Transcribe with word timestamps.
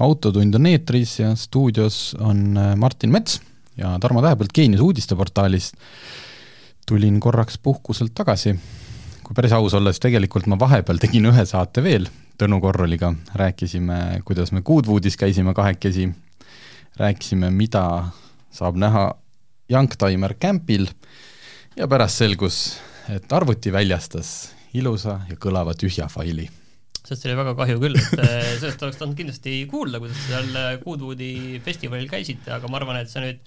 Autotund 0.00 0.54
on 0.56 0.66
eetris 0.66 1.18
ja 1.20 1.34
stuudios 1.36 2.16
on 2.20 2.56
äh, 2.56 2.76
Martin 2.76 3.12
Mets 3.12 3.40
ja 3.76 3.98
Tarmo 4.00 4.22
Tähepõld 4.24 4.52
Geenius 4.54 4.80
uudisteportaalist. 4.80 5.74
tulin 6.86 7.20
korraks 7.20 7.58
puhkuselt 7.58 8.14
tagasi. 8.14 8.54
kui 9.22 9.34
päris 9.34 9.52
aus 9.52 9.74
olla, 9.74 9.92
siis 9.92 10.00
tegelikult 10.00 10.46
ma 10.46 10.58
vahepeal 10.58 10.98
tegin 10.98 11.26
ühe 11.26 11.44
saate 11.46 11.82
veel 11.82 12.08
Tõnu 12.40 12.60
Korroliga, 12.60 13.12
rääkisime, 13.34 14.22
kuidas 14.24 14.52
me 14.52 14.62
Goodwoodis 14.62 15.16
käisime 15.16 15.52
kahekesi, 15.54 16.08
rääkisime, 16.96 17.50
mida 17.50 18.08
saab 18.50 18.76
näha 18.80 19.14
Youngtimer 19.70 20.34
kämpil 20.40 20.88
ja 21.76 21.88
pärast 21.88 22.16
selgus, 22.16 22.78
et 23.08 23.32
arvuti 23.32 23.72
väljastas 23.72 24.54
ilusa 24.72 25.20
ja 25.28 25.36
kõlava 25.36 25.76
tühja 25.76 26.08
faili 26.08 26.48
sellest 27.06 27.26
oli 27.26 27.36
väga 27.38 27.56
kahju 27.58 27.80
küll, 27.82 27.98
et 27.98 28.22
äh, 28.22 28.52
sellest 28.60 28.84
oleks 28.86 29.00
tahtnud 29.00 29.18
kindlasti 29.18 29.56
kuulda, 29.70 30.00
kuidas 30.02 30.20
seal 30.26 30.50
äh, 30.58 30.70
Goodwoodi 30.82 31.60
festivalil 31.64 32.08
käisite, 32.10 32.52
aga 32.56 32.70
ma 32.70 32.80
arvan, 32.80 33.00
et 33.00 33.12
sa 33.12 33.22
nüüd 33.24 33.40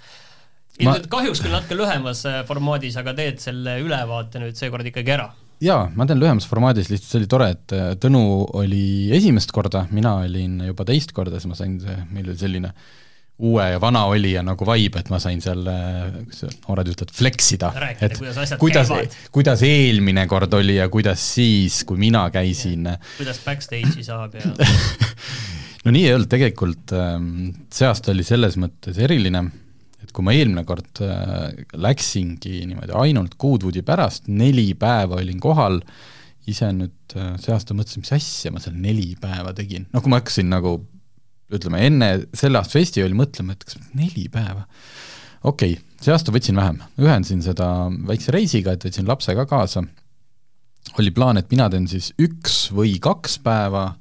ilmselt 0.81 1.08
ma... 1.08 1.14
kahjuks 1.17 1.44
küll 1.44 1.55
natuke 1.55 1.77
lühemas 1.77 2.25
äh, 2.30 2.42
formaadis, 2.50 2.97
aga 3.02 3.16
teed 3.17 3.39
selle 3.44 3.77
ülevaate 3.83 4.42
nüüd 4.44 4.59
seekord 4.59 4.89
ikkagi 4.89 5.16
ära. 5.16 5.30
jaa, 5.64 5.86
ma 5.95 6.09
teen 6.09 6.22
lühemas 6.22 6.50
formaadis, 6.50 6.89
lihtsalt 6.92 7.11
see 7.11 7.22
oli 7.22 7.31
tore, 7.31 7.53
et 7.55 7.77
Tõnu 8.03 8.25
oli 8.59 8.83
esimest 9.16 9.53
korda, 9.55 9.86
mina 9.94 10.17
olin 10.25 10.59
juba 10.72 10.86
teist 10.89 11.16
korda, 11.16 11.39
siis 11.39 11.53
ma 11.53 11.59
sain, 11.59 11.80
meil 12.11 12.27
oli 12.27 12.39
selline 12.39 12.73
äh, 12.73 12.92
uue 13.44 13.66
ja 13.73 13.80
vana 13.81 14.05
olija 14.08 14.44
nagu 14.45 14.67
vibe, 14.67 15.02
et 15.03 15.09
ma 15.11 15.19
sain 15.19 15.41
seal, 15.44 15.66
kuidas 16.30 16.59
noored 16.63 16.94
ütlevad, 16.94 17.16
flex 17.17 17.49
ida. 17.58 17.72
et 17.99 18.16
kuidas, 18.19 18.53
kuidas, 18.61 18.94
kuidas 19.36 19.66
eelmine 19.67 20.23
kord 20.31 20.53
oli 20.55 20.77
ja 20.77 20.88
kuidas 20.91 21.23
siis, 21.36 21.81
kui 21.88 21.99
mina 21.99 22.23
käisin. 22.33 22.88
kuidas 23.17 23.44
backstage'i 23.44 24.05
saab 24.05 24.39
ja 24.39 24.53
no 25.83 25.91
nii 25.94 26.05
ei 26.08 26.16
olnud, 26.16 26.30
tegelikult 26.31 26.94
ähm, 26.95 27.27
see 27.73 27.88
aasta 27.89 28.14
oli 28.14 28.25
selles 28.27 28.58
mõttes 28.61 28.99
eriline, 29.03 29.44
et 30.03 30.16
kui 30.16 30.25
ma 30.25 30.36
eelmine 30.36 30.64
kord 30.67 31.03
äh, 31.03 31.52
läksingi 31.75 32.64
niimoodi 32.69 32.95
ainult 33.03 33.38
Goodwoodi 33.39 33.83
pärast, 33.86 34.30
neli 34.31 34.69
päeva 34.80 35.19
olin 35.19 35.41
kohal, 35.44 35.81
ise 36.49 36.71
nüüd 36.75 37.17
äh, 37.17 37.33
see 37.44 37.55
aasta 37.55 37.75
mõtlesin, 37.75 38.05
mis 38.05 38.16
asja 38.16 38.53
ma 38.53 38.64
seal 38.64 38.77
neli 38.80 39.14
päeva 39.19 39.55
tegin, 39.58 39.88
noh, 39.91 40.03
kui 40.03 40.14
ma 40.14 40.21
hakkasin 40.21 40.52
nagu 40.53 40.77
ütleme, 41.53 41.81
enne 41.87 42.11
selle 42.35 42.59
aasta 42.59 42.79
festivali 42.79 43.17
mõtlema, 43.17 43.55
et 43.55 43.65
kas 43.67 43.79
neli 43.97 44.27
päeva, 44.33 44.65
okei 45.43 45.75
okay,, 45.75 45.81
see 46.03 46.13
aasta 46.13 46.33
võtsin 46.35 46.59
vähem, 46.59 46.79
ühendasin 46.99 47.43
seda 47.45 47.67
väikse 48.09 48.33
reisiga, 48.35 48.73
et 48.73 48.85
võtsin 48.87 49.09
lapse 49.09 49.35
ka 49.37 49.45
kaasa, 49.49 49.85
oli 50.99 51.13
plaan, 51.15 51.39
et 51.39 51.51
mina 51.51 51.69
teen 51.71 51.87
siis 51.87 52.11
üks 52.21 52.65
või 52.75 52.97
kaks 53.01 53.39
päeva 53.43 53.93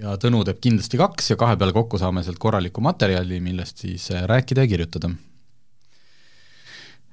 ja 0.00 0.16
Tõnu 0.20 0.42
teeb 0.46 0.58
kindlasti 0.62 0.98
kaks 0.98 1.32
ja 1.32 1.36
kahe 1.38 1.58
peale 1.58 1.74
kokku 1.74 1.98
saame 2.00 2.24
sealt 2.26 2.40
korralikku 2.42 2.82
materjali, 2.82 3.38
millest 3.42 3.84
siis 3.84 4.08
äh, 4.10 4.24
rääkida 4.30 4.64
ja 4.64 4.70
kirjutada. 4.72 5.10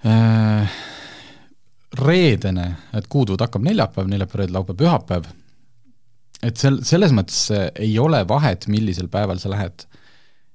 Äh, 0.05 0.79
reedene, 2.01 2.65
et 2.97 3.05
Kuudud 3.11 3.41
hakkab 3.41 3.61
neljapäev, 3.67 4.09
neljapäev, 4.09 4.41
reede, 4.41 4.55
laupäev, 4.55 4.79
pühapäev 4.81 5.29
et 6.45 6.57
sel, 6.57 6.81
selles 6.87 7.13
mõttes 7.15 7.47
ei 7.75 7.93
ole 8.01 8.23
vahet, 8.27 8.67
millisel 8.71 9.09
päeval 9.11 9.41
sa 9.41 9.51
lähed. 9.53 9.87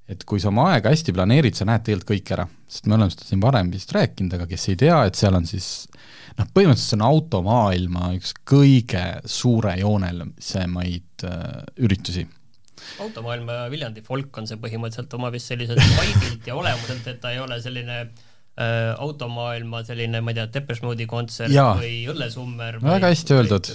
et 0.07 0.23
kui 0.23 0.39
sa 0.39 0.53
oma 0.53 0.69
aega 0.71 0.93
hästi 0.93 1.11
planeerid, 1.11 1.57
sa 1.59 1.65
näed 1.67 1.83
tegelikult 1.83 2.13
kõik 2.13 2.29
ära, 2.37 2.45
sest 2.71 2.87
me 2.87 2.95
oleme 2.95 3.11
seda 3.11 3.25
siin 3.27 3.41
varem 3.43 3.73
vist 3.73 3.91
rääkinud, 3.91 4.37
aga 4.37 4.47
kes 4.47 4.69
ei 4.71 4.77
tea, 4.79 5.01
et 5.09 5.19
seal 5.19 5.35
on 5.35 5.49
siis 5.51 5.89
noh, 6.37 6.47
põhimõtteliselt 6.55 6.93
see 6.93 6.99
on 7.01 7.07
automaailma 7.09 8.13
üks 8.15 8.37
kõige 8.47 9.05
suurejoonelisemaid 9.39 11.27
äh, 11.27 11.63
üritusi 11.83 12.27
automaailma 13.03 13.67
Viljandi 13.73 14.03
folk 14.07 14.37
on 14.39 14.47
see 14.49 14.61
põhimõtteliselt 14.63 15.15
oma 15.19 15.33
vist 15.35 15.51
selliselt 15.51 15.83
vibe'ilt 15.83 16.47
ja 16.47 16.57
olemuselt, 16.59 17.07
et 17.11 17.21
ta 17.23 17.33
ei 17.35 17.41
ole 17.43 17.59
selline 17.63 17.99
äh, 18.03 18.07
äh, 18.07 18.26
automaailma 18.57 19.83
selline, 19.85 20.23
ma 20.25 20.33
ei 20.33 20.39
tea, 20.39 20.47
Depeche 20.55 20.87
Mode'i 20.87 21.07
kontsert 21.11 21.53
Jaa. 21.53 21.75
või 21.77 22.07
Õllesummer 22.09 22.79
väga 22.81 23.11
hästi 23.13 23.37
öeldud. 23.37 23.73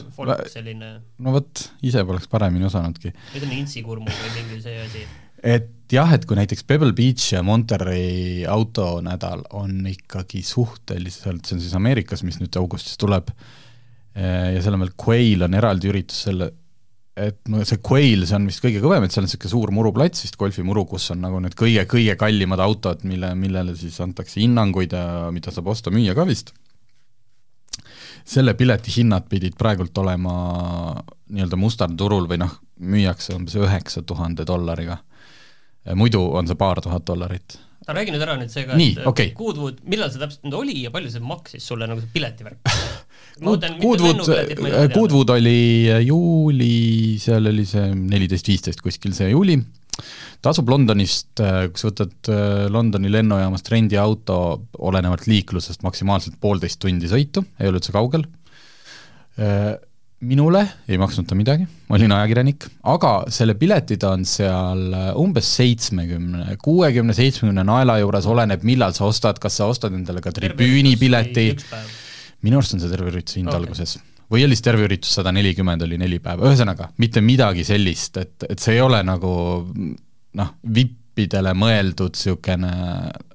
selline 0.49 0.93
no 1.21 1.35
vot, 1.35 1.67
ise 1.85 2.01
poleks 2.07 2.31
paremini 2.31 2.65
osanudki. 2.65 3.13
ütleme 3.35 3.59
Intsikurmu 3.59 4.09
või 4.09 4.31
mingi 4.39 4.61
see 4.63 4.79
asi. 4.81 5.05
et 5.43 5.69
jah, 5.93 6.13
et 6.15 6.25
kui 6.25 6.39
näiteks 6.39 6.65
Pebble 6.67 6.95
Beach 6.97 7.33
ja 7.33 7.43
Monterey 7.45 8.45
autonädal 8.49 9.45
on 9.57 9.85
ikkagi 9.89 10.41
suhteliselt, 10.45 11.45
see 11.45 11.57
on 11.57 11.63
siis 11.63 11.75
Ameerikas, 11.77 12.25
mis 12.27 12.39
nüüd 12.41 12.57
augustis 12.61 12.97
tuleb, 13.01 13.29
äh, 14.15 14.51
ja 14.55 14.63
seal 14.63 14.77
on 14.77 14.85
veel 14.85 14.95
Quail 14.97 15.47
on 15.47 15.57
eraldi 15.57 15.91
üritus 15.91 16.25
selle, 16.27 16.51
et 17.17 17.39
no 17.51 17.63
see 17.67 17.81
Quail, 17.83 18.23
see 18.27 18.37
on 18.37 18.47
vist 18.47 18.63
kõige 18.63 18.81
kõvem, 18.83 19.03
et 19.03 19.13
seal 19.13 19.25
on 19.25 19.27
niisugune 19.27 19.51
suur 19.51 19.73
muruplats 19.75 20.23
vist, 20.23 20.37
golfimuru, 20.39 20.85
kus 20.93 21.09
on 21.11 21.21
nagu 21.25 21.41
need 21.43 21.55
kõige-kõige 21.59 22.15
kallimad 22.19 22.63
autod, 22.63 23.03
mille, 23.07 23.33
millele 23.35 23.75
siis 23.79 23.99
antakse 24.03 24.39
hinnanguid 24.39 24.95
ja 24.95 25.05
mida 25.35 25.51
saab 25.51 25.71
osta-müüa 25.73 26.15
ka 26.17 26.27
vist. 26.29 26.53
selle 28.25 28.53
pileti 28.53 28.91
hinnad 28.95 29.25
pidid 29.27 29.57
praegult 29.57 29.97
olema 29.97 30.33
nii-öelda 31.33 31.57
mustal 31.57 31.95
turul 31.97 32.29
või 32.29 32.37
noh, 32.43 32.53
müüakse 32.79 33.35
umbes 33.35 33.55
üheksa 33.59 34.03
tuhande 34.07 34.45
dollariga. 34.47 35.01
muidu 35.95 36.21
on 36.37 36.47
see 36.47 36.55
paar 36.55 36.81
tuhat 36.81 37.05
dollarit 37.07 37.57
aga 37.81 37.97
räägi 37.97 38.13
nüüd 38.13 38.23
ära 38.23 38.37
nüüd 38.37 38.51
see 38.53 38.65
ka, 38.67 38.77
et 38.77 39.07
okay. 39.09 39.31
Goodwood, 39.35 39.79
millal 39.89 40.11
see 40.13 40.21
täpselt 40.21 40.45
nüüd 40.45 40.57
oli 40.57 40.75
ja 40.83 40.91
palju 40.93 41.09
see 41.11 41.23
maksis 41.25 41.65
sulle 41.65 41.87
nagu 41.89 42.03
see 42.03 42.13
piletivärk? 42.13 42.61
Goodwood, 43.39 44.25
Goodwood 44.93 45.31
oli 45.37 45.87
juuli, 46.05 47.17
seal 47.21 47.47
oli 47.49 47.65
see 47.65 47.91
neliteist, 47.95 48.49
viisteist 48.51 48.83
kuskil 48.83 49.15
see 49.17 49.31
juuli, 49.31 49.55
tasub 50.43 50.69
Londonist, 50.71 51.37
kui 51.37 51.79
sa 51.81 51.89
võtad 51.89 52.31
äh, 52.33 52.65
Londoni 52.73 53.11
lennujaamast 53.13 53.69
rendiauto, 53.71 54.41
olenevalt 54.81 55.29
liiklusest 55.29 55.85
maksimaalselt 55.85 56.37
poolteist 56.41 56.81
tundi 56.81 57.09
sõitu, 57.09 57.45
ei 57.59 57.69
ole 57.69 57.81
üldse 57.81 57.95
kaugel. 57.95 58.27
Äh, 59.41 59.73
minule 60.21 60.61
ei 60.91 60.99
maksnud 61.01 61.25
ta 61.29 61.35
midagi, 61.37 61.65
ma 61.89 61.97
olin 61.97 62.13
ajakirjanik, 62.13 62.67
aga 62.93 63.13
selle 63.33 63.55
piletid 63.57 64.03
on 64.05 64.25
seal 64.29 64.83
äh, 64.93 65.09
umbes 65.17 65.49
seitsmekümne, 65.57 66.57
kuuekümne, 66.61 67.15
seitsmekümne 67.17 67.65
naela 67.65 67.97
juures, 68.01 68.29
oleneb, 68.29 68.65
millal 68.67 68.93
sa 68.97 69.07
ostad, 69.09 69.41
kas 69.41 69.57
sa 69.57 69.69
ostad 69.71 69.97
endale 69.97 70.21
ka 70.21 70.33
tribüünipileti, 70.35 71.47
minu 72.45 72.61
arust 72.61 72.77
on 72.77 72.83
see 72.83 72.91
terve 72.91 73.11
ürituse 73.13 73.39
hind 73.39 73.51
okay. 73.51 73.61
alguses. 73.61 73.97
või 74.31 74.45
oli 74.45 74.55
siis 74.55 74.65
terve 74.65 74.87
üritus 74.87 75.13
sada 75.17 75.33
nelikümmend, 75.35 75.83
oli 75.87 75.99
neli 76.01 76.21
päeva, 76.23 76.47
ühesõnaga, 76.49 76.91
mitte 77.01 77.23
midagi 77.25 77.67
sellist, 77.67 78.17
et, 78.21 78.47
et 78.49 78.59
see 78.59 78.77
ei 78.77 78.83
ole 78.85 79.03
nagu 79.07 79.31
noh, 80.39 80.55
vipp 80.63 80.99
gruppidele 81.11 81.53
mõeldud 81.57 82.15
niisugune 82.15 82.71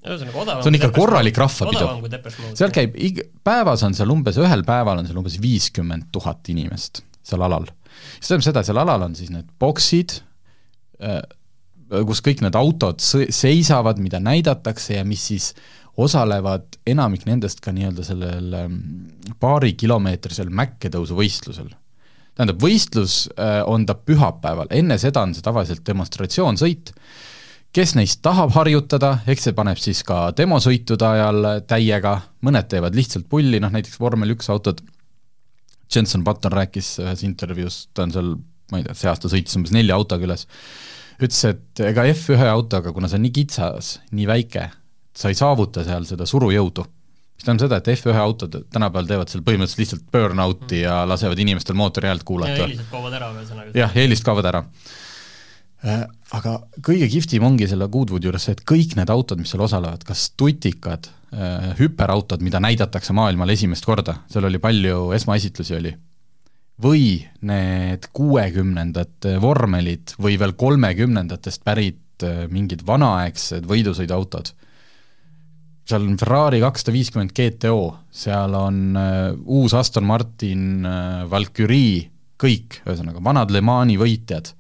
see 0.06 0.70
on 0.70 0.78
ikka 0.78 0.90
korralik 0.94 1.36
rahvapidu. 1.36 2.54
seal 2.56 2.72
käib, 2.72 2.96
päevas 3.44 3.82
on 3.82 3.94
seal 3.94 4.10
umbes, 4.10 4.38
ühel 4.38 4.64
päeval 4.64 5.00
on 5.00 5.06
seal 5.06 5.18
umbes 5.18 5.38
viiskümmend 5.42 6.08
tuhat 6.12 6.48
inimest 6.48 7.02
seal 7.22 7.42
alal. 7.42 7.66
see 8.20 8.28
tähendab 8.28 8.46
seda, 8.46 8.62
seal 8.64 8.80
alal 8.80 9.02
on 9.08 9.14
siis 9.14 9.30
need 9.30 9.48
boksid, 9.58 10.20
äh, 11.02 11.20
kus 12.06 12.22
kõik 12.22 12.42
need 12.42 12.56
autod 12.56 13.00
seisavad, 13.02 13.98
mida 13.98 14.20
näidatakse 14.20 14.96
ja 14.96 15.04
mis 15.04 15.26
siis 15.26 15.52
osalevad 15.96 16.78
enamik 16.86 17.24
nendest 17.28 17.62
ka 17.64 17.72
nii-öelda 17.72 18.04
sellel 18.04 18.54
ähm, 18.58 18.78
paarikilomeetrisel 19.40 20.52
mäkketõusuvõistlusel 20.52 21.72
tähendab, 22.36 22.60
võistlus 22.60 23.26
äh, 23.40 23.62
on 23.68 23.86
ta 23.88 23.96
pühapäeval, 23.96 24.68
enne 24.76 24.98
seda 25.00 25.24
on 25.24 25.32
see 25.34 25.44
tavaliselt 25.44 25.84
demonstratsioonsõit, 25.88 26.92
kes 27.76 27.94
neist 27.96 28.20
tahab 28.24 28.52
harjutada, 28.56 29.18
eks 29.28 29.48
see 29.48 29.56
paneb 29.56 29.80
siis 29.80 30.02
ka 30.06 30.30
demosõitude 30.36 31.08
ajal 31.08 31.48
täiega, 31.68 32.18
mõned 32.44 32.68
teevad 32.72 32.96
lihtsalt 32.96 33.28
pulli, 33.32 33.60
noh 33.60 33.72
näiteks 33.72 34.00
vormel 34.00 34.36
üks 34.36 34.50
autod, 34.52 34.82
Jenson 35.92 36.24
Button 36.26 36.52
rääkis 36.52 36.96
ühes 37.04 37.22
intervjuus, 37.24 37.86
ta 37.94 38.04
on 38.04 38.12
seal, 38.12 38.32
ma 38.72 38.80
ei 38.80 38.86
tea, 38.86 38.96
see 38.98 39.10
aasta 39.10 39.30
sõitis 39.32 39.56
umbes 39.58 39.72
nelja 39.76 39.96
autoga 39.96 40.28
üles, 40.28 40.44
ütles, 41.16 41.42
et 41.52 41.84
ega 41.88 42.04
F1 42.10 42.50
autoga, 42.50 42.92
kuna 42.92 43.08
see 43.08 43.20
on 43.20 43.24
nii 43.28 43.36
kitsas, 43.38 43.94
nii 44.12 44.28
väike, 44.28 44.68
sa 45.16 45.32
ei 45.32 45.38
saavuta 45.38 45.84
seal 45.86 46.04
seda 46.08 46.26
surujõudu. 46.28 46.84
mis 47.36 47.44
tähendab 47.44 47.66
seda, 47.66 47.80
et 47.80 47.88
F1 47.98 48.20
autod 48.20 48.54
tänapäeval 48.72 49.08
teevad 49.08 49.32
seal 49.32 49.42
põhimõtteliselt 49.44 49.82
lihtsalt 49.82 50.06
burnout'i 50.12 50.84
ja 50.84 51.02
lasevad 51.08 51.38
inimestel 51.38 51.76
mootori 51.76 52.08
häält 52.08 52.24
kuulata. 52.24 52.62
ja 52.62 52.68
eelised 52.68 52.90
kaovad 52.90 53.18
ära, 53.18 53.32
ühesõnaga. 53.34 53.74
jah, 53.74 53.98
eelised 54.04 54.24
kaovad 54.24 54.52
ära 54.52 54.64
Äh, 55.84 56.06
aga 56.34 56.56
kõige 56.84 57.06
kihvtim 57.12 57.44
ongi 57.46 57.68
selle 57.68 57.86
Goodwoodi 57.92 58.26
juures 58.26 58.46
see, 58.48 58.56
et 58.56 58.62
kõik 58.66 58.96
need 58.98 59.10
autod, 59.12 59.38
mis 59.42 59.52
seal 59.52 59.62
osalevad, 59.66 60.02
kas 60.08 60.30
tutikad, 60.38 61.10
äh, 61.36 61.68
hüperautod, 61.78 62.42
mida 62.42 62.60
näidatakse 62.64 63.14
maailmal 63.16 63.52
esimest 63.52 63.86
korda, 63.86 64.16
seal 64.32 64.48
oli 64.48 64.60
palju 64.62 65.12
esmaesitlusi 65.18 65.76
oli, 65.76 65.92
või 66.82 67.04
need 67.46 68.08
kuuekümnendate 68.16 69.36
vormelid 69.42 70.16
või 70.22 70.40
veel 70.40 70.56
kolmekümnendatest 70.58 71.62
pärit 71.66 72.24
äh, 72.24 72.46
mingid 72.50 72.82
vanaaegsed 72.88 73.68
võidusõiduautod. 73.68 74.54
Seal 75.86 76.02
on 76.02 76.18
Ferrari 76.18 76.60
kakssada 76.62 76.94
viiskümmend 76.94 77.32
GTO, 77.36 77.80
seal 78.10 78.54
on 78.58 78.98
uus 79.44 79.74
Aston 79.78 80.06
Martin 80.08 80.86
Valkyrie, 81.30 82.08
kõik, 82.42 82.80
ühesõnaga 82.84 83.22
vanad 83.24 83.52
Le 83.54 83.62
Mani 83.64 83.96
võitjad 84.00 84.50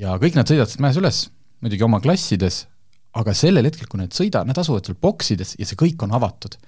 ja 0.00 0.16
kõik 0.20 0.36
nad 0.36 0.48
sõidavad 0.48 0.70
sealt 0.70 0.84
mäes 0.84 0.98
üles, 1.00 1.20
muidugi 1.64 1.86
oma 1.86 2.00
klassides, 2.04 2.64
aga 3.16 3.32
sellel 3.36 3.66
hetkel, 3.68 3.88
kui 3.88 4.00
nad 4.02 4.12
sõidavad, 4.14 4.50
nad 4.50 4.60
asuvad 4.60 4.86
seal 4.86 4.98
boksides 5.00 5.56
ja 5.56 5.68
see 5.68 5.78
kõik 5.80 6.04
on 6.04 6.12
avatud. 6.16 6.58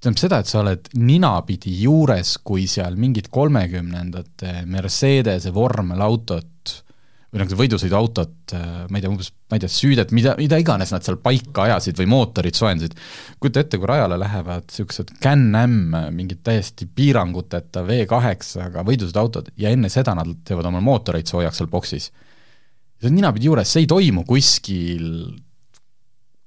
tähendab 0.00 0.20
seda, 0.20 0.38
et 0.42 0.50
sa 0.50 0.60
oled 0.60 0.90
ninapidi 1.00 1.72
juures, 1.80 2.36
kui 2.44 2.66
seal 2.68 2.98
mingid 3.00 3.30
kolmekümnendate 3.32 4.66
Mercedese 4.68 5.52
vormelautot 5.54 6.83
või 7.34 7.42
nagu 7.42 7.58
võidusõiduautot, 7.58 8.54
ma 8.54 8.98
ei 8.98 9.02
tea, 9.02 9.10
umbes, 9.10 9.32
ma 9.50 9.58
ei 9.58 9.64
tea, 9.64 9.70
süüdet, 9.74 10.12
mida, 10.14 10.36
mida 10.38 10.58
iganes 10.62 10.92
nad 10.94 11.02
seal 11.02 11.18
paika 11.22 11.64
ajasid 11.66 11.98
või 11.98 12.06
mootorit 12.12 12.54
soojendasid. 12.54 12.94
kujuta 13.42 13.64
ette, 13.64 13.80
kui 13.82 13.90
rajale 13.90 14.18
lähevad 14.22 14.68
niisugused 14.70 15.10
Can-Am, 15.24 15.96
mingid 16.14 16.44
täiesti 16.46 16.86
piiranguteta 16.86 17.82
V8-ga 17.88 18.86
võidusõiduautod 18.86 19.50
ja 19.58 19.74
enne 19.74 19.90
seda 19.90 20.14
nad 20.14 20.30
teevad 20.46 20.70
oma 20.70 20.84
mootoreid 20.84 21.26
soojaks 21.26 21.58
seal 21.58 21.72
boksis 21.72 22.12
see 23.04 23.10
on 23.10 23.18
ninapidi 23.18 23.50
juures, 23.50 23.68
see 23.68 23.84
ei 23.84 23.90
toimu 23.90 24.24
kuskil 24.28 25.08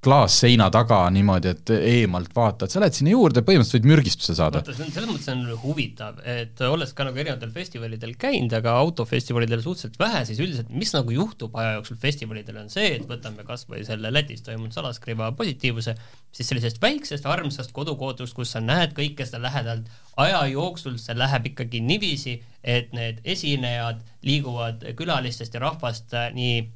klaasseina 0.03 0.67
taga 0.69 0.99
niimoodi, 1.09 1.51
et 1.55 1.71
eemalt 1.73 2.29
vaatad, 2.35 2.69
sa 2.69 2.81
lähed 2.81 2.93
sinna 2.93 3.13
juurde, 3.15 3.41
põhimõtteliselt 3.45 3.79
võid 3.79 3.87
mürgistuse 3.89 4.35
saada. 4.37 4.61
vaata, 4.61 4.75
see 4.77 4.85
on, 4.85 4.91
selles 4.93 5.09
mõttes 5.09 5.31
on 5.33 5.41
huvitav, 5.63 6.19
et 6.21 6.61
olles 6.67 6.93
ka 6.93 7.07
nagu 7.07 7.17
erinevatel 7.17 7.49
festivalidel 7.55 8.13
käinud, 8.21 8.53
aga 8.59 8.75
autofestivalidel 8.83 9.63
suhteliselt 9.65 9.97
vähe, 10.01 10.21
siis 10.29 10.41
üldiselt 10.43 10.69
mis 10.69 10.93
nagu 10.93 11.15
juhtub 11.15 11.57
aja 11.57 11.73
jooksul 11.79 11.97
festivalidel, 12.03 12.61
on 12.61 12.69
see, 12.73 12.93
et 12.99 13.09
võtame 13.09 13.45
kas 13.47 13.65
või 13.71 13.81
selle 13.87 14.13
Lätis 14.13 14.45
toimunud 14.45 14.77
salaskriva 14.77 15.31
positiivse, 15.37 15.97
siis 16.31 16.53
sellisest 16.53 16.81
väiksest 16.83 17.25
armsast 17.25 17.73
kodukootust, 17.73 18.37
kus 18.37 18.53
sa 18.53 18.61
näed 18.61 18.93
kõike 18.97 19.25
seda 19.25 19.41
lähedalt, 19.47 19.89
aja 20.21 20.45
jooksul 20.53 21.01
see 21.01 21.17
läheb 21.17 21.51
ikkagi 21.55 21.81
niiviisi, 21.81 22.37
et 22.61 22.93
need 22.93 23.25
esinejad 23.25 24.05
liiguvad 24.27 24.85
külalistest 24.97 25.57
ja 25.57 25.65
rahvast 25.65 26.13
nii 26.37 26.61
mm, 26.61 26.75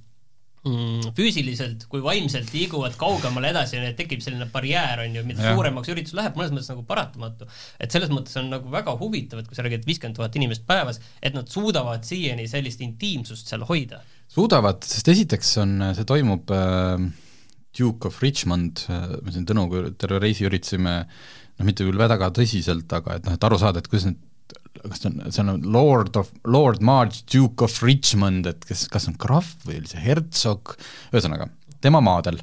füüsiliselt 0.61 1.87
kui 1.89 2.03
vaimselt 2.05 2.51
liiguvad 2.53 2.93
kaugemale 2.99 3.49
edasi 3.49 3.79
tekib 3.97 4.21
selline 4.21 4.45
barjäär, 4.53 5.01
on 5.07 5.15
ju, 5.17 5.23
mida 5.25 5.41
ja. 5.41 5.55
suuremaks 5.55 5.89
üritus 5.89 6.13
läheb, 6.17 6.37
mõnes 6.37 6.53
mõttes 6.53 6.69
nagu 6.69 6.83
paratamatu. 6.85 7.47
et 7.81 7.93
selles 7.93 8.13
mõttes 8.13 8.37
on 8.37 8.51
nagu 8.53 8.69
väga 8.73 8.93
huvitav, 8.99 9.41
et 9.41 9.49
kui 9.49 9.57
sa 9.57 9.65
räägid 9.65 9.87
viiskümmend 9.89 10.19
tuhat 10.19 10.37
inimest 10.37 10.67
päevas, 10.69 11.01
et 11.21 11.33
nad 11.33 11.49
suudavad 11.49 12.05
siiani 12.05 12.45
sellist 12.51 12.81
intiimsust 12.85 13.49
seal 13.49 13.65
hoida. 13.65 14.03
suudavad, 14.29 14.85
sest 14.85 15.09
esiteks 15.15 15.57
on, 15.65 15.77
see 15.97 16.05
toimub 16.05 16.53
äh, 16.53 17.09
Duke 17.77 18.11
of 18.11 18.21
Richmond 18.21 18.85
äh,, 18.87 19.15
me 19.25 19.33
siin 19.33 19.49
Tõnuga 19.49 19.87
terve 19.97 20.21
reisi 20.21 20.45
üritasime 20.45 20.99
noh, 21.01 21.65
mitte 21.65 21.87
küll 21.87 21.97
väga 21.97 22.29
tõsiselt, 22.37 22.91
aga 23.01 23.17
et 23.17 23.25
noh, 23.25 23.33
et 23.33 23.49
aru 23.49 23.57
saada, 23.57 23.81
et 23.81 23.89
kuidas 23.89 24.11
need 24.11 24.21
kas 24.79 25.03
ta 25.03 25.09
on, 25.09 25.19
see 25.29 25.43
on 25.43 25.61
Lord 25.73 26.17
of, 26.19 26.31
Lord 26.47 26.81
March, 26.85 27.23
Duke 27.31 27.65
of 27.65 27.77
Richmond, 27.83 28.47
et 28.49 28.65
kes, 28.67 28.87
kas 28.91 29.07
on 29.11 29.17
krahv 29.21 29.67
või 29.67 29.81
oli 29.81 29.91
see 29.91 30.01
hertsog, 30.03 30.75
ühesõnaga, 31.11 31.49
tema 31.83 32.01
maadel, 32.03 32.39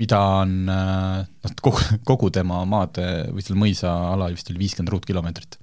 mida 0.00 0.20
on 0.42 0.56
noh, 0.68 1.52
kogu, 1.64 1.84
kogu 2.08 2.32
tema 2.34 2.62
maade 2.68 3.28
või 3.32 3.44
selle 3.44 3.60
mõisaala 3.60 4.30
vist 4.32 4.50
oli 4.52 4.64
viiskümmend 4.64 4.92
ruutkilomeetrit. 4.92 5.60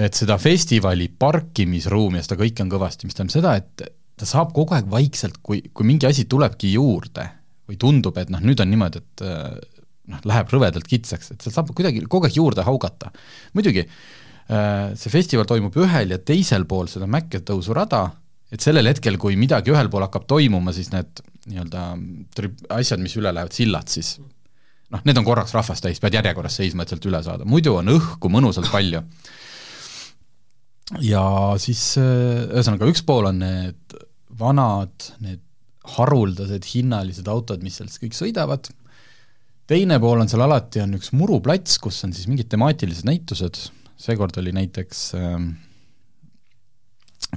et 0.00 0.16
seda 0.16 0.38
festivali 0.40 1.10
parkimisruumi 1.18 2.20
ja 2.20 2.24
seda 2.24 2.38
kõike 2.40 2.64
on 2.64 2.70
kõvasti, 2.72 3.08
mis 3.08 3.18
tähendab 3.18 3.34
seda, 3.34 3.56
et 3.60 3.90
ta 4.20 4.28
saab 4.28 4.54
kogu 4.56 4.76
aeg 4.76 4.88
vaikselt, 4.90 5.40
kui, 5.42 5.62
kui 5.74 5.88
mingi 5.88 6.08
asi 6.08 6.26
tulebki 6.28 6.72
juurde 6.76 7.26
või 7.68 7.76
tundub, 7.80 8.16
et 8.20 8.32
noh, 8.32 8.40
nüüd 8.44 8.60
on 8.60 8.68
niimoodi, 8.70 9.00
et 9.00 9.26
noh, 10.10 10.24
läheb 10.26 10.48
rõvedalt 10.52 10.88
kitsaks, 10.88 11.32
et 11.32 11.44
seal 11.44 11.54
saab 11.54 11.70
kuidagi 11.76 12.02
kogu 12.08 12.28
aeg 12.28 12.36
juurde 12.36 12.64
haugata. 12.66 13.12
muidugi, 13.54 13.84
Äh, 13.84 14.19
see 14.50 15.12
festival 15.12 15.46
toimub 15.46 15.76
ühel 15.78 16.16
ja 16.16 16.18
teisel 16.18 16.64
pool 16.66 16.88
seda 16.90 17.06
mäkketõusurada, 17.10 18.02
et 18.50 18.64
sellel 18.64 18.90
hetkel, 18.90 19.18
kui 19.20 19.36
midagi 19.38 19.70
ühel 19.70 19.90
pool 19.92 20.02
hakkab 20.06 20.26
toimuma, 20.30 20.74
siis 20.74 20.90
need 20.90 21.22
nii-öelda 21.50 21.84
asjad, 22.76 23.02
mis 23.02 23.14
üle 23.18 23.32
lähevad, 23.32 23.54
sillad 23.54 23.90
siis, 23.90 24.16
noh, 24.90 25.04
need 25.06 25.20
on 25.20 25.26
korraks 25.26 25.54
rahvast 25.56 25.86
täis, 25.86 26.00
pead 26.02 26.18
järjekorras 26.18 26.58
seisma, 26.60 26.84
et 26.84 26.92
sealt 26.92 27.06
üle 27.08 27.22
saada, 27.26 27.46
muidu 27.48 27.76
on 27.78 27.92
õhku 27.94 28.32
mõnusalt 28.32 28.70
palju. 28.72 29.04
ja 31.06 31.24
siis 31.62 31.84
äh, 32.02 32.50
ühesõnaga, 32.50 32.90
üks 32.90 33.06
pool 33.06 33.30
on 33.30 33.40
need 33.44 33.98
vanad, 34.40 35.10
need 35.22 35.42
haruldased 35.96 36.66
hinnalised 36.74 37.28
autod, 37.30 37.62
mis 37.64 37.78
sealt 37.80 37.94
kõik 38.02 38.16
sõidavad, 38.18 38.68
teine 39.70 39.98
pool 40.02 40.22
on 40.22 40.30
seal 40.30 40.42
alati, 40.44 40.82
on 40.82 40.98
üks 40.98 41.14
muruplats, 41.16 41.78
kus 41.82 42.02
on 42.06 42.14
siis 42.14 42.26
mingid 42.30 42.50
temaatilised 42.50 43.06
näitused, 43.06 43.68
seekord 44.00 44.38
oli 44.40 44.52
näiteks 44.56 45.02
äh, 45.18 45.36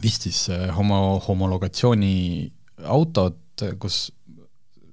vist 0.04 0.27
siis 0.27 0.45
äh, 0.54 0.69
homo, 0.75 1.19
homologatsiooni 1.27 2.15
autod, 2.89 3.39
kus 3.80 4.07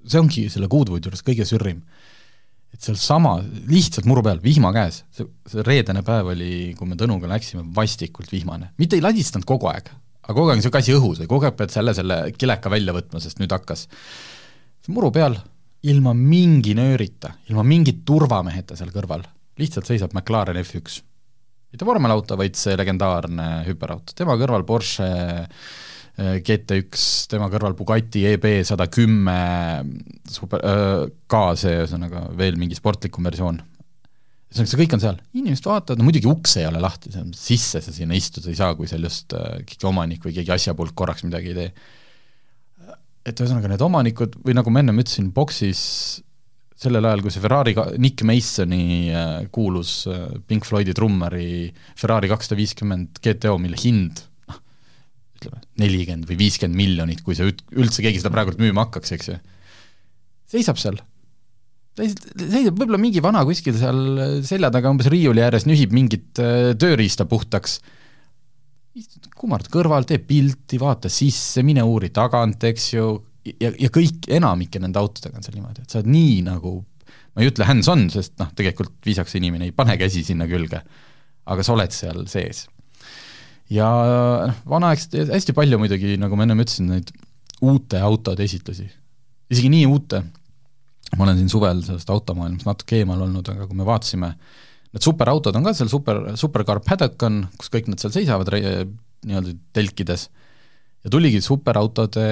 see 0.01 0.19
ongi 0.21 0.45
selle 0.51 0.69
Goodwoodi 0.71 1.09
juures 1.09 1.23
kõige 1.25 1.47
sürrim. 1.47 1.81
et 2.71 2.79
sealsama, 2.79 3.33
lihtsalt 3.67 4.05
muru 4.07 4.21
peal, 4.23 4.39
vihma 4.39 4.69
käes, 4.71 5.01
see, 5.11 5.25
see 5.51 5.63
reedene 5.67 6.05
päev 6.07 6.29
oli, 6.31 6.71
kui 6.77 6.87
me 6.87 6.95
Tõnuga 6.95 7.27
läksime, 7.27 7.65
vastikult 7.75 8.31
vihmane. 8.31 8.71
mitte 8.79 8.95
ei 8.95 9.03
ladistanud 9.03 9.47
kogu 9.47 9.67
aeg, 9.71 9.91
aga 10.21 10.35
kogu 10.35 10.47
aeg 10.47 10.55
on 10.55 10.61
niisugune 10.61 10.85
asi 10.85 10.95
õhus 10.95 11.23
või 11.23 11.31
kogu 11.33 11.49
aeg 11.49 11.57
pead 11.59 11.73
selle, 11.73 11.95
selle 11.97 12.19
kileka 12.37 12.71
välja 12.71 12.95
võtma, 12.95 13.19
sest 13.23 13.43
nüüd 13.43 13.51
hakkas. 13.51 13.87
muru 14.87 15.11
peal, 15.11 15.35
ilma 15.83 16.13
mingi 16.15 16.75
nöörita, 16.77 17.35
ilma 17.49 17.63
mingi 17.67 17.99
turvameheta 18.05 18.77
seal 18.79 18.93
kõrval, 18.95 19.25
lihtsalt 19.59 19.89
seisab 19.89 20.15
McLaren 20.15 20.61
F1 20.63 21.10
mitte 21.71 21.87
vormelauto, 21.87 22.37
vaid 22.39 22.57
see 22.59 22.75
legendaarne 22.79 23.47
hüperauto, 23.67 24.15
tema 24.17 24.35
kõrval 24.39 24.65
Porsche 24.67 25.07
äh, 25.07 26.37
GT1, 26.43 27.03
tema 27.31 27.47
kõrval 27.51 27.75
Bugatti 27.79 28.25
EB 28.33 28.47
sada 28.67 28.89
kümme, 28.91 29.37
super, 30.29 30.63
äh, 30.67 31.05
ka 31.31 31.43
see 31.59 31.77
ühesõnaga 31.79 32.27
veel 32.37 32.59
mingi 32.59 32.77
sportlikum 32.77 33.27
versioon. 33.27 33.61
ühesõnaga, 34.51 34.71
see 34.73 34.81
kõik 34.83 34.97
on 34.97 35.03
seal, 35.05 35.21
inimesed 35.37 35.69
vaatavad, 35.71 36.01
no 36.01 36.09
muidugi 36.09 36.27
uks 36.31 36.57
ei 36.59 36.67
ole 36.67 36.83
lahti, 36.83 37.13
sisse 37.39 37.79
sa 37.83 37.95
sinna 37.95 38.19
istuda 38.19 38.51
ei 38.51 38.59
saa, 38.59 38.75
kui 38.75 38.91
seal 38.91 39.07
just 39.07 39.31
äh, 39.37 39.61
keegi 39.63 39.87
omanik 39.87 40.27
või 40.27 40.35
keegi 40.35 40.55
asjapulk 40.57 40.95
korraks 40.97 41.23
midagi 41.27 41.53
ei 41.53 41.59
tee. 41.61 41.71
et 43.31 43.37
ühesõnaga, 43.37 43.69
need 43.71 43.85
omanikud 43.85 44.35
või 44.43 44.57
nagu 44.57 44.73
ma 44.73 44.83
ennem 44.83 44.99
ütlesin, 44.99 45.31
boksis 45.31 45.85
sellel 46.81 47.05
ajal, 47.05 47.21
kui 47.21 47.33
see 47.33 47.43
Ferrari, 47.43 47.75
Nick 48.01 48.23
Masoni 48.25 49.11
äh, 49.13 49.45
kuulus 49.53 50.07
äh, 50.09 50.25
Pink 50.47 50.65
Floydi 50.65 50.95
trummari 50.97 51.69
Ferrari 51.99 52.31
kakssada 52.31 52.57
viiskümmend 52.57 53.21
GTO, 53.21 53.57
mille 53.61 53.77
hind 53.77 54.23
noh, 54.49 54.59
ütleme, 55.37 55.61
nelikümmend 55.83 56.29
või 56.29 56.39
viiskümmend 56.41 56.79
miljonit, 56.79 57.21
kui 57.25 57.37
see 57.37 57.51
üldse 57.51 58.05
keegi 58.05 58.23
seda 58.23 58.33
praegult 58.33 58.61
müüma 58.61 58.87
hakkaks, 58.87 59.13
eks 59.17 59.29
ju, 59.29 59.37
seisab 60.55 60.81
seal. 60.81 60.97
seisab 61.99 62.73
võib-olla 62.73 63.01
mingi 63.01 63.21
vana 63.23 63.45
kuskil 63.45 63.77
seal 63.77 64.41
selja 64.47 64.73
taga 64.73 64.93
umbes 64.93 65.11
riiuli 65.11 65.45
ääres, 65.45 65.69
nühib 65.69 65.93
mingit 65.93 66.41
äh, 66.41 66.71
tööriista 66.81 67.29
puhtaks, 67.29 67.77
kummard 69.37 69.69
kõrval, 69.71 70.09
teeb 70.09 70.25
pilti, 70.27 70.81
vaata 70.81 71.13
sisse, 71.13 71.61
mine 71.63 71.85
uuri 71.85 72.09
tagant, 72.11 72.65
eks 72.67 72.93
ju, 72.95 73.11
ja, 73.45 73.71
ja 73.71 73.89
kõik, 73.93 74.27
enamike 74.31 74.81
nende 74.81 75.01
autodega 75.01 75.39
on 75.39 75.45
seal 75.45 75.57
niimoodi, 75.57 75.83
et 75.83 75.93
sa 75.93 76.01
oled 76.01 76.11
nii 76.13 76.41
nagu, 76.47 76.75
ma 77.33 77.43
ei 77.43 77.51
ütle 77.51 77.67
hands-on, 77.67 78.07
sest 78.13 78.35
noh, 78.41 78.51
tegelikult 78.57 78.93
viisakas 79.05 79.37
inimene 79.39 79.69
ei 79.69 79.75
pane 79.75 79.97
käsi 79.99 80.23
sinna 80.27 80.47
külge, 80.49 80.81
aga 81.51 81.65
sa 81.65 81.75
oled 81.75 81.95
seal 81.95 82.25
sees. 82.31 82.65
ja 83.71 83.87
noh, 84.51 84.63
vanaaegselt 84.69 85.33
hästi 85.33 85.55
palju 85.57 85.79
muidugi, 85.81 86.17
nagu 86.21 86.37
ma 86.37 86.47
ennem 86.47 86.63
ütlesin, 86.63 86.91
neid 86.91 87.13
uute 87.61 88.01
autode 88.01 88.45
esitlusi, 88.45 88.87
isegi 89.51 89.71
nii 89.71 89.87
uute, 89.89 90.23
ma 91.17 91.25
olen 91.25 91.39
siin 91.39 91.51
suvel 91.51 91.81
sellest 91.85 92.09
automaailmast 92.13 92.67
natuke 92.67 93.01
eemal 93.01 93.25
olnud, 93.27 93.47
aga 93.53 93.67
kui 93.67 93.79
me 93.79 93.87
vaatasime, 93.87 94.33
need 94.91 95.05
superautod 95.05 95.55
on 95.55 95.65
ka 95.65 95.73
seal 95.77 95.89
super, 95.91 96.19
supercar 96.39 96.81
paddock 96.83 97.27
on, 97.27 97.45
kus 97.59 97.71
kõik 97.73 97.89
nad 97.91 98.01
seal 98.01 98.13
seisavad 98.15 98.51
nii-öelda 98.51 99.55
telkides, 99.75 100.27
ja 101.05 101.11
tuligi 101.13 101.41
superautode 101.43 102.25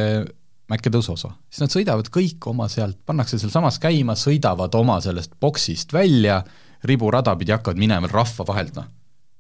mäkketõusu 0.70 1.14
osa, 1.16 1.34
siis 1.50 1.64
nad 1.66 1.74
sõidavad 1.74 2.10
kõik 2.14 2.48
oma 2.52 2.70
sealt, 2.72 3.00
pannakse 3.06 3.40
sealsamas 3.42 3.80
käima, 3.82 4.16
sõidavad 4.20 4.76
oma 4.80 5.00
sellest 5.04 5.36
boksist 5.42 5.94
välja, 5.94 6.42
riburada 6.88 7.36
pidi 7.40 7.56
hakkavad 7.56 7.82
minema 7.82 8.10
rahva 8.12 8.46
vahelt, 8.48 8.76
noh. 8.78 8.90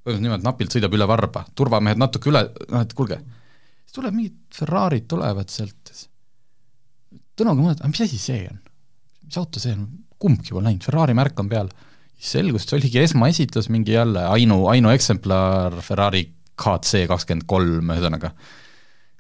põhimõtteliselt 0.03 0.25
niimoodi, 0.25 0.48
napilt 0.48 0.75
sõidab 0.75 0.95
üle 0.98 1.07
varba, 1.09 1.45
turvamehed 1.55 2.01
natuke 2.01 2.31
üle, 2.31 2.45
noh 2.71 2.86
et 2.86 2.95
kuulge, 2.98 3.19
siis 3.83 4.00
tuleb 4.00 4.17
mingid 4.17 4.39
Ferrarid 4.59 5.07
tulevad 5.09 5.53
sealt, 5.53 5.93
Tõnuga 7.39 7.63
mõtled, 7.63 7.79
aga 7.79 7.88
mis 7.88 8.01
asi 8.03 8.17
see 8.19 8.41
on? 8.51 8.57
mis 9.29 9.38
auto 9.39 9.62
see 9.62 9.75
on, 9.75 9.86
kumbki 10.19 10.51
pole 10.51 10.65
näinud, 10.65 10.83
Ferrari 10.83 11.13
märk 11.15 11.39
on 11.39 11.50
peal. 11.51 11.69
siis 12.17 12.33
selgus, 12.36 12.65
see 12.67 12.79
oligi 12.79 13.00
esmaesitlus, 13.00 13.69
mingi 13.71 13.93
jälle 13.93 14.25
ainu, 14.27 14.65
ainueksemplar 14.67 15.77
Ferrari 15.86 16.25
KC 16.59 17.05
kakskümmend 17.07 17.45
kolm, 17.48 17.93
ühesõnaga. 17.93 18.33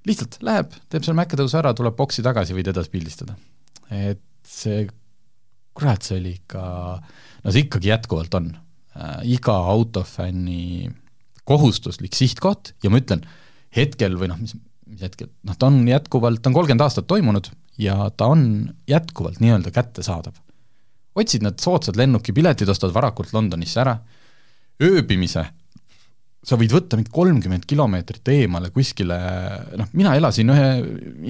Lihtsalt 0.07 0.39
läheb, 0.45 0.73
teeb 0.91 1.05
selle 1.05 1.17
mäkketõusu 1.19 1.59
ära, 1.59 1.73
tuleb 1.75 1.97
boksi 1.97 2.23
tagasi, 2.25 2.55
võid 2.57 2.71
edasi 2.71 2.91
pildistada. 2.93 3.35
et 3.89 4.21
see, 4.47 4.87
kurat, 5.77 6.05
see 6.05 6.19
oli 6.19 6.33
ikka, 6.37 6.63
no 7.43 7.53
see 7.53 7.65
ikkagi 7.65 7.91
jätkuvalt 7.91 8.35
on 8.39 8.51
äh, 8.53 9.19
iga 9.35 9.55
autofänni 9.73 10.89
kohustuslik 11.49 12.15
sihtkoht 12.17 12.75
ja 12.83 12.91
ma 12.93 13.01
ütlen, 13.01 13.23
hetkel 13.75 14.17
või 14.19 14.29
noh, 14.31 14.39
mis, 14.41 14.53
mis 14.89 15.01
hetkel, 15.05 15.31
noh 15.45 15.57
ta 15.57 15.69
on 15.69 15.81
jätkuvalt, 15.87 16.43
ta 16.43 16.51
on 16.51 16.57
kolmkümmend 16.57 16.85
aastat 16.85 17.09
toimunud 17.09 17.49
ja 17.79 18.09
ta 18.17 18.29
on 18.33 18.43
jätkuvalt 18.89 19.41
nii-öelda 19.43 19.73
kättesaadav. 19.73 20.37
otsid 21.15 21.43
need 21.43 21.59
soodsad 21.59 21.97
lennukipiletid, 21.99 22.69
ostad 22.69 22.93
varakult 22.95 23.33
Londonisse 23.33 23.81
ära, 23.81 23.97
ööbimise 24.83 25.47
sa 26.45 26.57
võid 26.59 26.71
võtta 26.71 26.97
mingi 26.97 27.11
kolmkümmend 27.13 27.65
kilomeetrit 27.69 28.31
eemale 28.31 28.71
kuskile, 28.75 29.17
noh, 29.79 29.89
mina 29.97 30.15
elasin 30.17 30.53
ühe 30.53 30.67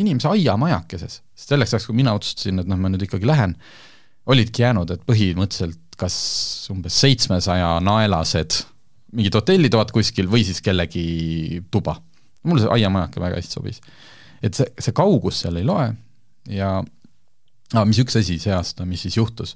inimese 0.01 0.29
aiamajakeses, 0.31 1.21
selleks 1.47 1.73
ajaks, 1.73 1.87
kui 1.89 1.97
mina 1.97 2.13
otsustasin, 2.17 2.61
et 2.61 2.69
noh, 2.69 2.77
ma 2.79 2.91
nüüd 2.93 3.07
ikkagi 3.07 3.29
lähen, 3.29 3.55
olidki 4.29 4.63
jäänud, 4.63 4.93
et 4.93 5.05
põhimõtteliselt 5.09 5.97
kas 5.99 6.15
umbes 6.71 6.95
seitsmesaja 7.01 7.73
naelased 7.83 8.61
mingid 9.17 9.35
hotellitoad 9.35 9.91
kuskil 9.93 10.29
või 10.31 10.45
siis 10.47 10.61
kellegi 10.63 11.63
tuba. 11.73 11.97
mulle 12.43 12.63
see 12.63 12.71
aiamajake 12.77 13.19
väga 13.19 13.39
hästi 13.39 13.57
sobis. 13.57 13.81
et 14.41 14.55
see, 14.55 14.67
see 14.79 14.93
kaugus 14.95 15.41
seal 15.41 15.57
ei 15.59 15.65
loe 15.67 15.89
ja 16.47 16.77
ah, 17.73 17.85
mis 17.85 17.99
üks 17.99 18.15
asi 18.19 18.37
see 18.39 18.53
aasta, 18.53 18.85
mis 18.85 19.01
siis 19.05 19.17
juhtus, 19.17 19.55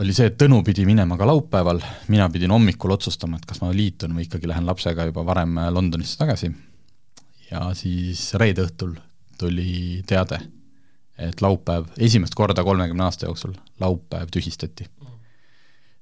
oli 0.00 0.14
see, 0.16 0.30
et 0.30 0.38
Tõnu 0.40 0.62
pidi 0.64 0.86
minema 0.88 1.16
ka 1.20 1.26
laupäeval, 1.28 1.80
mina 2.12 2.28
pidin 2.32 2.52
hommikul 2.54 2.94
otsustama, 2.94 3.38
et 3.38 3.46
kas 3.48 3.60
ma 3.62 3.70
liitun 3.74 4.14
või 4.16 4.26
ikkagi 4.26 4.48
lähen 4.48 4.68
lapsega 4.68 5.08
juba 5.10 5.24
varem 5.28 5.58
Londonisse 5.74 6.20
tagasi. 6.20 6.50
ja 7.50 7.66
siis 7.74 8.30
reede 8.38 8.64
õhtul 8.68 8.94
tuli 9.38 10.02
teade, 10.06 10.38
et 11.18 11.42
laupäev, 11.42 11.90
esimest 11.98 12.36
korda 12.38 12.64
kolmekümne 12.64 13.04
aasta 13.04 13.26
jooksul 13.26 13.56
laupäev 13.80 14.30
tühistati. 14.32 14.88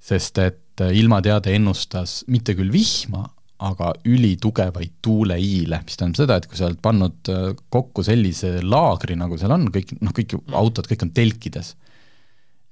sest 0.01 0.39
et 0.39 0.81
ilmateade 0.95 1.55
ennustas 1.55 2.25
mitte 2.29 2.55
küll 2.55 2.71
vihma, 2.73 3.27
aga 3.59 3.93
ülitugevaid 4.07 4.93
tuuleiile, 5.03 5.81
mis 5.85 5.97
tähendab 5.97 6.21
seda, 6.21 6.37
et 6.37 6.47
kui 6.47 6.57
sa 6.57 6.69
oled 6.69 6.79
pannud 6.83 7.31
kokku 7.69 8.05
sellise 8.07 8.61
laagri, 8.63 9.17
nagu 9.19 9.39
seal 9.39 9.51
on, 9.51 9.67
kõik, 9.75 9.97
noh, 10.01 10.15
kõik 10.15 10.37
autod, 10.55 10.87
kõik 10.87 11.03
on 11.03 11.11
telkides, 11.11 11.75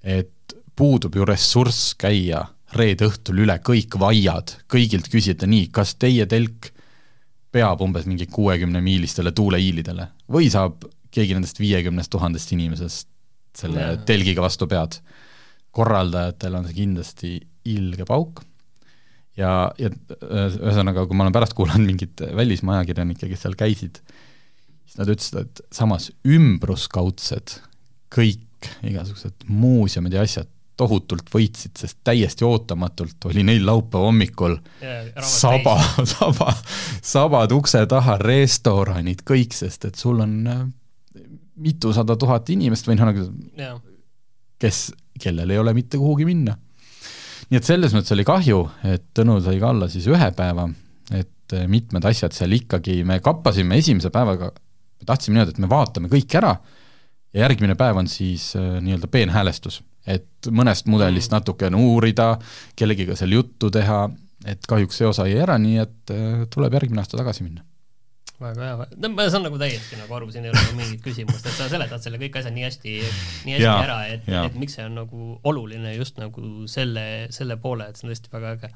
et 0.07 0.31
puudub 0.77 1.17
ju 1.17 1.25
ressurss 1.29 1.95
käia 1.99 2.45
reede 2.77 3.07
õhtul 3.09 3.45
üle 3.45 3.57
kõik 3.65 3.97
vaiad, 4.01 4.57
kõigilt 4.71 5.09
küsida 5.13 5.49
nii, 5.49 5.71
kas 5.75 5.95
teie 6.01 6.27
telk 6.29 6.73
peab 7.55 7.81
umbes 7.85 8.07
mingi 8.09 8.27
kuuekümne 8.29 8.83
miilistele 8.85 9.33
tuuleiilidele 9.33 10.11
või 10.33 10.51
saab 10.53 10.85
keegi 11.15 11.37
nendest 11.37 11.61
viiekümnest 11.63 12.13
tuhandest 12.13 12.53
inimesest 12.53 13.09
selle 13.57 13.81
yeah. 13.81 14.03
telgiga 14.09 14.45
vastu 14.45 14.69
pead. 14.69 14.99
korraldajatel 15.77 16.59
on 16.59 16.67
see 16.69 16.77
kindlasti 16.77 17.31
ilge 17.73 18.05
pauk 18.09 18.43
ja, 19.39 19.71
ja 19.81 19.91
ühesõnaga, 19.93 21.07
kui 21.07 21.17
ma 21.17 21.27
olen 21.27 21.37
pärast 21.37 21.57
kuulanud 21.57 21.87
mingeid 21.87 22.25
välismaa 22.37 22.81
ajakirjanikke, 22.81 23.29
kes 23.31 23.45
seal 23.47 23.57
käisid, 23.59 24.01
siis 24.85 25.01
nad 25.01 25.13
ütlesid, 25.13 25.41
et 25.45 25.65
samas 25.75 26.11
ümbruskaudsed 26.25 27.59
kõik 28.13 28.71
igasugused 28.87 29.49
muuseumid 29.53 30.17
ja 30.17 30.25
asjad 30.27 30.51
tohutult 30.77 31.31
võitsid, 31.33 31.73
sest 31.79 31.99
täiesti 32.05 32.45
ootamatult 32.45 33.29
oli 33.31 33.45
neil 33.47 33.65
laupäeva 33.67 34.11
hommikul 34.11 34.57
yeah, 34.83 35.09
saba, 35.25 35.77
saba, 36.17 36.53
sabad 37.05 37.55
ukse 37.57 37.83
taha, 37.89 38.19
restoranid, 38.21 39.25
kõik, 39.27 39.57
sest 39.57 39.89
et 39.89 39.97
sul 40.01 40.21
on 40.25 40.37
äh, 40.53 40.61
mitusada 41.65 42.19
tuhat 42.21 42.53
inimest 42.53 42.89
või 42.89 42.99
noh, 43.01 43.11
nagu 43.11 43.27
yeah. 43.57 43.81
kes, 44.61 44.91
kellel 45.23 45.55
ei 45.55 45.63
ole 45.63 45.73
mitte 45.77 46.01
kuhugi 46.01 46.29
minna. 46.29 46.59
nii 47.49 47.61
et 47.61 47.69
selles 47.69 47.97
mõttes 47.97 48.13
oli 48.13 48.27
kahju, 48.29 48.63
et 48.93 49.09
Tõnu 49.17 49.41
sai 49.45 49.61
ka 49.63 49.73
olla 49.73 49.89
siis 49.93 50.09
ühe 50.13 50.31
päeva, 50.37 50.69
et 51.11 51.57
äh, 51.57 51.67
mitmed 51.73 52.05
asjad 52.05 52.37
seal 52.37 52.53
ikkagi, 52.59 53.01
me 53.09 53.23
kappasime 53.25 53.81
esimese 53.81 54.13
päevaga, 54.13 54.53
me 54.53 55.09
tahtsime 55.09 55.39
niimoodi, 55.39 55.57
et 55.57 55.65
me 55.65 55.73
vaatame 55.73 56.13
kõik 56.13 56.37
ära 56.37 56.59
ja 57.33 57.47
järgmine 57.47 57.81
päev 57.81 58.05
on 58.05 58.13
siis 58.13 58.51
äh, 58.61 58.77
nii-öelda 58.85 59.09
peenhäälestus 59.09 59.81
et 60.07 60.51
mõnest 60.51 60.91
mudelist 60.91 61.31
mm. 61.31 61.41
natukene 61.41 61.81
uurida, 61.81 62.35
kellegiga 62.79 63.17
seal 63.19 63.35
juttu 63.37 63.71
teha, 63.75 64.05
et 64.47 64.69
kahjuks 64.69 65.01
see 65.01 65.09
osa 65.09 65.27
jäi 65.31 65.41
ära, 65.43 65.59
nii 65.59 65.81
et 65.83 66.15
äh, 66.15 66.45
tuleb 66.53 66.79
järgmine 66.79 67.03
aasta 67.03 67.19
tagasi 67.19 67.47
minna 67.47 67.67
väga 68.41 68.69
hea, 68.69 68.87
no 69.01 69.11
ma 69.15 69.27
saan 69.33 69.47
nagu 69.47 69.59
täiesti 69.61 69.97
nagu 69.97 70.13
aru, 70.19 70.29
siin 70.33 70.45
ei 70.45 70.53
ole 70.53 70.61
nagu 70.61 70.77
mingit 70.77 71.03
küsimust, 71.05 71.47
et 71.49 71.57
sa 71.57 71.69
seletad 71.73 72.05
selle 72.05 72.21
kõik 72.21 72.37
asjad 72.41 72.53
nii 72.53 72.67
hästi, 72.67 72.95
nii 73.47 73.57
hästi 73.57 73.65
ja, 73.65 73.77
ära, 73.81 73.99
et, 74.13 74.29
et 74.29 74.59
miks 74.61 74.77
see 74.77 74.85
on 74.85 74.99
nagu 75.01 75.29
oluline 75.49 75.95
just 75.97 76.21
nagu 76.21 76.67
selle, 76.71 77.07
selle 77.35 77.57
poole, 77.63 77.89
et 77.89 77.97
see 77.97 78.07
on 78.07 78.13
tõesti 78.13 78.33
väga 78.35 78.53
äge. 78.59 78.73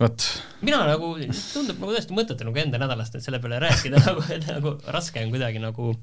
vot. 0.00 0.26
mina 0.66 0.82
nagu, 0.88 1.12
tundub 1.52 1.78
nagu 1.84 1.94
tõesti 1.94 2.18
mõttetu 2.18 2.48
nagu 2.48 2.62
enda 2.64 2.82
nädalast 2.82 3.14
nüüd 3.14 3.26
selle 3.26 3.42
peale 3.44 3.62
rääkida 3.62 4.02
nagu, 4.08 4.26
et 4.34 4.50
nagu 4.50 4.74
raske 4.98 5.22
on 5.22 5.30
kuidagi 5.36 5.62
nagu 5.62 5.94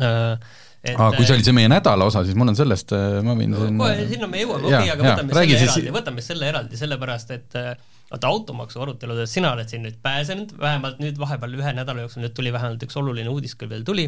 äh, 0.00 0.56
et 0.80 0.96
Aa, 0.96 1.10
kui 1.12 1.26
see 1.28 1.36
oli 1.36 1.44
see 1.44 1.54
meie 1.56 1.68
nädala 1.68 2.06
osa, 2.08 2.22
siis 2.24 2.36
mul 2.38 2.52
on 2.52 2.56
sellest, 2.56 2.94
äh, 2.96 3.18
ma 3.24 3.34
võin 3.36 3.52
siin 3.56 3.80
kohe 3.80 4.06
sinna 4.08 4.28
me 4.30 4.40
jõuame, 4.40 4.68
okei 4.70 4.92
aga 4.94 5.04
võtame 5.04 5.34
selle 5.34 5.58
siis... 5.58 5.64
eraldi, 5.66 5.92
võtame 5.96 6.24
selle 6.24 6.48
eraldi, 6.48 6.78
sellepärast 6.80 7.32
et 7.36 7.56
äh, 7.60 7.74
vaata 8.10 8.30
automaksu 8.30 8.80
aruteludest 8.84 9.36
sina 9.36 9.52
oled 9.56 9.68
siin 9.68 9.84
nüüd 9.84 9.98
pääsenud, 10.04 10.54
vähemalt 10.60 11.02
nüüd 11.04 11.20
vahepeal 11.20 11.58
ühe 11.58 11.74
nädala 11.76 12.06
jooksul 12.06 12.24
nüüd 12.24 12.34
tuli 12.36 12.52
vähemalt 12.54 12.86
üks 12.86 12.96
oluline 12.96 13.32
uudis 13.32 13.56
küll 13.60 13.72
veel 13.72 13.84
tuli, 13.86 14.06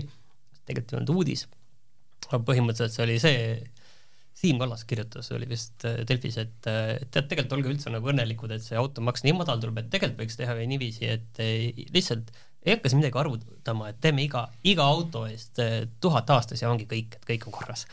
tegelikult 0.64 0.94
ei 0.94 1.00
olnud 1.02 1.12
uudis, 1.12 1.44
aga 2.30 2.40
põhimõtteliselt 2.48 2.96
see 2.96 3.06
oli 3.06 3.18
see, 3.20 3.44
Siim 4.42 4.56
Kallas 4.56 4.86
kirjutas, 4.88 5.28
oli 5.36 5.44
vist 5.50 5.84
äh, 5.84 6.00
Delfis, 6.08 6.38
et 6.40 6.54
tead, 6.64 7.26
tegelikult 7.28 7.52
olge 7.58 7.74
üldse 7.74 7.92
nagu 7.92 8.08
õnnelikud, 8.14 8.56
et 8.56 8.64
see 8.64 8.80
automaks 8.80 9.26
nii 9.26 9.36
madal 9.36 9.60
tuleb, 9.60 9.82
et 9.82 9.92
tegelikult 9.92 10.24
võiks 10.24 10.40
teha 10.40 10.56
niiviisi, 10.56 11.04
et 11.18 11.44
lihtsalt 11.92 12.32
ei 12.66 12.76
hakka 12.76 12.90
siin 12.90 13.00
midagi 13.00 13.18
arvutama, 13.18 13.88
et 13.90 13.98
teeme 14.02 14.22
iga, 14.22 14.44
iga 14.68 14.84
auto 14.86 15.24
eest 15.26 15.58
eh, 15.62 15.88
tuhat 16.02 16.30
aastas 16.30 16.62
ja 16.62 16.70
ongi 16.70 16.86
kõik, 16.90 17.16
et 17.18 17.26
kõik 17.32 17.48
on 17.48 17.56
korras. 17.56 17.86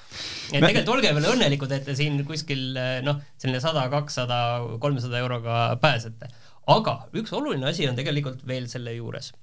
et 0.52 0.60
tegelikult 0.60 0.94
olge 0.98 1.14
veel 1.18 1.30
õnnelikud, 1.32 1.74
et 1.74 1.88
te 1.90 1.96
siin 1.98 2.22
kuskil 2.28 2.78
eh, 2.78 3.00
noh, 3.06 3.18
selline 3.42 3.62
sada, 3.64 3.88
kakssada, 3.90 4.40
kolmsada 4.82 5.22
euroga 5.24 5.64
pääsete. 5.82 6.30
aga 6.70 6.96
üks 7.18 7.34
oluline 7.34 7.66
asi 7.72 7.90
on 7.90 7.98
tegelikult 7.98 8.46
veel 8.48 8.70
selle 8.70 8.94
juures, 8.94 9.34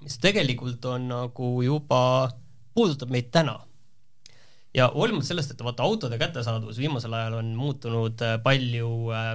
mis 0.00 0.16
tegelikult 0.22 0.84
on 0.88 1.08
nagu 1.12 1.52
juba, 1.64 2.00
puudutab 2.74 3.12
meid 3.12 3.28
täna. 3.36 3.60
ja 4.74 4.88
hoolimata 4.94 5.28
sellest, 5.28 5.52
et 5.52 5.60
vaata 5.60 5.84
autode 5.84 6.18
kättesaadavus 6.18 6.80
viimasel 6.80 7.12
ajal 7.12 7.42
on 7.42 7.52
muutunud 7.58 8.24
eh, 8.24 8.38
palju 8.48 8.94
äh, 9.12 9.34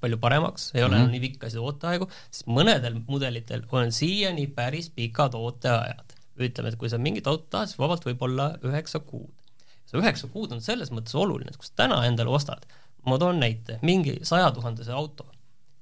palju 0.00 0.18
paremaks, 0.20 0.70
ei 0.74 0.82
ole 0.82 0.96
mm 0.96 1.04
-hmm. 1.04 1.10
nii 1.10 1.20
pikkasid 1.20 1.60
ooteaegu, 1.60 2.08
sest 2.30 2.46
mõnedel 2.46 3.00
mudelitel 3.06 3.62
on 3.72 3.92
siiani 3.92 4.46
päris 4.46 4.90
pikad 4.90 5.34
ooteajad. 5.34 6.16
ütleme, 6.40 6.68
et 6.68 6.76
kui 6.76 6.88
sa 6.88 6.98
mingit 6.98 7.26
autot 7.26 7.50
tahad, 7.50 7.68
siis 7.68 7.78
vabalt 7.78 8.04
võib 8.06 8.22
olla 8.22 8.54
üheksa 8.64 8.98
kuud. 9.00 9.34
see 9.86 10.00
üheksa 10.00 10.28
kuud 10.28 10.52
on 10.52 10.60
selles 10.60 10.90
mõttes 10.90 11.14
oluline, 11.14 11.50
et 11.50 11.56
kui 11.56 11.66
sa 11.66 11.72
täna 11.76 12.06
endale 12.06 12.30
ostad, 12.30 12.66
ma 13.06 13.18
toon 13.18 13.40
näite, 13.40 13.78
mingi 13.82 14.18
sajatuhandese 14.22 14.92
auto, 14.92 15.26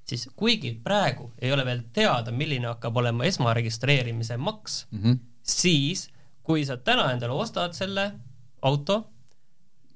siis 0.08 0.28
kuigi 0.36 0.72
praegu 0.84 1.32
ei 1.38 1.52
ole 1.52 1.64
veel 1.64 1.82
teada, 1.92 2.32
milline 2.32 2.66
hakkab 2.66 2.96
olema 2.96 3.24
esmaregistreerimise 3.24 4.36
maks 4.36 4.86
mm, 4.90 5.02
-hmm. 5.02 5.18
siis 5.42 6.08
kui 6.42 6.64
sa 6.64 6.76
täna 6.76 7.10
endale 7.12 7.32
ostad 7.32 7.72
selle 7.76 8.12
auto, 8.62 9.02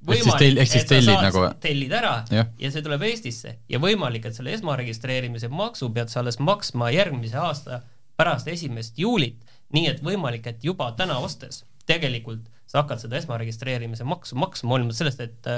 võimalik, 0.07 0.59
et 0.63 0.71
sa 0.71 0.83
saad 0.83 1.25
nagu... 1.27 1.45
tellid 1.63 1.93
ära 1.95 2.15
ja. 2.33 2.47
ja 2.59 2.71
see 2.75 2.85
tuleb 2.85 3.05
Eestisse 3.07 3.57
ja 3.71 3.81
võimalik, 3.83 4.27
et 4.27 4.37
selle 4.37 4.55
esmaregistreerimise 4.57 5.51
maksu 5.53 5.91
pead 5.95 6.11
sa 6.13 6.21
alles 6.23 6.41
maksma 6.43 6.91
järgmise 6.95 7.39
aasta 7.39 7.83
pärast 8.19 8.51
esimest 8.51 8.99
juulit, 8.99 9.39
nii 9.75 9.89
et 9.93 10.03
võimalik, 10.05 10.47
et 10.51 10.65
juba 10.67 10.91
täna 10.99 11.19
ostes 11.23 11.63
tegelikult 11.89 12.45
sa 12.67 12.83
hakkad 12.83 13.05
seda 13.05 13.19
esmaregistreerimise 13.21 14.05
maksu 14.09 14.39
maksma, 14.41 14.75
hoolimata 14.75 15.03
sellest, 15.03 15.25
et 15.25 15.51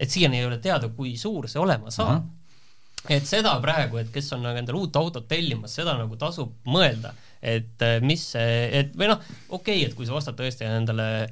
et 0.00 0.08
siiani 0.08 0.38
ei 0.40 0.46
ole 0.48 0.56
teada, 0.64 0.88
kui 0.96 1.12
suur 1.20 1.48
see 1.50 1.60
olema 1.60 1.92
saab 1.92 2.14
uh. 2.14 2.22
-huh. 2.22 3.16
et 3.16 3.26
seda 3.28 3.52
praegu, 3.60 4.00
et 4.00 4.08
kes 4.12 4.32
on 4.32 4.42
nagu 4.46 4.58
endale 4.58 4.78
uut 4.78 4.96
autot 4.96 5.28
tellimas, 5.28 5.74
seda 5.76 5.96
nagu 5.98 6.16
tasub 6.16 6.54
mõelda, 6.64 7.12
et 7.42 7.84
mis 8.00 8.24
see, 8.32 8.56
et 8.80 8.96
või 8.96 9.12
noh, 9.12 9.20
okei 9.48 9.76
okay,, 9.76 9.90
et 9.90 9.94
kui 9.94 10.08
sa 10.08 10.16
ostad 10.16 10.38
tõesti 10.40 10.64
endale 10.64 11.08
äh, 11.24 11.30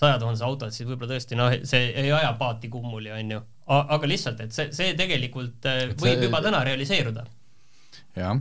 sajatuhandese 0.00 0.46
autot, 0.46 0.74
siis 0.74 0.88
võib-olla 0.88 1.14
tõesti 1.14 1.38
noh, 1.38 1.56
see 1.68 1.90
ei 2.02 2.12
aja 2.14 2.32
paati 2.38 2.70
kummuli, 2.72 3.12
on 3.14 3.34
ju. 3.36 3.42
aga 3.70 4.08
lihtsalt, 4.08 4.40
et 4.46 4.56
see, 4.56 4.70
see 4.76 4.94
tegelikult 4.98 5.68
äh, 5.68 5.84
võib 5.92 6.16
see... 6.16 6.24
juba 6.28 6.40
täna 6.44 6.62
realiseeruda. 6.66 7.26
jah, 8.18 8.40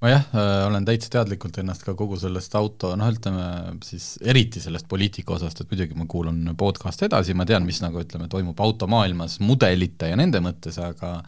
ma 0.00 0.12
jah, 0.12 0.28
äh, 0.32 0.52
olen 0.68 0.86
täitsa 0.88 1.10
teadlikult 1.16 1.58
ennast 1.62 1.84
ka 1.86 1.96
kogu 1.98 2.18
sellest 2.20 2.54
auto, 2.58 2.92
noh 2.98 3.10
ütleme 3.10 3.48
siis 3.86 4.12
eriti 4.22 4.62
sellest 4.62 4.88
poliitika 4.90 5.34
osast, 5.36 5.64
et 5.64 5.72
muidugi 5.72 5.98
ma 5.98 6.06
kuulan 6.10 6.54
podcast'e 6.58 7.10
edasi, 7.10 7.36
ma 7.36 7.48
tean, 7.48 7.66
mis 7.66 7.82
nagu 7.84 8.02
ütleme, 8.04 8.30
toimub 8.30 8.62
automaailmas 8.62 9.40
mudelite 9.44 10.12
ja 10.12 10.20
nende 10.20 10.42
mõttes, 10.44 10.78
aga 10.80 11.18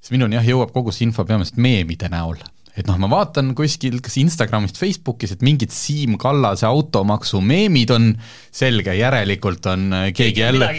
siis 0.00 0.14
minuni 0.14 0.38
jah, 0.38 0.48
jõuab 0.54 0.72
kogu 0.76 0.94
see 0.94 1.08
info 1.08 1.26
peamiselt 1.28 1.60
meemide 1.60 2.08
näol. 2.12 2.38
Et 2.78 2.86
noh, 2.88 2.98
ma 3.02 3.10
vaatan 3.10 3.54
kuskil 3.58 4.00
kas 4.04 4.18
Instagramist, 4.22 4.78
Facebookis, 4.80 5.34
et 5.34 5.44
mingid 5.46 5.74
Siim 5.74 6.18
Kallase 6.20 6.68
automaksu 6.68 7.42
meemid 7.44 7.92
on 7.94 8.12
selge, 8.50 8.94
järelikult 8.98 9.70
on 9.72 9.88
keegi, 10.10 10.34
keegi 10.34 10.44
jälle, 10.46 10.72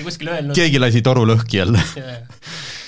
keegi 0.56 0.82
lasi 0.82 1.04
toru 1.06 1.26
lõhki 1.30 1.64
jälle. 1.64 1.82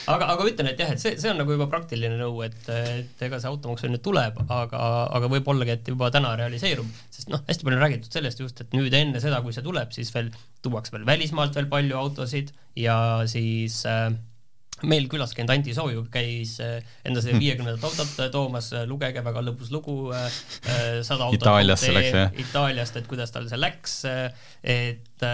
Aga, 0.03 0.27
aga 0.33 0.45
ütlen, 0.49 0.67
et 0.73 0.81
jah, 0.81 0.89
et 0.91 0.99
see, 0.99 1.13
see 1.19 1.29
on 1.31 1.37
nagu 1.39 1.53
juba 1.55 1.69
praktiline 1.71 2.17
nõu, 2.19 2.41
et, 2.43 2.57
et 2.67 3.21
ega 3.23 3.37
see 3.39 3.47
automaks 3.47 3.85
nüüd 3.87 4.01
tuleb, 4.03 4.35
aga, 4.51 4.81
aga 5.15 5.29
võib-ollagi, 5.31 5.77
et 5.77 5.91
juba 5.93 6.09
täna 6.11 6.33
realiseerub, 6.39 6.89
sest 7.13 7.31
noh, 7.31 7.39
hästi 7.47 7.63
palju 7.63 7.79
on 7.79 7.85
räägitud 7.85 8.17
sellest 8.17 8.41
just, 8.43 8.59
et 8.59 8.75
nüüd 8.75 8.93
enne 8.99 9.21
seda, 9.23 9.39
kui 9.45 9.55
see 9.55 9.63
tuleb, 9.63 9.93
siis 9.95 10.11
veel 10.15 10.27
tuuakse 10.65 10.91
veel 10.95 11.07
välismaalt 11.07 11.55
veel 11.55 11.69
palju 11.71 11.99
autosid 12.01 12.51
ja 12.79 12.97
siis 13.31 13.79
äh, 13.87 14.09
meil 14.87 15.07
külas 15.11 15.33
käinud 15.35 15.53
Anti 15.53 15.75
Sooju 15.75 16.05
käis 16.13 16.57
äh, 16.63 16.81
enda 17.07 17.23
seda 17.23 17.39
viiekümnendat 17.41 17.85
autot 17.87 18.19
äh, 18.19 18.31
toomas, 18.33 18.71
äh, 18.75 18.85
lugege, 18.89 19.23
väga 19.25 19.43
lõbus 19.45 19.71
lugu, 19.73 19.97
sada 20.13 21.27
autot 21.27 21.39
Itaaliasse 21.39 21.93
läks, 21.95 22.11
jah? 22.17 22.35
Itaaliast, 22.43 22.99
et 22.99 23.07
kuidas 23.09 23.33
tal 23.33 23.47
see 23.51 23.59
läks, 23.61 24.01
et 24.63 25.27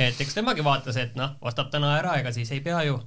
et 0.00 0.20
eks 0.22 0.36
temagi 0.36 0.64
vaatas, 0.64 0.98
et 1.00 1.16
noh, 1.18 1.34
ostab 1.44 1.72
täna 1.72 1.96
ära, 1.98 2.14
ega 2.20 2.32
siis 2.34 2.50
ei 2.54 2.62
pea 2.64 2.84
ju 2.86 3.00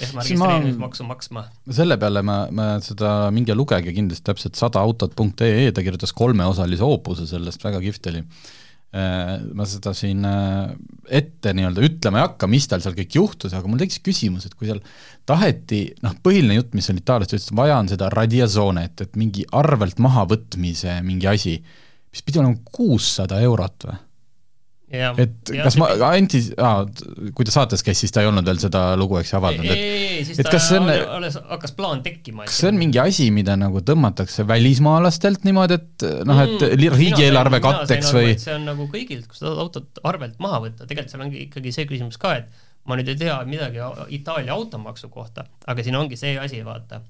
esmaregistreerimismaksu 0.00 1.06
maksma. 1.06 1.44
selle 1.70 1.96
peale 2.00 2.22
ma, 2.26 2.38
ma 2.50 2.68
seda, 2.82 3.30
minge 3.34 3.54
lugege 3.54 3.94
kindlasti 3.94 4.26
täpselt 4.26 4.58
sada 4.58 4.82
autot.ee, 4.82 5.70
ta 5.74 5.84
kirjutas 5.86 6.14
kolmeosalise 6.16 6.86
oopuse 6.86 7.28
sellest, 7.30 7.62
väga 7.64 7.82
kihvt 7.84 8.10
oli. 8.10 8.24
Äh, 8.94 9.40
ma 9.58 9.64
seda 9.66 9.90
siin 9.96 10.20
äh, 10.22 10.68
ette 11.18 11.50
nii-öelda 11.56 11.82
ütlema 11.82 12.20
ei 12.20 12.26
hakka, 12.28 12.46
mis 12.46 12.68
tal 12.70 12.82
seal 12.84 12.94
kõik 12.94 13.16
juhtus, 13.18 13.50
aga 13.56 13.66
mul 13.66 13.80
tekkis 13.80 13.98
küsimus, 14.06 14.44
et 14.46 14.54
kui 14.54 14.68
seal 14.68 14.78
taheti, 15.26 15.80
noh, 16.04 16.14
põhiline 16.22 16.60
jutt, 16.60 16.76
mis 16.78 16.86
on 16.92 17.00
itaallased 17.00 17.34
ütlesid, 17.34 17.56
vaja 17.58 17.80
on 17.82 17.90
seda 17.90 18.06
radiazonet, 18.14 19.02
et 19.02 19.18
mingi 19.18 19.42
arvelt 19.50 19.98
mahavõtmise 20.04 21.00
mingi 21.02 21.26
asi, 21.26 21.56
mis 22.14 22.22
pidi 22.22 22.38
olema 22.38 22.54
kuussada 22.70 23.42
eurot 23.42 23.88
või? 23.90 23.98
Et 24.94 25.52
ja, 25.54 25.64
kas 25.66 25.76
ma, 25.80 25.88
Anti, 26.08 26.40
kui 27.34 27.46
ta 27.46 27.54
saates 27.54 27.84
käis, 27.86 28.00
siis 28.02 28.14
ta 28.14 28.22
ei 28.24 28.28
olnud 28.30 28.46
veel 28.48 28.60
seda 28.62 28.84
lugu, 29.00 29.18
eks 29.20 29.32
ju, 29.32 29.38
avaldanud, 29.40 29.72
et 29.74 30.28
siis 30.28 30.42
et 30.42 30.50
ta 30.50 30.60
on, 30.78 30.90
alles 31.18 31.38
hakkas 31.50 31.74
plaan 31.78 32.02
tekkima. 32.04 32.48
kas 32.48 32.60
see 32.62 32.70
on 32.72 32.80
mingi 32.80 33.00
asi, 33.02 33.30
mida 33.34 33.56
nagu 33.60 33.82
tõmmatakse 33.86 34.46
välismaalastelt 34.48 35.46
niimoodi, 35.48 35.80
et 35.80 36.06
noh, 36.28 36.44
et 36.44 36.58
mm, 36.58 36.94
riigieelarve 36.98 37.62
katteks 37.64 38.12
või? 38.16 38.36
see 38.40 38.54
on 38.56 38.68
nagu 38.70 38.88
kõigilt, 38.92 39.26
kui 39.30 39.40
sa 39.40 39.48
tahad 39.48 39.64
autot 39.66 40.04
arvelt 40.06 40.38
maha 40.42 40.62
võtta, 40.68 40.88
tegelikult 40.88 41.16
seal 41.16 41.26
ongi 41.26 41.42
ikkagi 41.48 41.74
see 41.74 41.88
küsimus 41.90 42.20
ka, 42.20 42.36
et 42.42 42.70
ma 42.88 42.98
nüüd 42.98 43.10
ei 43.12 43.18
tea 43.20 43.36
midagi 43.48 43.82
Itaalia 44.16 44.54
automaksu 44.56 45.10
kohta, 45.12 45.46
aga 45.66 45.84
siin 45.84 45.96
ongi 45.98 46.18
see 46.20 46.36
asi, 46.40 46.60
vaata, 46.66 47.00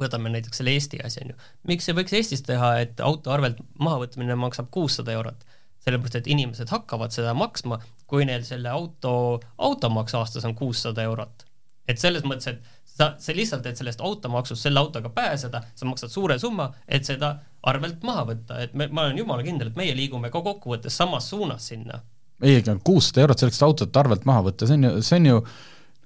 võtame 0.00 0.32
näiteks 0.32 0.60
selle 0.60 0.74
Eesti 0.76 1.00
asja, 1.04 1.24
on 1.24 1.34
ju. 1.34 1.38
miks 1.70 1.88
ei 1.90 1.96
võiks 1.98 2.14
Eestis 2.16 2.44
teha, 2.46 2.74
et 2.84 3.00
auto 3.04 3.34
arvelt 3.34 3.60
mahavõtmine 3.82 4.38
maksab 4.38 4.70
kuussada 4.74 5.14
eurot 5.16 5.44
sellepärast 5.84 6.20
et 6.20 6.28
inimesed 6.30 6.70
hakkavad 6.70 7.14
seda 7.14 7.34
maksma, 7.36 7.80
kui 8.10 8.26
neil 8.28 8.44
selle 8.44 8.68
auto, 8.72 9.40
automaks 9.58 10.14
aastas 10.18 10.44
on 10.44 10.54
kuussada 10.54 11.02
eurot. 11.06 11.46
et 11.88 11.98
selles 11.98 12.22
mõttes, 12.22 12.46
et 12.46 12.60
sa, 12.86 13.14
see 13.18 13.34
lihtsalt, 13.34 13.66
et 13.66 13.78
sellest 13.78 14.02
automaksust 14.04 14.62
selle 14.66 14.78
autoga 14.80 15.10
pääseda, 15.14 15.62
sa 15.74 15.88
maksad 15.88 16.12
suure 16.12 16.36
summa, 16.38 16.68
et 16.86 17.08
seda 17.08 17.32
arvelt 17.66 18.04
maha 18.06 18.26
võtta, 18.28 18.60
et 18.62 18.76
me, 18.78 18.86
ma 18.92 19.08
olen 19.08 19.18
jumala 19.18 19.42
kindel, 19.46 19.72
et 19.72 19.80
meie 19.80 19.96
liigume 19.96 20.30
ka 20.30 20.42
kokkuvõttes 20.44 20.96
samas 21.02 21.28
suunas 21.32 21.66
sinna. 21.72 22.02
ei, 22.42 22.60
aga 22.60 22.76
kuussada 22.84 23.24
eurot 23.24 23.42
selleks, 23.42 23.58
et 23.58 23.66
autot 23.66 24.00
arvelt 24.02 24.24
maha 24.28 24.46
võtta, 24.50 24.68
see 24.68 24.78
on 24.78 24.88
ju, 24.88 25.02
see 25.04 25.20
on 25.20 25.30
ju 25.32 25.42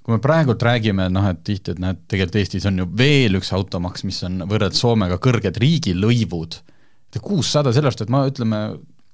kui 0.04 0.12
me 0.12 0.20
praegult 0.20 0.62
räägime, 0.62 1.08
noh 1.12 1.26
et 1.30 1.40
tihti, 1.46 1.72
et 1.72 1.80
noh, 1.80 1.94
et 1.94 2.00
tegelikult 2.10 2.40
Eestis 2.42 2.66
on 2.68 2.82
ju 2.82 2.86
veel 2.98 3.38
üks 3.38 3.52
automaks, 3.56 4.04
mis 4.04 4.18
on 4.26 4.42
võrreldes 4.50 4.82
Soomega 4.82 5.16
kõrged 5.22 5.56
riigilõivud, 5.62 6.58
kuussada, 7.24 7.70
sellepärast 7.72 8.02
et 8.04 8.10
ma 8.12 8.24
ütleme, 8.28 8.58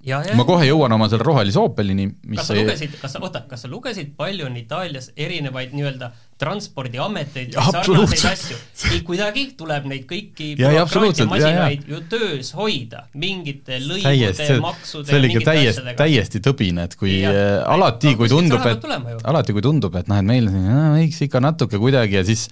Ja, 0.00 0.22
ja, 0.24 0.32
ma 0.32 0.46
kohe 0.48 0.64
jõuan 0.64 0.94
oma 0.96 1.10
selle 1.12 1.24
rohelise 1.26 1.60
Opelini, 1.60 2.06
mis 2.24 2.38
kas 2.40 2.46
sa 2.48 2.54
ei... 2.56 2.62
lugesid, 2.64 2.94
kas 3.02 3.12
sa, 3.12 3.20
oota, 3.20 3.42
kas 3.48 3.66
sa 3.66 3.68
lugesid, 3.68 4.14
palju 4.16 4.46
on 4.48 4.54
Itaalias 4.56 5.10
erinevaid 5.12 5.74
nii-öelda 5.76 6.08
transpordiameteid 6.40 7.52
ja 7.52 7.66
sarnaseid 7.66 8.24
asju? 8.30 8.56
ei 8.94 9.02
kuidagi 9.04 9.42
tuleb 9.60 9.90
neid 9.92 10.06
kõiki 10.08 10.54
bürokraatiamasinaid 10.56 11.84
ju 11.92 12.00
töös 12.08 12.54
hoida 12.56 13.02
mingite 13.12 13.76
lõivude, 13.84 14.56
maksude 14.64 15.10
see 15.10 15.18
oli 15.20 15.32
ikka 15.34 15.42
täiesti, 15.50 15.94
täiesti 15.98 16.40
tõbine, 16.48 16.86
et 16.88 16.96
kui 17.00 17.18
ja, 17.18 17.34
äh, 17.34 17.56
alati, 17.68 18.14
kui 18.16 18.32
tundub, 18.32 18.64
et 18.72 18.86
alati, 19.20 19.56
kui 19.56 19.64
tundub, 19.66 19.98
et 20.00 20.08
noh, 20.08 20.22
et 20.22 20.30
meil 20.30 20.48
siin 20.48 20.70
võiks 20.96 21.20
ikka 21.28 21.44
natuke 21.44 21.82
kuidagi 21.82 22.22
ja 22.22 22.24
siis 22.24 22.46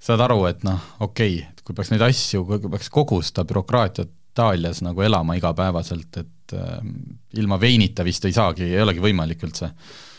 saad 0.00 0.24
aru, 0.24 0.46
et 0.48 0.64
noh, 0.64 0.80
okei 1.04 1.42
okay,, 1.42 1.50
et 1.52 1.60
kui 1.60 1.76
peaks 1.76 1.92
neid 1.92 2.06
asju, 2.08 2.46
kui 2.48 2.72
peaks 2.72 2.88
kogu 2.94 3.20
seda 3.26 3.44
bürokraatiat 3.44 4.14
Itaalias 4.36 4.82
nagu 4.84 5.00
elama 5.00 5.32
igapäevaselt, 5.38 6.18
et 6.20 6.32
äh, 6.56 6.80
ilma 7.40 7.58
veinita 7.60 8.04
vist 8.06 8.24
ei 8.28 8.34
saagi, 8.36 8.66
ei 8.68 8.82
olegi 8.82 9.02
võimalik 9.02 9.44
üldse. 9.46 9.72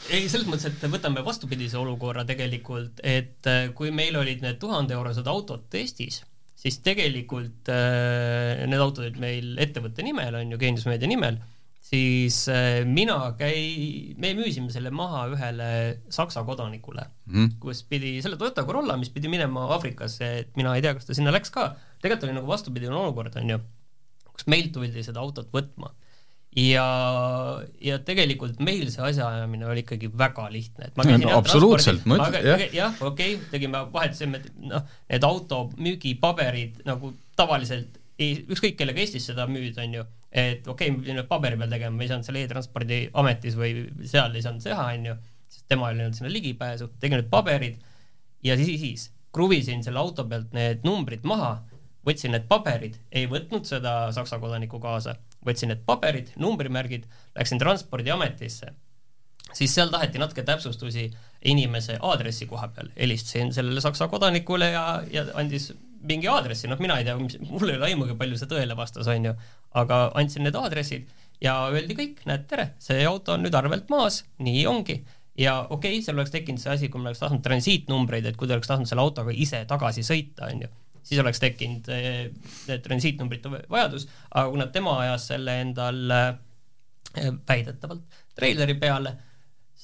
Ei, 0.07 0.29
selles 0.31 0.47
mõttes, 0.47 0.69
et 0.69 0.87
võtame 0.91 1.23
vastupidise 1.25 1.77
olukorra 1.79 2.23
tegelikult, 2.27 3.01
et 3.03 3.47
äh, 3.49 3.69
kui 3.75 3.91
meil 3.95 4.15
olid 4.19 4.43
need 4.45 4.59
tuhandeeurosed 4.61 5.27
autod 5.27 5.75
Eestis, 5.75 6.21
siis 6.57 6.79
tegelikult 6.85 7.69
äh, 7.73 8.63
need 8.69 8.81
autod 8.81 9.05
olid 9.05 9.21
meil 9.21 9.53
ettevõtte 9.63 10.05
nimel, 10.05 10.39
on 10.39 10.55
ju, 10.55 10.59
Geeniusmeedia 10.61 11.11
nimel, 11.11 11.39
siis 11.87 12.39
äh, 12.51 12.81
mina 12.87 13.19
käi-, 13.39 14.15
me 14.19 14.31
müüsime 14.37 14.71
selle 14.73 14.91
maha 14.95 15.25
ühele 15.31 15.69
Saksa 16.11 16.43
kodanikule 16.47 17.05
mm, 17.27 17.57
kus 17.63 17.83
pidi, 17.87 18.17
selle 18.23 18.39
Toyota 18.39 18.65
Corolla, 18.67 18.97
mis 18.99 19.11
pidi 19.13 19.31
minema 19.31 19.67
Aafrikasse, 19.75 20.31
et 20.43 20.55
mina 20.59 20.75
ei 20.75 20.83
tea, 20.83 20.95
kas 20.97 21.07
ta 21.07 21.15
sinna 21.15 21.35
läks 21.35 21.51
ka, 21.53 21.73
tegelikult 22.03 22.29
oli 22.29 22.39
nagu 22.39 22.51
vastupidine 22.51 22.95
olukord, 22.95 23.35
on 23.39 23.55
ju 23.55 23.59
kus 24.37 24.47
meilt 24.51 24.73
tuldi 24.75 25.03
seda 25.05 25.23
autot 25.23 25.49
võtma. 25.53 25.91
Ja, 26.57 26.87
ja 27.83 27.99
tegelikult 28.05 28.57
meil 28.63 28.89
see 28.89 29.03
asjaajamine 29.11 29.67
oli 29.69 29.83
ikkagi 29.85 30.09
väga 30.17 30.47
lihtne, 30.53 30.89
et 30.89 30.97
ma 30.97 31.05
käisin 31.05 31.27
no, 31.27 31.37
absoluutselt, 31.37 32.07
ma 32.09 32.17
ütlen, 32.21 32.47
jah. 32.47 32.65
jah, 32.73 32.99
okei 33.05 33.35
okay,, 33.35 33.49
tegime, 33.53 33.83
vahetasime, 33.93 34.41
noh, 34.71 34.85
need 35.11 35.27
auto 35.27 35.67
müügipaberid 35.77 36.81
nagu 36.87 37.13
tavaliselt 37.37 37.99
ei, 38.17 38.39
ükskõik 38.49 38.77
kellega 38.79 39.03
Eestis 39.03 39.27
seda 39.29 39.45
müüd, 39.49 39.77
on 39.81 39.99
ju, 39.99 40.05
et 40.31 40.65
okei 40.65 40.89
okay,, 40.89 40.95
me 40.95 41.03
pidime 41.05 41.25
paberi 41.29 41.59
peal 41.59 41.75
tegema, 41.75 41.97
me 41.97 42.07
ei 42.07 42.11
saanud 42.11 42.25
seal 42.25 42.41
e-transpordi 42.41 43.01
ametis 43.21 43.57
või 43.59 43.85
seal 44.09 44.33
ei 44.33 44.45
saanud 44.45 44.65
teha, 44.65 44.89
on 44.97 45.11
ju, 45.11 45.17
sest 45.53 45.67
temal 45.69 45.93
ei 45.93 46.07
olnud 46.07 46.17
sinna 46.17 46.33
ligipääsu, 46.33 46.89
tegin 47.01 47.21
need 47.21 47.29
paberid 47.31 47.77
ja 48.45 48.57
siis, 48.57 48.81
siis 48.81 49.07
kruvisin 49.35 49.85
selle 49.85 50.01
auto 50.01 50.25
pealt 50.25 50.55
need 50.57 50.81
numbrid 50.87 51.25
maha 51.27 51.59
võtsin 52.07 52.33
need 52.33 52.47
paberid, 52.49 52.95
ei 53.11 53.27
võtnud 53.29 53.67
seda 53.67 54.07
Saksa 54.15 54.39
kodanikku 54.41 54.79
kaasa, 54.81 55.17
võtsin 55.47 55.71
need 55.73 55.85
paberid, 55.87 56.33
numbrimärgid, 56.41 57.07
läksin 57.37 57.61
Transpordiametisse, 57.61 58.73
siis 59.55 59.73
seal 59.73 59.91
taheti 59.93 60.21
natuke 60.21 60.43
täpsustusi 60.47 61.07
inimese 61.47 61.97
aadressi 62.01 62.47
koha 62.49 62.69
peal, 62.75 62.91
helistasin 62.97 63.53
sellele 63.55 63.81
Saksa 63.83 64.09
kodanikule 64.11 64.71
ja, 64.73 64.85
ja 65.11 65.27
andis 65.39 65.71
mingi 66.07 66.29
aadressi, 66.29 66.69
noh, 66.69 66.79
mina 66.81 66.97
ei 66.99 67.07
tea, 67.07 67.15
mul 67.17 67.71
ei 67.71 67.77
ole 67.77 67.87
aimugi, 67.89 68.15
palju 68.19 68.37
see 68.39 68.49
tõele 68.51 68.75
vastas, 68.77 69.07
on 69.11 69.31
ju, 69.31 69.35
aga 69.81 70.01
andsin 70.19 70.45
need 70.45 70.57
aadressid 70.57 71.07
ja 71.43 71.59
öeldi 71.71 71.97
kõik, 71.97 72.23
näed, 72.29 72.47
tere, 72.49 72.71
see 72.81 73.05
auto 73.07 73.35
on 73.35 73.45
nüüd 73.45 73.55
arvelt 73.57 73.89
maas, 73.93 74.23
nii 74.43 74.65
ongi. 74.69 75.01
Ja 75.37 75.59
okei 75.69 75.99
okay,, 75.99 76.01
seal 76.01 76.17
oleks 76.17 76.33
tekkinud 76.33 76.61
see 76.61 76.71
asi, 76.73 76.87
kui 76.89 77.01
me 77.01 77.11
oleks 77.11 77.21
tahtnud 77.21 77.43
transiitnumbreid, 77.45 78.25
et 78.25 78.37
kui 78.39 78.49
ta 78.49 78.55
oleks 78.55 78.69
tahtnud 78.71 78.89
selle 78.89 79.03
autoga 79.05 79.33
ise 79.33 79.59
tagasi 79.69 80.01
sõita, 80.05 80.49
on 80.49 80.63
ju 80.65 80.69
siis 81.07 81.21
oleks 81.23 81.39
tekkinud 81.41 81.87
eh, 81.93 82.79
transiitnumbrite 82.83 83.51
vajadus, 83.71 84.07
aga 84.31 84.49
kuna 84.51 84.67
tema 84.73 84.97
ajas 85.05 85.29
selle 85.31 85.55
endal 85.63 86.03
eh, 86.11 87.31
väidetavalt 87.47 88.19
treileri 88.37 88.75
peale, 88.79 89.13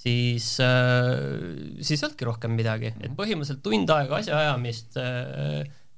siis, 0.03 0.49
eh, 0.63 1.13
siis 1.79 2.01
ei 2.01 2.07
olnudki 2.09 2.29
rohkem 2.29 2.55
midagi, 2.57 2.93
et 2.99 3.15
põhimõtteliselt 3.15 3.63
tund 3.65 3.95
aega 3.95 4.19
asjaajamist 4.19 4.99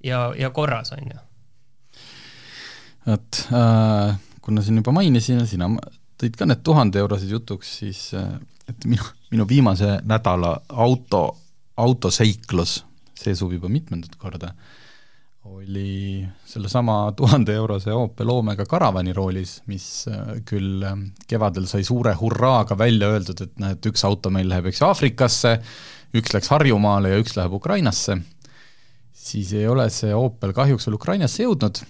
ja, 0.06 0.22
ja 0.38 0.52
korras, 0.54 0.94
on 0.96 1.12
ju. 1.14 1.22
vot 3.10 3.44
äh,, 3.50 4.16
kuna 4.46 4.62
siin 4.62 4.82
juba 4.82 4.94
mainisin, 4.94 5.42
sina 5.50 5.70
tõid 6.22 6.38
ka 6.38 6.46
need 6.46 6.62
tuhande 6.66 7.02
eurosed 7.02 7.32
jutuks, 7.34 7.80
siis 7.82 8.08
et 8.14 8.86
minu, 8.86 9.04
minu 9.34 9.46
viimase 9.50 10.00
nädala 10.06 10.54
auto, 10.70 11.28
autoseiklus, 11.82 12.80
see 13.18 13.34
suvi 13.38 13.58
juba 13.58 13.70
mitmendat 13.74 14.16
korda 14.22 14.54
äh,, 14.54 14.85
oli 15.46 16.28
sellesama 16.46 17.12
tuhande 17.12 17.54
eurose 17.54 17.94
Opel 17.94 18.30
Omega 18.30 18.66
karavani 18.66 19.14
roolis, 19.14 19.60
mis 19.70 20.08
äh, 20.10 20.38
küll 20.46 20.84
äh, 20.84 20.96
kevadel 21.30 21.68
sai 21.70 21.84
suure 21.86 22.16
hurraaga 22.18 22.78
välja 22.78 23.12
öeldud, 23.14 23.44
et 23.44 23.66
et 23.70 23.90
üks 23.92 24.06
auto 24.08 24.32
meil 24.34 24.50
läheb, 24.50 24.72
eks 24.72 24.82
ju, 24.82 24.88
Aafrikasse, 24.88 25.52
üks 26.18 26.34
läks 26.34 26.50
Harjumaale 26.54 27.14
ja 27.14 27.20
üks 27.22 27.36
läheb 27.38 27.54
Ukrainasse, 27.60 28.18
siis 29.14 29.54
ei 29.54 29.68
ole 29.70 29.90
see 29.94 30.14
Opel 30.18 30.54
kahjuks 30.58 30.90
veel 30.90 30.98
Ukrainasse 30.98 31.46
jõudnud, 31.46 31.82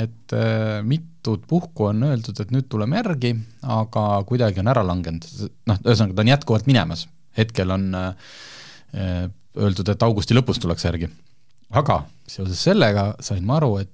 et 0.00 0.36
äh, 0.36 0.78
mitut 0.86 1.44
puhku 1.48 1.90
on 1.90 2.06
öeldud, 2.08 2.40
et 2.40 2.54
nüüd 2.54 2.70
tuleme 2.72 2.96
järgi, 3.02 3.34
aga 3.76 4.06
kuidagi 4.28 4.64
on 4.64 4.72
ära 4.72 4.86
langenud, 4.88 5.28
noh, 5.68 5.82
ühesõnaga 5.84 6.16
ta 6.16 6.24
on 6.24 6.32
jätkuvalt 6.32 6.70
minemas, 6.70 7.04
hetkel 7.36 7.76
on 7.76 7.92
öeldud, 8.92 9.88
et 9.88 10.02
augusti 10.04 10.36
lõpus 10.36 10.58
tullakse 10.60 10.88
järgi. 10.88 11.08
Aga 11.72 12.02
seoses 12.28 12.62
sellega 12.68 13.12
sain 13.20 13.44
ma 13.46 13.58
aru, 13.60 13.76
et 13.82 13.90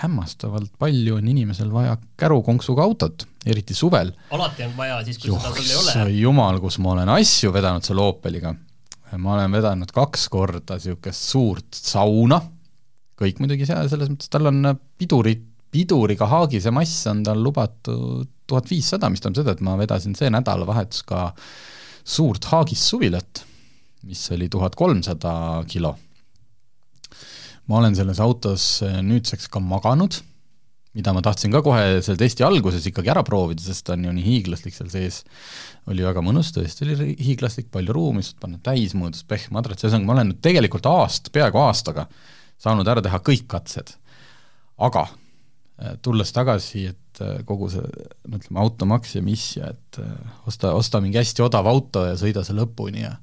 hämmastavalt 0.00 0.72
palju 0.78 1.20
on 1.20 1.28
inimesel 1.30 1.70
vaja 1.70 1.94
kärukonksuga 2.18 2.82
autot, 2.82 3.24
eriti 3.46 3.74
suvel. 3.78 4.10
alati 4.34 4.66
on 4.66 4.76
vaja, 4.76 5.00
siis 5.06 5.20
kui 5.22 5.30
seda 5.30 5.52
sul 5.54 5.64
ei 5.64 5.76
ole. 5.78 6.16
jumal, 6.18 6.60
kus 6.60 6.80
ma 6.82 6.96
olen 6.96 7.12
asju 7.14 7.52
vedanud 7.54 7.86
selle 7.86 8.02
Opeliga. 8.02 8.54
ma 9.16 9.34
olen 9.36 9.52
vedanud 9.54 9.92
kaks 9.94 10.28
korda 10.28 10.76
niisugust 10.76 11.30
suurt 11.30 11.78
sauna 11.78 12.40
kõik 13.18 13.42
muidugi 13.42 13.66
seal, 13.68 13.88
selles 13.90 14.10
mõttes 14.12 14.30
tal 14.30 14.50
on 14.50 14.72
pidurid, 14.98 15.44
piduriga 15.74 16.28
haagise 16.30 16.72
mass 16.74 17.06
on 17.10 17.24
tal 17.26 17.40
lubatud 17.44 18.28
tuhat 18.48 18.70
viissada, 18.70 19.10
mis 19.12 19.20
tähendab 19.20 19.42
seda, 19.42 19.54
et 19.56 19.64
ma 19.64 19.74
vedasin 19.80 20.14
see 20.16 20.30
nädalavahetus 20.32 21.02
ka 21.08 21.26
suurt 22.08 22.46
haagis-suvilat, 22.48 23.42
mis 24.08 24.22
oli 24.32 24.48
tuhat 24.48 24.78
kolmsada 24.78 25.32
kilo. 25.68 25.96
Ma 27.68 27.82
olen 27.82 27.96
selles 27.98 28.20
autos 28.24 28.78
nüüdseks 28.82 29.50
ka 29.52 29.60
maganud, 29.60 30.20
mida 30.96 31.12
ma 31.14 31.20
tahtsin 31.22 31.52
ka 31.52 31.60
kohe 31.62 32.00
selle 32.02 32.18
testi 32.18 32.46
alguses 32.46 32.86
ikkagi 32.88 33.12
ära 33.12 33.22
proovida, 33.26 33.62
sest 33.62 33.86
ta 33.86 33.94
on 33.94 34.06
ju 34.08 34.14
nii 34.16 34.24
hiiglaslik 34.24 34.74
seal 34.74 34.88
sees, 34.92 35.20
oli 35.88 36.06
väga 36.06 36.24
mõnus, 36.24 36.50
tõesti 36.56 36.86
oli 36.86 37.12
hiiglaslik, 37.20 37.68
palju 37.74 37.94
ruumi, 37.94 38.24
saad 38.24 38.40
panna 38.42 38.58
täismõõdus 38.64 39.26
pehmadrats, 39.28 39.84
ühesõnaga 39.84 40.08
ma 40.08 40.16
olen 40.16 40.32
nüüd 40.32 40.42
tegelikult 40.44 40.88
aast, 40.90 41.30
peaaegu 41.34 41.60
aastaga 41.60 42.08
äh, 42.08 42.26
saanud 42.62 42.90
ära 42.90 43.02
teha 43.04 43.20
kõik 43.24 43.46
katsed. 43.50 43.94
aga 44.78 45.08
äh, 45.08 45.96
tulles 46.02 46.30
tagasi, 46.34 46.86
et 46.92 47.22
äh, 47.22 47.40
kogu 47.46 47.70
see, 47.72 47.82
no 48.28 48.38
ütleme, 48.38 48.60
automaks 48.62 49.16
ja 49.16 49.22
mis 49.22 49.56
ja 49.56 49.72
et 49.72 49.98
äh, 49.98 50.12
osta, 50.46 50.74
osta 50.74 51.00
mingi 51.02 51.18
hästi 51.18 51.42
odav 51.42 51.66
auto 51.66 52.04
ja 52.06 52.14
sõida 52.18 52.44
see 52.46 52.54
lõpuni 52.58 53.02
ja 53.02 53.16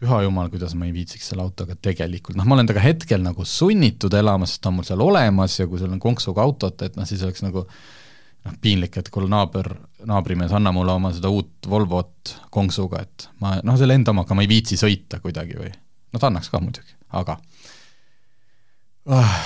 püha 0.00 0.22
jumal, 0.24 0.48
kuidas 0.52 0.74
ma 0.78 0.88
ei 0.88 0.94
viitsiks 0.96 1.30
selle 1.32 1.44
autoga 1.44 1.76
tegelikult, 1.76 2.38
noh, 2.38 2.46
ma 2.48 2.56
olen 2.56 2.68
temaga 2.70 2.84
hetkel 2.86 3.20
nagu 3.24 3.44
sunnitud 3.44 4.14
elama, 4.16 4.48
sest 4.48 4.62
ta 4.64 4.70
on 4.70 4.78
mul 4.78 4.88
seal 4.88 5.02
olemas 5.04 5.58
ja 5.58 5.68
kui 5.68 5.80
sul 5.80 5.92
on 5.92 6.00
konksuga 6.02 6.44
autot, 6.44 6.86
et 6.86 6.96
noh, 6.96 7.08
siis 7.08 7.24
oleks 7.26 7.44
nagu 7.44 7.66
noh, 7.66 8.56
piinlik, 8.64 8.96
et 8.96 9.10
kuule 9.12 9.28
naaber, 9.30 9.74
naabrimees, 10.08 10.54
anna 10.56 10.72
mulle 10.72 10.96
oma 10.96 11.12
seda 11.16 11.32
uut 11.32 11.68
Volvot 11.68 12.34
konksuga, 12.54 13.04
et 13.04 13.28
ma 13.44 13.58
noh, 13.66 13.76
selle 13.80 13.98
enda 13.98 14.14
omaga 14.14 14.36
ma 14.36 14.46
ei 14.46 14.50
viitsi 14.50 14.80
sõita 14.80 15.20
kuidagi 15.20 15.58
või 15.60 15.72
no 16.10 16.20
ta 16.20 16.30
annaks 16.30 16.50
ka 16.52 16.62
muidugi, 16.62 16.96
aga 17.20 17.36
oh,. 19.10 19.36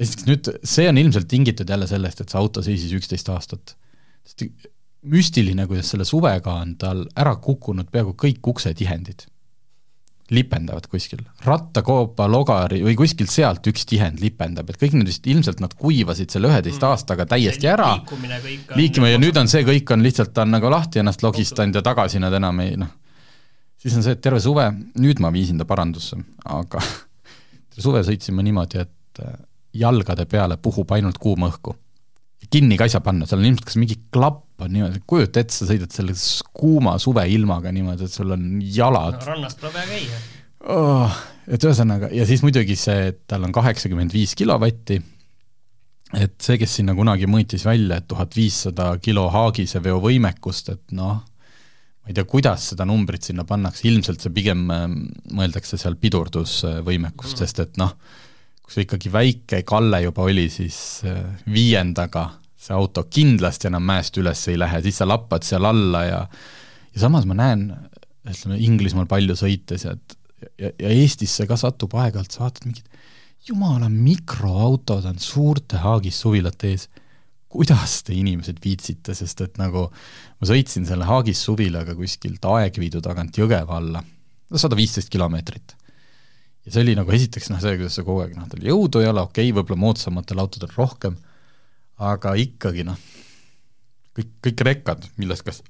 esiteks 0.00 0.28
nüüd, 0.28 0.52
see 0.66 0.88
on 0.90 1.00
ilmselt 1.00 1.28
tingitud 1.30 1.70
jälle 1.70 1.88
sellest, 1.90 2.22
et 2.22 2.32
see 2.32 2.40
auto 2.40 2.62
seisis 2.64 2.94
üksteist 2.96 3.30
aastat. 3.32 3.76
müstiline, 5.06 5.66
kuidas 5.66 5.90
selle 5.92 6.04
suvega 6.04 6.56
on 6.62 6.74
tal 6.80 7.04
ära 7.16 7.36
kukkunud 7.36 7.90
peaaegu 7.92 8.16
kõik 8.18 8.52
uksetihendid. 8.54 9.26
Lipendavad 10.30 10.86
kuskil, 10.90 11.20
rattakoopa, 11.44 12.26
logari 12.30 12.80
või 12.82 12.96
kuskilt 12.98 13.30
sealt 13.30 13.66
üks 13.70 13.86
tihend 13.86 14.18
lipendab, 14.22 14.70
et 14.70 14.78
kõik 14.80 14.96
need 14.96 15.10
vist, 15.10 15.26
ilmselt 15.30 15.60
nad 15.62 15.74
kuivasid 15.78 16.32
selle 16.34 16.50
üheteist 16.50 16.80
mm. 16.80 16.88
aastaga 16.90 17.26
täiesti 17.30 17.70
ära, 17.70 17.92
liikuma 18.74 19.12
ja 19.12 19.20
nüüd 19.22 19.38
on 19.38 19.50
see, 19.50 19.62
kõik 19.66 19.92
on 19.94 20.02
lihtsalt, 20.02 20.32
ta 20.34 20.42
on 20.42 20.54
nagu 20.56 20.70
lahti 20.72 21.02
ennast 21.02 21.22
logistanud 21.22 21.78
ja 21.78 21.84
tagasi 21.86 22.22
nad 22.22 22.34
enam 22.34 22.58
ei 22.64 22.74
noh, 22.80 22.90
siis 23.78 23.94
on 23.94 24.02
see, 24.06 24.16
et 24.18 24.24
terve 24.24 24.42
suve, 24.42 24.66
nüüd 24.98 25.22
ma 25.22 25.30
viisin 25.34 25.62
ta 25.62 25.68
parandusse, 25.68 26.18
aga 26.56 26.82
suve 27.86 28.02
sõitsime 28.06 28.42
niimoodi, 28.46 28.82
et 28.82 29.22
äh, 29.22 29.38
jalgade 29.78 30.26
peale 30.26 30.58
puhub 30.58 30.90
ainult 30.96 31.22
kuuma 31.22 31.52
õhku. 31.52 31.76
kinni 32.50 32.76
ka 32.78 32.86
ei 32.86 32.92
saa 32.92 33.04
panna, 33.04 33.26
seal 33.26 33.44
on 33.44 33.50
ilmselt 33.52 33.70
kas 33.70 33.78
mingi 33.78 34.00
klapp 34.10 34.45
on 34.64 34.72
niimoodi, 34.72 35.02
kujuta 35.08 35.42
ette, 35.42 35.54
sa 35.54 35.68
sõidad 35.68 35.92
selle 35.92 36.14
kuuma 36.56 36.96
suveilmaga 37.02 37.72
niimoodi, 37.74 38.06
et 38.08 38.14
sul 38.14 38.32
on 38.36 38.46
jalad 38.62 39.18
no, 39.18 39.26
rannast 39.32 39.60
pole 39.60 39.74
vaja 39.74 39.88
käia 39.90 40.22
oh,. 40.72 41.20
et 41.46 41.66
ühesõnaga, 41.66 42.10
ja 42.16 42.26
siis 42.28 42.42
muidugi 42.44 42.76
see, 42.78 43.10
et 43.12 43.22
tal 43.28 43.44
on 43.46 43.54
kaheksakümmend 43.54 44.14
viis 44.16 44.34
kilovatti, 44.38 44.98
et 46.16 46.36
see, 46.42 46.58
kes 46.60 46.78
sinna 46.80 46.96
kunagi 46.96 47.28
mõõtis 47.30 47.66
välja, 47.66 48.00
et 48.00 48.08
tuhat 48.08 48.36
viissada 48.36 48.92
kilo 49.02 49.26
haagise 49.34 49.82
veovõimekust, 49.84 50.72
et 50.74 50.96
noh, 50.96 51.20
ma 51.20 52.12
ei 52.12 52.16
tea, 52.16 52.26
kuidas 52.28 52.70
seda 52.72 52.86
numbrit 52.88 53.26
sinna 53.26 53.44
pannakse, 53.48 53.86
ilmselt 53.90 54.22
see 54.22 54.34
pigem 54.34 54.64
ähm, 54.72 55.00
mõeldakse 55.34 55.78
seal 55.80 55.98
pidurdusvõimekust 56.00 57.34
mm., 57.34 57.42
sest 57.42 57.62
et 57.66 57.80
noh, 57.82 57.96
kui 58.62 58.74
see 58.74 58.86
ikkagi 58.86 59.12
väike 59.12 59.62
kalle 59.66 60.00
juba 60.06 60.26
oli, 60.30 60.48
siis 60.50 60.78
äh, 61.06 61.22
viiendaga 61.50 62.30
see 62.66 62.76
auto 62.76 63.06
kindlasti 63.10 63.70
enam 63.70 63.84
mäest 63.86 64.16
üles 64.20 64.42
ei 64.50 64.58
lähe, 64.58 64.82
siis 64.84 65.00
sa 65.00 65.08
lappad 65.08 65.46
seal 65.46 65.68
alla 65.68 66.04
ja 66.06 66.20
ja 66.26 67.00
samas 67.00 67.26
ma 67.28 67.36
näen, 67.38 67.68
ütleme 68.26 68.60
Inglismaal 68.66 69.08
palju 69.10 69.36
sõites 69.38 69.86
ja 69.86 69.96
et 69.96 70.18
ja, 70.58 70.70
ja 70.70 70.92
Eestisse 70.92 71.46
ka 71.48 71.58
satub 71.60 71.94
aeg-ajalt, 71.96 72.32
sa 72.34 72.46
vaatad 72.46 72.68
mingid 72.68 72.88
jumala 73.46 73.88
mikroautod 73.92 75.06
on 75.06 75.20
suurte 75.22 75.78
haagis 75.84 76.18
suvilate 76.24 76.72
ees 76.74 76.88
kuidas 77.56 78.00
te 78.06 78.14
inimesed 78.16 78.58
viitsite, 78.62 79.14
sest 79.16 79.40
et 79.44 79.58
nagu 79.60 79.86
ma 79.88 80.48
sõitsin 80.48 80.86
selle 80.88 81.06
Haagis 81.08 81.40
suvilaga 81.46 81.94
kuskilt 81.96 82.44
Aegviidu 82.50 83.02
tagant 83.04 83.38
Jõgeva 83.38 83.78
alla, 83.80 84.02
no 84.02 84.60
sada 84.60 84.78
viisteist 84.78 85.10
kilomeetrit. 85.12 85.76
ja 86.66 86.72
see 86.72 86.82
oli 86.82 86.96
nagu 86.98 87.12
esiteks 87.14 87.52
noh, 87.52 87.62
see, 87.62 87.78
kuidas 87.78 87.96
see 87.96 88.06
kogu 88.06 88.24
aeg 88.24 88.34
noh, 88.36 88.48
tal 88.50 88.66
jõudu 88.66 89.02
ei 89.02 89.10
ole, 89.10 89.22
okei 89.22 89.50
okay,, 89.50 89.56
võib-olla 89.56 89.84
moodsamatel 89.86 90.42
autodel 90.42 90.74
rohkem, 90.74 91.16
aga 92.02 92.34
ikkagi 92.40 92.84
noh, 92.86 92.98
kõik, 94.16 94.34
kõik 94.48 94.66
rekkad, 94.70 95.06
millest 95.20 95.46
kas 95.46 95.62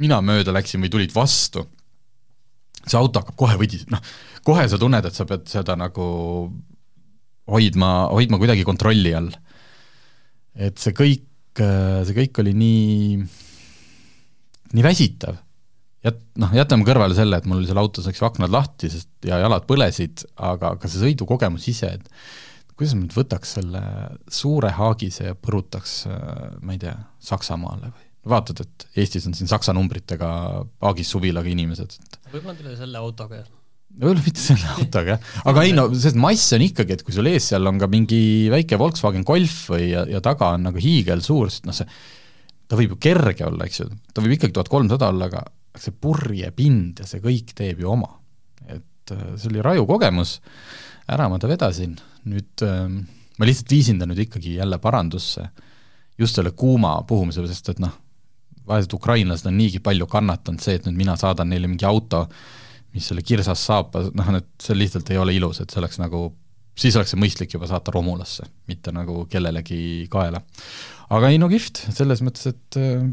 mina 0.00 0.18
mööda 0.24 0.54
läksin 0.54 0.82
või 0.82 0.90
tulid 0.92 1.14
vastu, 1.14 1.66
see 2.86 2.98
auto 2.98 3.22
hakkab 3.22 3.38
kohe 3.38 3.58
võdis-, 3.60 3.86
noh, 3.92 4.00
kohe 4.46 4.64
sa 4.70 4.80
tunned, 4.80 5.04
et 5.04 5.14
sa 5.16 5.26
pead 5.28 5.46
seda 5.50 5.76
nagu 5.78 6.06
hoidma, 7.50 7.92
hoidma 8.14 8.38
kuidagi 8.40 8.64
kontrolli 8.66 9.14
all 9.14 9.30
et 10.58 10.80
see 10.80 10.96
kõik, 10.96 11.60
see 11.60 12.16
kõik 12.16 12.42
oli 12.42 12.54
nii, 12.56 13.22
nii 14.74 14.84
väsitav. 14.84 15.38
Jät-, 16.04 16.22
noh, 16.40 16.52
jätame 16.56 16.86
kõrvale 16.88 17.16
selle, 17.16 17.40
et 17.40 17.48
mul 17.48 17.66
seal 17.68 17.80
autos, 17.80 18.08
eks 18.08 18.22
ju, 18.22 18.26
aknad 18.28 18.52
lahti, 18.52 18.90
sest 18.92 19.28
ja 19.28 19.40
jalad 19.42 19.66
põlesid, 19.68 20.24
aga, 20.36 20.74
aga 20.76 20.88
see 20.90 21.02
sõidukogemus 21.02 21.68
ise, 21.72 21.92
et 22.00 22.08
kuidas 22.80 22.96
ma 22.96 23.04
nüüd 23.04 23.12
võtaks 23.12 23.56
selle 23.58 23.80
suure 24.32 24.72
haagise 24.72 25.30
ja 25.30 25.36
põrutaks, 25.36 26.02
ma 26.64 26.72
ei 26.72 26.80
tea, 26.80 26.96
Saksamaale 27.20 27.90
või? 27.92 28.06
Vaatad, 28.30 28.60
et 28.64 28.84
Eestis 29.00 29.24
on 29.28 29.36
siin 29.36 29.48
saksa 29.48 29.72
numbritega 29.72 30.28
haagis 30.84 31.08
suvilaga 31.12 31.48
inimesed, 31.48 31.94
et 31.96 32.18
võib-olla 32.32 32.56
teil 32.56 32.76
selle 32.76 33.00
autoga, 33.00 33.42
jah. 33.42 33.48
Võib-olla 33.90 34.24
mitte 34.24 34.42
selle 34.42 34.68
autoga, 34.74 35.16
jah, 35.16 35.30
aga 35.50 35.64
ei 35.66 35.72
no 35.76 35.86
see 35.92 36.16
mass 36.20 36.52
on 36.56 36.64
ikkagi, 36.64 36.96
et 36.96 37.04
kui 37.04 37.16
sul 37.16 37.28
ees 37.28 37.48
seal 37.52 37.68
on 37.68 37.80
ka 37.80 37.88
mingi 37.90 38.22
väike 38.52 38.80
Volkswagen 38.80 39.24
Golf 39.28 39.62
või 39.72 39.90
ja, 39.90 40.04
ja 40.08 40.20
taga 40.24 40.54
on 40.56 40.68
nagu 40.68 40.80
hiigelsuur, 40.80 41.52
sest 41.52 41.68
noh, 41.68 41.76
see 41.76 41.88
ta 42.70 42.78
võib 42.78 42.94
ju 42.94 43.00
kerge 43.02 43.48
olla, 43.48 43.66
eks 43.66 43.82
ju, 43.82 43.88
ta 44.14 44.22
võib 44.24 44.36
ikkagi 44.36 44.54
tuhat 44.56 44.70
kolmsada 44.70 45.10
olla, 45.10 45.28
aga 45.28 45.44
see 45.80 45.96
purjepind 45.96 47.02
ja 47.02 47.08
see 47.08 47.22
kõik 47.24 47.52
teeb 47.56 47.82
ju 47.82 47.90
oma. 47.92 48.12
et 48.68 49.12
äh, 49.16 49.26
see 49.40 49.50
oli 49.50 49.64
raju 49.64 49.88
kogemus, 49.88 50.38
ära 51.10 51.28
ma 51.32 51.40
ta 51.42 51.50
vedasin, 51.50 51.96
nüüd 52.28 52.64
äh, 52.66 52.86
ma 53.40 53.48
lihtsalt 53.48 53.72
viisin 53.72 54.00
ta 54.00 54.06
nüüd 54.08 54.20
ikkagi 54.26 54.58
jälle 54.58 54.76
parandusse, 54.82 55.46
just 56.20 56.36
selle 56.36 56.52
kuuma 56.52 56.98
puhumise, 57.08 57.42
sest 57.48 57.72
et 57.72 57.80
noh, 57.80 57.94
vaesed 58.68 58.92
ukrainlased 58.92 59.48
on 59.48 59.56
niigi 59.56 59.80
palju 59.82 60.06
kannatanud, 60.10 60.60
see, 60.60 60.76
et 60.76 60.84
nüüd 60.86 60.98
mina 60.98 61.16
saadan 61.18 61.48
neile 61.48 61.70
mingi 61.70 61.88
auto, 61.88 62.26
mis 62.92 63.08
selle 63.08 63.24
kirsas 63.24 63.62
saab, 63.64 63.96
noh, 64.18 64.30
et 64.36 64.50
see 64.60 64.76
lihtsalt 64.76 65.08
ei 65.14 65.20
ole 65.22 65.34
ilus, 65.38 65.62
et 65.62 65.72
see 65.72 65.80
oleks 65.80 65.96
nagu, 66.02 66.26
siis 66.78 66.98
oleks 67.00 67.14
see 67.14 67.22
mõistlik 67.22 67.56
juba 67.56 67.70
saata 67.70 67.94
romulasse, 67.96 68.44
mitte 68.68 68.92
nagu 68.92 69.24
kellelegi 69.30 69.80
kaela. 70.12 70.42
aga 71.16 71.32
ei 71.32 71.40
no 71.40 71.48
kihvt, 71.50 71.86
selles 71.96 72.20
mõttes, 72.26 72.52
et 72.52 72.80
äh, 72.82 73.08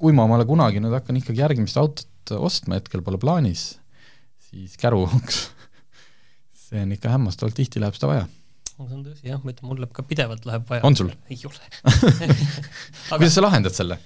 kui 0.00 0.16
ma 0.16 0.24
omale 0.24 0.48
kunagi 0.48 0.80
nüüd 0.80 0.96
hakkan 0.96 1.20
ikkagi 1.20 1.44
järgmist 1.44 1.76
autot 1.76 2.32
ostma, 2.38 2.80
hetkel 2.80 3.04
pole 3.04 3.20
plaanis, 3.20 3.74
siis 4.48 4.80
käruks 4.80 5.44
see 6.68 6.80
on 6.80 6.96
ikka 6.96 7.12
hämmastavalt 7.12 7.56
tihti 7.58 7.84
läheb 7.84 7.96
seda 7.96 8.14
vaja 8.14 8.26
see 8.86 8.98
on 8.98 9.02
tõsi 9.06 9.26
jah, 9.26 9.40
ma 9.42 9.54
ütlen, 9.54 9.70
mul 9.70 9.82
läheb 9.82 9.96
ka 9.96 10.04
pidevalt 10.06 10.46
läheb 10.46 10.68
vaja. 10.68 10.84
on 10.86 10.96
sul? 10.98 11.10
ei 11.32 11.40
ole 11.48 11.58
Aga... 11.88 13.18
kuidas 13.18 13.34
sa 13.34 13.44
lahendad 13.44 13.74
selle? 13.74 13.98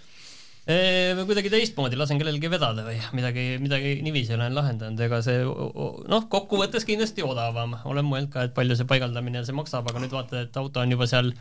või 0.63 1.25
kuidagi 1.27 1.51
teistmoodi 1.51 1.97
lasen 1.99 2.21
kellelgi 2.21 2.47
vedada 2.51 2.85
või 2.87 3.01
midagi, 3.19 3.47
midagi 3.59 3.97
niiviisi 4.07 4.37
olen 4.37 4.55
lahendanud, 4.55 5.01
ega 5.03 5.19
see 5.25 5.41
noh, 5.43 6.29
kokkuvõttes 6.31 6.87
kindlasti 6.87 7.25
odavam, 7.27 7.75
olen 7.91 8.07
mõelnud 8.07 8.31
ka, 8.31 8.47
et 8.47 8.55
palju 8.55 8.77
see 8.79 8.87
paigaldamine 8.87 9.43
see 9.43 9.57
maksab, 9.59 9.91
aga 9.91 10.05
nüüd 10.05 10.15
vaatad, 10.15 10.47
et 10.47 10.61
auto 10.61 10.85
on 10.85 10.95
juba 10.95 11.09
seal 11.11 11.33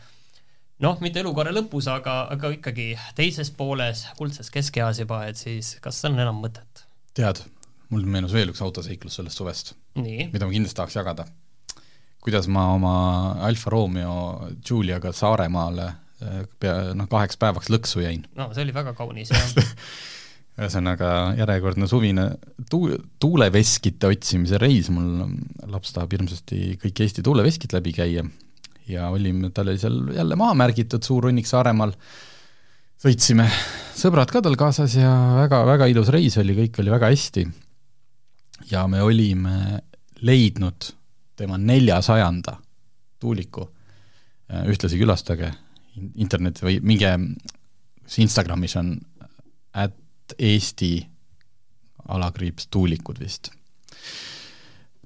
noh, 0.82 0.98
mitte 1.06 1.22
elukaare 1.22 1.54
lõpus, 1.54 1.86
aga, 1.94 2.24
aga 2.34 2.50
ikkagi 2.58 2.96
teises 3.18 3.54
pooles, 3.54 4.08
kuldses 4.18 4.50
keskeas 4.54 5.04
juba, 5.04 5.22
et 5.30 5.38
siis 5.38 5.76
kas 5.84 6.02
on 6.10 6.18
enam 6.18 6.42
mõtet? 6.42 6.88
tead, 7.14 7.44
mul 7.94 8.08
meenus 8.10 8.34
veel 8.34 8.50
üks 8.50 8.64
autoseiklus 8.66 9.20
sellest 9.20 9.38
suvest, 9.38 9.76
mida 10.00 10.48
ma 10.48 10.54
kindlasti 10.56 10.82
tahaks 10.82 10.98
jagada. 10.98 11.28
Kuidas 12.22 12.48
ma 12.52 12.68
oma 12.76 12.96
Alfa 13.48 13.74
Romeo 13.74 14.16
Giuliaga 14.62 15.12
Saaremaale 15.16 15.88
äh, 15.88 16.42
pea, 16.62 16.94
noh, 16.98 17.10
kaheks 17.10 17.40
päevaks 17.42 17.72
lõksu 17.74 18.04
jäin. 18.06 18.26
no 18.38 18.52
see 18.54 18.66
oli 18.66 18.76
väga 18.76 18.96
kaunis, 18.98 19.34
jah. 19.34 19.52
Ühesõnaga 20.62 21.32
järjekordne 21.40 21.88
suvine 21.90 22.26
tuu-, 22.70 22.98
tuuleveskite 23.24 24.10
otsimise 24.12 24.60
reis, 24.62 24.92
mul 24.94 25.24
laps 25.72 25.96
tahab 25.96 26.12
hirmsasti 26.14 26.76
kõik 26.82 27.02
Eesti 27.06 27.24
tuuleveskid 27.26 27.74
läbi 27.74 27.96
käia. 27.96 28.26
Ja 28.92 29.08
olime, 29.14 29.50
tal 29.56 29.72
oli 29.72 29.80
seal 29.80 29.98
jälle 30.14 30.36
maha 30.38 30.58
märgitud 30.60 31.06
suur 31.08 31.30
hunnik 31.30 31.48
Saaremaal, 31.50 31.96
sõitsime, 33.02 33.48
sõbrad 33.98 34.30
ka 34.34 34.44
tal 34.44 34.60
kaasas 34.60 35.00
ja 35.00 35.12
väga, 35.40 35.64
väga 35.72 35.88
ilus 35.90 36.12
reis 36.14 36.38
oli, 36.42 36.58
kõik 36.60 36.82
oli 36.84 36.94
väga 36.94 37.10
hästi. 37.16 37.48
ja 38.70 38.86
me 38.92 39.02
olime 39.02 39.82
leidnud 40.22 40.92
tema 41.42 41.58
neljasajanda 41.60 42.58
tuuliku, 43.22 43.68
ühtlasi 44.68 45.00
külastage 45.00 45.52
internet 46.16 46.62
või 46.64 46.80
minge, 46.84 47.12
Instagramis 48.22 48.76
on 48.80 48.96
at 49.80 50.36
Eesti 50.40 50.98
alakriips 52.12 52.68
tuulikud 52.72 53.20
vist. 53.22 53.52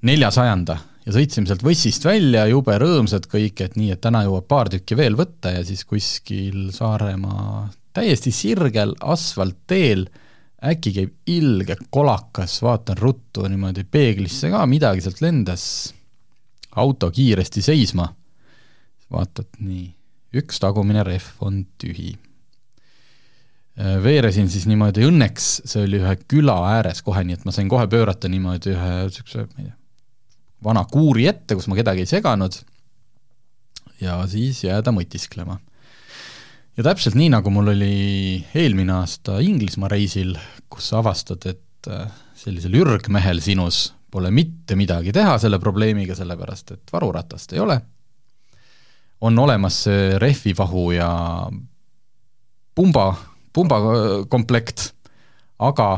neljasajanda 0.06 0.78
ja 1.06 1.13
sõitsime 1.13 1.50
sealt 1.50 1.63
Võssist 1.65 2.06
välja, 2.06 2.45
jube 2.50 2.76
rõõmsad 2.82 3.28
kõik, 3.30 3.62
et 3.62 3.76
nii, 3.78 3.91
et 3.93 4.02
täna 4.02 4.24
jõuab 4.26 4.48
paar 4.50 4.69
tükki 4.74 4.98
veel 4.98 5.17
võtta 5.17 5.54
ja 5.58 5.63
siis 5.65 5.86
kuskil 5.86 6.71
Saaremaa 6.74 7.67
täiesti 7.95 8.34
sirgel 8.34 8.95
asfaltteel 9.02 10.08
äkki 10.65 10.93
käib 10.95 11.13
ilge 11.30 11.78
kolakas, 11.93 12.58
vaatan 12.65 12.98
ruttu 12.98 13.45
niimoodi 13.50 13.86
peeglisse 13.86 14.50
ka, 14.54 14.63
midagi 14.69 15.06
sealt 15.06 15.21
lendas, 15.21 15.65
auto 16.76 17.12
kiiresti 17.12 17.62
seisma, 17.66 18.10
vaatad 19.12 19.60
nii, 19.60 19.88
üks 20.36 20.60
tagumine 20.60 21.04
rehv 21.08 21.46
on 21.46 21.64
tühi 21.82 22.16
Äh, 23.76 23.98
veeresin 24.00 24.48
siis 24.48 24.64
niimoodi, 24.72 25.04
õnneks 25.04 25.48
see 25.68 25.82
oli 25.84 25.98
ühe 26.00 26.14
küla 26.32 26.54
ääres 26.78 27.02
kohe, 27.04 27.26
nii 27.28 27.36
et 27.36 27.42
ma 27.44 27.52
sain 27.52 27.68
kohe 27.68 27.90
pöörata 27.92 28.30
niimoodi 28.32 28.72
ühe 28.72 28.92
niisuguse, 29.10 29.44
ma 29.50 29.60
ei 29.60 29.66
tea, 29.68 29.76
vana 30.64 30.86
kuuri 30.88 31.26
ette, 31.28 31.58
kus 31.60 31.68
ma 31.68 31.76
kedagi 31.76 32.06
ei 32.06 32.08
seganud, 32.08 32.56
ja 34.00 34.16
siis 34.32 34.62
jääda 34.64 34.94
mõtisklema. 34.96 35.60
ja 36.80 36.86
täpselt 36.88 37.20
nii, 37.20 37.34
nagu 37.36 37.52
mul 37.52 37.74
oli 37.74 37.98
eelmine 38.56 38.96
aasta 38.96 39.42
Inglismaa 39.44 39.92
reisil, 39.92 40.38
kus 40.72 40.94
sa 40.94 41.02
avastad, 41.04 41.44
et 41.44 41.92
äh, 41.92 42.08
sellisel 42.40 42.80
ürgmehel 42.80 43.44
sinus 43.44 43.90
pole 44.15 44.32
mitte 44.32 44.80
midagi 44.80 45.12
teha 45.15 45.36
selle 45.41 45.60
probleemiga, 45.60 46.15
sellepärast 46.15 46.75
et 46.78 46.95
varuratast 46.95 47.54
ei 47.54 47.62
ole, 47.63 47.78
on 49.28 49.39
olemas 49.39 49.84
see 49.86 50.17
rehvivahu 50.21 50.89
ja 50.95 51.10
pumba 52.75 53.10
pumbakomplekt, 53.56 54.89
aga 55.63 55.89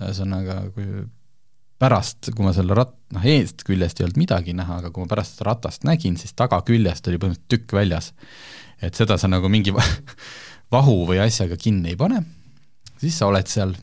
ühesõnaga, 0.00 0.62
kui 0.74 1.04
pärast, 1.80 2.30
kui 2.34 2.44
ma 2.44 2.52
selle 2.56 2.76
rat-, 2.76 2.96
noh 3.14 3.26
eest 3.30 3.64
küljest 3.68 4.00
ei 4.00 4.08
olnud 4.08 4.20
midagi 4.20 4.54
näha, 4.56 4.80
aga 4.82 4.90
kui 4.92 5.04
ma 5.04 5.10
pärast 5.12 5.36
seda 5.36 5.52
ratast 5.52 5.86
nägin, 5.88 6.18
siis 6.20 6.34
tagaküljest 6.36 7.08
oli 7.08 7.20
põhimõtteliselt 7.20 7.52
tükk 7.52 7.76
väljas. 7.76 8.12
et 8.82 8.96
seda 8.96 9.18
sa 9.20 9.28
nagu 9.28 9.48
mingi 9.52 9.74
vahu 10.74 10.96
või 11.08 11.20
asjaga 11.22 11.56
kinni 11.60 11.94
ei 11.94 12.00
pane, 12.00 12.22
siis 13.00 13.18
sa 13.20 13.30
oled 13.30 13.48
seal. 13.48 13.76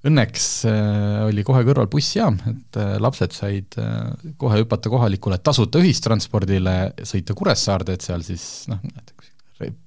Õnneks 0.00 0.44
äh, 0.64 1.26
oli 1.26 1.42
kohe 1.44 1.60
kõrval 1.66 1.88
bussijaam, 1.92 2.38
et 2.48 2.76
äh, 2.80 2.94
lapsed 3.04 3.34
said 3.36 3.76
äh, 3.80 4.30
kohe 4.40 4.62
hüpata 4.62 4.88
kohalikule 4.88 5.36
tasuta 5.44 5.82
ühistranspordile, 5.82 6.76
sõita 7.04 7.36
Kuressaarde, 7.36 7.98
et 7.98 8.06
seal 8.06 8.24
siis 8.24 8.44
noh, 8.72 8.80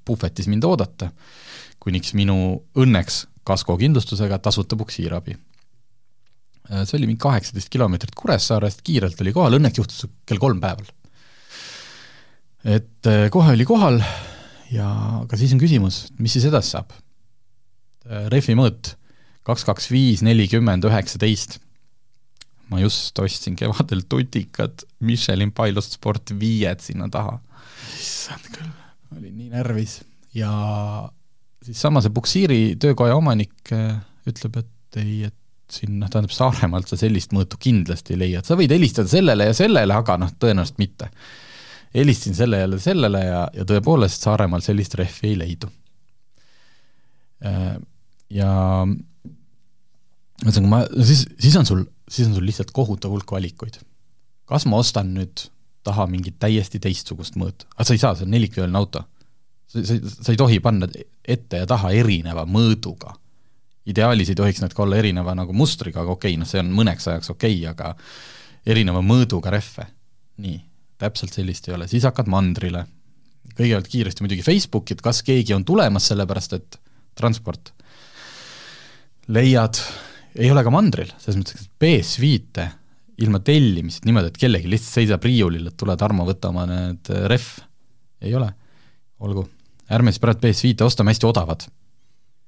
puhvetis 0.05 0.49
mind 0.51 0.67
oodata 0.69 1.09
kuniks 1.81 2.13
minu 2.13 2.35
õnneks 2.77 3.23
kaskokindlustusega 3.43 4.37
tasuta 4.39 4.77
puksiirabi. 4.79 5.33
See 6.69 6.95
oli 6.95 7.09
mingi 7.09 7.19
kaheksateist 7.19 7.67
kilomeetrit 7.73 8.13
Kuressaarest, 8.15 8.85
kiirelt 8.85 9.19
oli 9.19 9.33
kohal, 9.35 9.57
õnneks 9.57 9.81
juhtus 9.81 10.05
kell 10.29 10.39
kolm 10.39 10.61
päeval. 10.63 10.85
et 12.63 13.09
kohe 13.33 13.57
oli 13.57 13.65
kohal 13.67 13.99
ja 14.71 14.87
aga 15.25 15.41
siis 15.41 15.51
on 15.57 15.59
küsimus, 15.59 16.05
mis 16.23 16.37
siis 16.37 16.47
edasi 16.47 16.77
saab? 16.77 16.93
Rehvi 18.31 18.55
mõõt 18.55 18.93
kaks, 19.47 19.65
kaks, 19.67 19.89
viis, 19.91 20.23
nelikümmend, 20.25 20.85
üheksateist. 20.87 21.59
ma 22.71 22.79
just 22.79 23.19
ostsin 23.19 23.55
kevadel 23.59 24.01
tutikad 24.09 24.85
Michelin 25.03 25.51
Pilot 25.53 25.85
Sport 25.97 26.31
viied 26.39 26.81
sinna 26.81 27.09
taha. 27.11 27.39
issand 27.99 28.49
küll, 28.55 28.71
olin 29.17 29.37
nii 29.37 29.51
närvis 29.51 29.99
ja 30.33 30.51
siis 31.63 31.81
sama 31.81 32.01
see 32.01 32.13
Puksiiri 32.13 32.61
töökoja 32.81 33.15
omanik 33.19 33.73
äh, 33.75 33.99
ütleb, 34.29 34.59
et 34.63 34.99
ei, 35.01 35.23
et 35.27 35.39
siin 35.73 35.97
noh, 35.99 36.09
tähendab 36.11 36.33
Saaremaalt 36.33 36.91
sa 36.91 36.99
sellist 36.99 37.33
mõõtu 37.35 37.59
kindlasti 37.61 38.15
ei 38.15 38.21
leia, 38.23 38.41
et 38.41 38.49
sa 38.49 38.57
võid 38.59 38.73
helistada 38.73 39.09
sellele 39.11 39.49
ja 39.49 39.55
sellele, 39.57 39.95
aga 39.95 40.17
noh, 40.21 40.33
tõenäoliselt 40.39 40.81
mitte. 40.81 41.09
helistasin 41.93 42.35
selle 42.35 42.59
jälle 42.59 42.79
sellele 42.81 43.23
ja, 43.25 43.47
ja 43.53 43.65
tõepoolest 43.69 44.25
Saaremaal 44.25 44.63
sellist 44.65 44.95
rehvi 44.99 45.33
ei 45.33 45.39
leidu. 45.39 45.71
Äh, 47.45 47.75
ja 48.33 48.51
ühesõnaga 50.43 50.69
ma, 50.69 50.83
siis, 51.07 51.25
siis 51.39 51.55
on 51.59 51.67
sul, 51.67 51.85
siis 52.09 52.27
on 52.29 52.37
sul 52.37 52.45
lihtsalt 52.47 52.71
kohutav 52.75 53.13
hulk 53.15 53.31
valikuid. 53.31 53.79
kas 54.49 54.67
ma 54.69 54.77
ostan 54.83 55.13
nüüd 55.15 55.47
taha 55.83 56.05
mingit 56.07 56.37
täiesti 56.39 56.79
teistsugust 56.79 57.35
mõõtu, 57.39 57.67
aga 57.75 57.87
sa 57.87 57.95
ei 57.95 58.01
saa, 58.01 58.15
see 58.15 58.27
on 58.27 58.35
nelikveoline 58.35 58.79
auto 58.79 59.03
sa, 59.73 59.83
sa, 59.85 59.97
sa 60.21 60.33
ei 60.33 60.39
tohi 60.39 60.59
panna 60.63 60.87
ette 61.27 61.63
ja 61.63 61.67
taha 61.69 61.91
erineva 61.95 62.45
mõõduga. 62.49 63.15
ideaalis 63.85 64.29
ei 64.31 64.37
tohiks 64.39 64.61
need 64.63 64.73
ka 64.75 64.85
olla 64.85 64.99
erineva 65.01 65.35
nagu 65.35 65.53
mustriga, 65.53 66.03
aga 66.03 66.13
okei 66.15 66.33
okay,, 66.33 66.39
noh 66.39 66.49
see 66.49 66.61
on 66.61 66.71
mõneks 66.75 67.09
ajaks 67.09 67.33
okei 67.33 67.57
okay,, 67.57 67.71
aga 67.71 67.95
erineva 68.65 69.01
mõõduga 69.03 69.51
rehve. 69.53 69.87
nii, 70.43 70.59
täpselt 71.01 71.33
sellist 71.35 71.67
ei 71.67 71.75
ole, 71.77 71.87
siis 71.87 72.05
hakkad 72.07 72.29
mandrile. 72.31 72.85
kõigepealt 73.57 73.91
kiiresti 73.91 74.23
muidugi 74.23 74.45
Facebooki, 74.45 74.95
et 74.95 75.01
kas 75.01 75.21
keegi 75.23 75.53
on 75.53 75.65
tulemas, 75.65 76.07
sellepärast 76.07 76.53
et 76.59 76.79
transport. 77.15 77.73
leiad, 79.27 79.79
ei 80.35 80.51
ole 80.51 80.63
ka 80.65 80.71
mandril, 80.73 81.11
selles 81.21 81.39
mõttes, 81.39 81.65
et 81.65 81.83
PS5-e 81.83 82.69
ilma 83.23 83.39
tellimisest 83.45 84.07
niimoodi, 84.07 84.31
et 84.31 84.39
kellelgi 84.41 84.71
lihtsalt 84.71 85.01
seisab 85.01 85.25
riiulil, 85.27 85.67
et 85.69 85.77
tule, 85.77 85.95
Tarmo, 85.99 86.25
võta 86.27 86.49
oma 86.49 86.65
need 86.69 87.11
rehv, 87.29 87.51
ei 88.23 88.33
ole, 88.37 88.49
olgu 89.23 89.45
ärme 89.93 90.13
siis 90.13 90.21
praegu 90.23 90.41
PS5-e 90.43 90.87
ostame 90.87 91.13
hästi 91.13 91.29
odavad. 91.29 91.67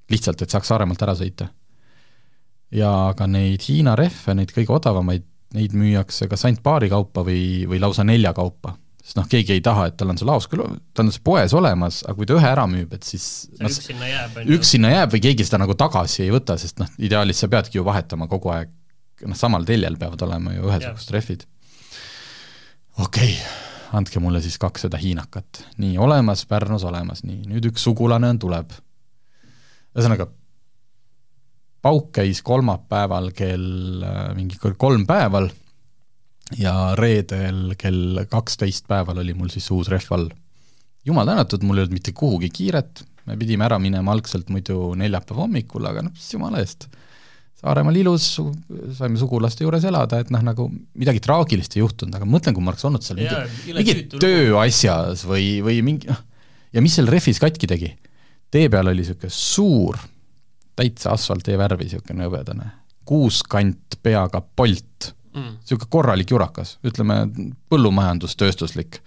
lihtsalt, 0.09 0.41
et 0.41 0.53
saaks 0.53 0.67
Saaremaalt 0.69 1.01
ära 1.01 1.15
sõita. 1.17 1.47
ja 2.71 3.09
aga 3.09 3.27
neid 3.27 3.61
Hiina 3.67 3.95
rehve, 3.95 4.33
neid 4.33 4.51
kõige 4.53 4.73
odavamaid, 4.73 5.23
neid 5.53 5.73
müüakse 5.73 6.27
kas 6.27 6.45
ainult 6.45 6.63
paari 6.63 6.89
kaupa 6.89 7.23
või, 7.23 7.65
või 7.69 7.79
lausa 7.79 8.03
nelja 8.03 8.33
kaupa. 8.33 8.75
Sest 9.05 9.19
noh, 9.19 9.27
keegi 9.29 9.53
ei 9.53 9.61
taha, 9.65 9.89
et 9.91 9.97
tal 9.99 10.09
on 10.13 10.17
see 10.17 10.27
laos 10.27 10.47
küll, 10.49 10.63
tal 10.97 11.05
on 11.05 11.13
see 11.13 11.23
poes 11.25 11.53
olemas, 11.57 12.01
aga 12.07 12.17
kui 12.17 12.29
ta 12.29 12.37
ühe 12.39 12.47
ära 12.49 12.65
müüb, 12.69 12.95
et 12.97 13.05
siis 13.05 13.27
no, 13.59 13.69
üks 13.69 13.91
sinna 13.91 14.09
jääb, 14.09 14.39
on 14.39 14.47
ju. 14.47 14.57
üks 14.57 14.71
sinna 14.73 14.93
jääb 14.95 15.13
või 15.13 15.21
keegi 15.27 15.45
seda 15.45 15.61
nagu 15.61 15.75
tagasi 15.77 16.23
ei 16.25 16.31
võta, 16.33 16.57
sest 16.61 16.81
noh, 16.81 16.89
ideaalis 16.97 17.43
sa 17.43 17.51
peadki 17.51 17.77
ju 17.77 17.85
vahetama 17.85 18.29
kogu 18.31 18.49
aeg, 18.55 18.71
noh, 19.25 19.37
samal 19.37 19.67
teljel 19.67 19.99
peavad 20.01 20.25
olema 20.25 20.55
ju 20.55 20.65
ühesugused 20.71 21.13
rehvid. 21.13 21.45
okei 22.97 23.35
okay 23.37 23.63
andke 23.95 24.19
mulle 24.19 24.41
siis 24.43 24.57
kakssada 24.61 24.97
hiinakat. 24.99 25.61
nii, 25.77 25.97
olemas, 26.01 26.45
Pärnus 26.49 26.83
olemas, 26.83 27.23
nii, 27.23 27.45
nüüd 27.51 27.69
üks 27.71 27.85
sugulane 27.85 28.29
on, 28.33 28.39
tuleb. 28.41 28.73
ühesõnaga, 29.95 30.27
pauk 31.85 32.09
käis 32.17 32.41
kolmapäeval 32.45 33.31
kell 33.37 34.03
äh, 34.03 34.33
mingi 34.35 34.57
kolm 34.59 35.05
päeval 35.07 35.51
ja 36.53 36.73
reedel 36.97 37.73
kell 37.79 38.25
kaksteist 38.29 38.85
päeval 38.89 39.23
oli 39.23 39.33
mul 39.37 39.49
siis 39.53 39.67
uus 39.73 39.89
rehv 39.91 40.13
all. 40.13 40.29
jumal 41.05 41.27
tänatud, 41.27 41.63
mul 41.65 41.79
ei 41.79 41.85
olnud 41.85 41.97
mitte 41.97 42.13
kuhugi 42.17 42.49
kiiret, 42.53 43.03
me 43.25 43.37
pidime 43.37 43.65
ära 43.65 43.79
minema 43.81 44.13
algselt 44.13 44.49
muidu 44.53 44.93
neljapäeva 44.97 45.45
hommikul, 45.45 45.85
aga 45.89 46.05
noh, 46.05 46.23
jumala 46.31 46.61
eest. 46.61 46.87
Saaremaal 47.55 47.97
ilus, 47.97 48.27
saime 48.97 49.17
sugulaste 49.17 49.63
juures 49.63 49.85
elada, 49.87 50.19
et 50.21 50.31
noh, 50.33 50.41
nagu 50.45 50.67
midagi 50.97 51.21
traagilist 51.23 51.77
ei 51.77 51.81
juhtunud, 51.81 52.17
aga 52.17 52.27
mõtlen, 52.29 52.53
kui 52.53 52.65
ma 52.65 52.73
oleks 52.73 52.85
olnud 52.85 53.05
seal 53.05 53.21
mingi, 53.21 53.73
mingi 53.77 53.95
tööasjas 54.21 55.23
või, 55.29 55.47
või 55.65 55.79
mingi 55.85 56.11
noh, 56.11 56.19
ja 56.75 56.83
mis 56.83 56.97
seal 56.97 57.09
rehvis 57.09 57.41
katki 57.41 57.69
tegi? 57.71 57.93
tee 58.55 58.69
peal 58.71 58.87
oli 58.87 59.01
niisugune 59.01 59.33
suur, 59.33 59.97
täitsa 60.77 61.11
asfalttee 61.15 61.57
värvi 61.59 61.87
niisugune 61.87 62.27
hõbedane, 62.27 62.69
kuuskant 63.07 63.97
peaga 64.05 64.39
Bolt 64.45 65.09
mm., 65.35 65.53
niisugune 65.61 65.91
korralik 65.91 66.31
jurakas, 66.31 66.77
ütleme 66.87 67.21
põllumajandustööstuslik. 67.69 69.01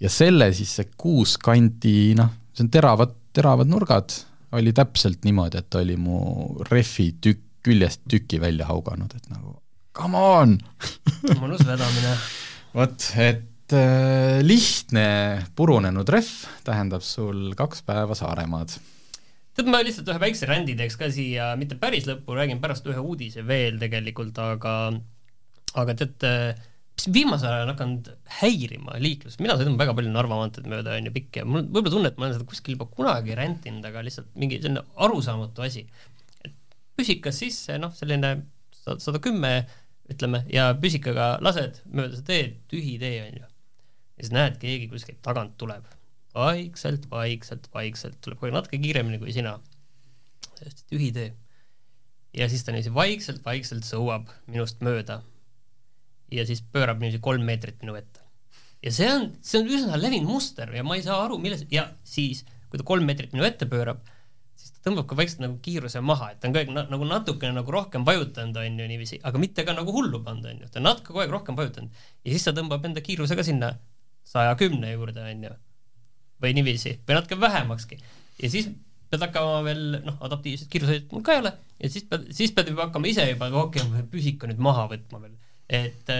ja 0.00 0.08
selle 0.10 0.52
siis 0.56 0.72
see 0.78 0.90
kuuskanti, 0.96 2.14
noh, 2.18 2.32
see 2.54 2.64
on 2.64 2.72
teravad, 2.72 3.14
teravad 3.36 3.68
nurgad, 3.68 4.14
oli 4.56 4.72
täpselt 4.74 5.22
niimoodi, 5.26 5.60
et 5.60 5.74
oli 5.78 5.96
mu 6.00 6.18
rehvi 6.70 7.12
tükk 7.20 7.46
küljest 7.64 8.02
tüki 8.08 8.40
välja 8.40 8.68
hauganud, 8.70 9.12
et 9.16 9.26
nagu 9.32 9.58
come 9.96 10.20
on 10.20 10.56
mõnus 11.42 11.64
vedamine. 11.66 12.14
vot, 12.76 13.08
et 13.20 13.74
äh, 13.76 14.40
lihtne 14.44 15.06
purunenud 15.58 16.08
rehv 16.08 16.30
tähendab 16.66 17.04
sul 17.06 17.52
kaks 17.58 17.84
päeva 17.86 18.16
Saaremaad. 18.18 18.76
tead, 19.56 19.70
ma 19.70 19.82
lihtsalt 19.84 20.08
ühe 20.12 20.22
väikse 20.22 20.48
rändi 20.48 20.76
teeks 20.78 20.98
ka 21.00 21.10
siia, 21.12 21.52
mitte 21.60 21.78
päris 21.80 22.08
lõppu, 22.08 22.36
räägin 22.38 22.62
pärast 22.62 22.86
ühe 22.88 23.00
uudise 23.02 23.44
veel 23.46 23.80
tegelikult, 23.82 24.38
aga 24.40 24.76
aga 25.78 25.94
tead, 26.00 26.26
mis 26.98 27.06
viimasel 27.14 27.52
ajal 27.52 27.68
on 27.68 27.74
hakanud 27.74 28.08
häirima 28.40 28.98
liiklust, 29.00 29.40
mina 29.40 29.56
sõidan 29.58 29.78
väga 29.80 29.94
palju 29.96 30.12
Narva 30.12 30.40
maanteed 30.40 30.66
mööda, 30.70 30.96
on 30.98 31.08
ju, 31.08 31.12
pikk 31.14 31.40
ja 31.40 31.44
mul 31.48 31.66
võib-olla 31.68 31.94
tunne, 31.94 32.10
et 32.10 32.18
ma 32.18 32.26
olen 32.26 32.38
seda 32.38 32.48
kuskil 32.50 32.76
juba 32.76 32.88
kunagi 32.90 33.36
rentinud, 33.38 33.84
aga 33.86 34.02
lihtsalt 34.06 34.32
mingi 34.40 34.58
selline 34.60 34.82
arusaamatu 35.06 35.66
asi. 35.66 35.86
püsikas 36.98 37.38
sisse, 37.40 37.78
noh, 37.80 37.94
selline 37.96 38.34
sada 38.80 39.20
kümme 39.22 39.54
ütleme, 40.10 40.42
ja 40.52 40.70
püsikaga 40.80 41.36
lased 41.44 41.80
mööda 41.86 42.18
seda 42.18 42.32
teed, 42.32 42.58
tühi 42.70 42.96
tee 43.00 43.20
on 43.24 43.40
ju. 43.40 43.46
ja 43.46 44.24
siis 44.24 44.34
näed, 44.34 44.58
keegi 44.62 44.88
kuskilt 44.90 45.20
tagant 45.24 45.56
tuleb. 45.60 45.86
vaikselt, 46.34 47.08
vaikselt, 47.10 47.68
vaikselt, 47.74 48.18
tuleb 48.22 48.42
aeg 48.44 48.54
natuke 48.54 48.78
kiiremini 48.82 49.20
kui 49.22 49.32
sina. 49.34 49.58
tühi 50.90 51.12
tee. 51.14 51.32
ja 52.36 52.48
siis 52.48 52.64
ta 52.64 52.74
niiviisi 52.74 52.94
vaikselt-vaikselt 52.94 53.86
sõuab 53.86 54.30
minust 54.46 54.82
mööda. 54.84 55.22
Ja 56.30 56.46
siis 56.46 56.62
pöörab 56.62 57.02
niiviisi 57.02 57.22
kolm 57.24 57.44
meetrit 57.46 57.82
minu 57.82 57.96
ette. 57.98 58.22
ja 58.82 58.92
see 58.94 59.10
on, 59.12 59.28
see 59.42 59.60
on 59.60 59.68
üsna 59.68 60.00
levinud 60.00 60.30
muster 60.30 60.72
ja 60.74 60.84
ma 60.86 60.96
ei 60.96 61.04
saa 61.06 61.20
aru, 61.24 61.38
milles, 61.42 61.66
ja 61.70 61.88
siis, 62.04 62.44
kui 62.70 62.80
ta 62.80 62.86
kolm 62.86 63.06
meetrit 63.08 63.34
minu 63.36 63.46
ette 63.48 63.68
pöörab 63.70 64.02
tõmbab 64.84 65.06
ka 65.08 65.16
vaikselt 65.18 65.42
nagu 65.44 65.58
kiiruse 65.64 66.00
maha, 66.04 66.30
et 66.32 66.40
ta 66.40 66.48
on 66.48 66.54
kogu 66.54 66.62
aeg 66.62 66.72
na, 66.72 66.84
nagu 66.88 67.06
natukene 67.08 67.56
nagu 67.56 67.72
rohkem 67.72 68.04
vajutanud, 68.06 68.56
on 68.56 68.78
ju, 68.80 68.86
niiviisi, 68.88 69.20
aga 69.28 69.40
mitte 69.40 69.64
ka 69.68 69.74
nagu 69.76 69.92
hullu 69.92 70.22
pannud, 70.24 70.46
on 70.48 70.62
ju, 70.64 70.68
ta 70.72 70.80
on 70.80 70.86
natuke 70.88 71.12
kogu 71.12 71.24
aeg 71.24 71.34
rohkem 71.34 71.58
vajutanud. 71.58 72.04
ja 72.24 72.34
siis 72.34 72.46
ta 72.46 72.54
tõmbab 72.56 72.86
enda 72.88 73.02
kiiruse 73.04 73.36
ka 73.36 73.44
sinna 73.46 73.74
saja 74.26 74.54
kümne 74.60 74.92
juurde, 74.94 75.24
on 75.24 75.44
ju. 75.48 75.52
või 76.40 76.54
niiviisi, 76.56 76.96
või 77.08 77.18
natuke 77.18 77.40
vähemakski. 77.40 78.00
ja 78.40 78.52
siis 78.52 78.70
pead 79.10 79.26
hakkama 79.26 79.60
veel, 79.66 79.84
noh, 80.06 80.16
adaptiivset 80.24 80.70
kiiruseid 80.72 81.12
mul 81.12 81.24
ka 81.26 81.36
ei 81.36 81.44
ole, 81.44 81.52
ja 81.82 81.92
siis 81.92 82.06
pead, 82.08 82.28
siis 82.36 82.54
pead 82.56 82.72
juba 82.72 82.88
hakkama 82.88 83.10
ise 83.10 83.26
juba, 83.28 83.50
okay,, 83.64 83.84
püsika 84.12 84.48
nüüd 84.48 84.62
maha 84.62 84.86
võtma 84.92 85.20
veel. 85.24 85.36
Et 85.70 86.10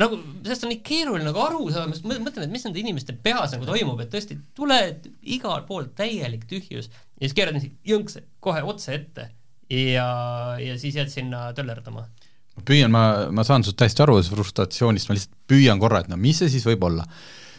nagu 0.00 0.18
sellest 0.42 0.66
on 0.66 0.72
nii 0.72 0.80
keeruline 0.86 1.28
nagu 1.28 1.40
aru 1.44 1.68
saada, 1.72 1.92
ma 1.92 2.18
mõtlen, 2.26 2.46
et 2.46 2.52
mis 2.52 2.66
nende 2.66 2.82
inimeste 2.82 3.14
peas 3.24 3.54
nagu 3.54 3.66
toimub, 3.68 4.00
et 4.02 4.10
tõesti 4.12 4.36
tuled 4.56 5.06
igalt 5.36 5.68
poolt 5.68 5.94
täielik 5.98 6.48
tühjus 6.50 6.90
ja 6.90 7.22
siis 7.22 7.36
keerad 7.36 7.60
jõnks 7.86 8.18
kohe 8.42 8.64
otse 8.66 8.96
ette 8.96 9.28
ja, 9.70 10.08
ja 10.60 10.76
siis 10.80 10.98
jääd 10.98 11.12
sinna 11.14 11.46
töllerdama. 11.56 12.06
ma 12.56 12.66
püüan, 12.66 12.92
ma, 12.94 13.06
ma 13.30 13.46
saan 13.46 13.64
sinust 13.64 13.78
täiesti 13.80 14.04
aru 14.04 14.20
frustratsioonist, 14.34 15.08
ma 15.08 15.18
lihtsalt 15.18 15.34
püüan 15.50 15.82
korra, 15.82 16.02
et 16.02 16.10
no 16.12 16.18
mis 16.20 16.42
see 16.42 16.52
siis 16.52 16.66
võib 16.66 16.86
olla. 16.90 17.06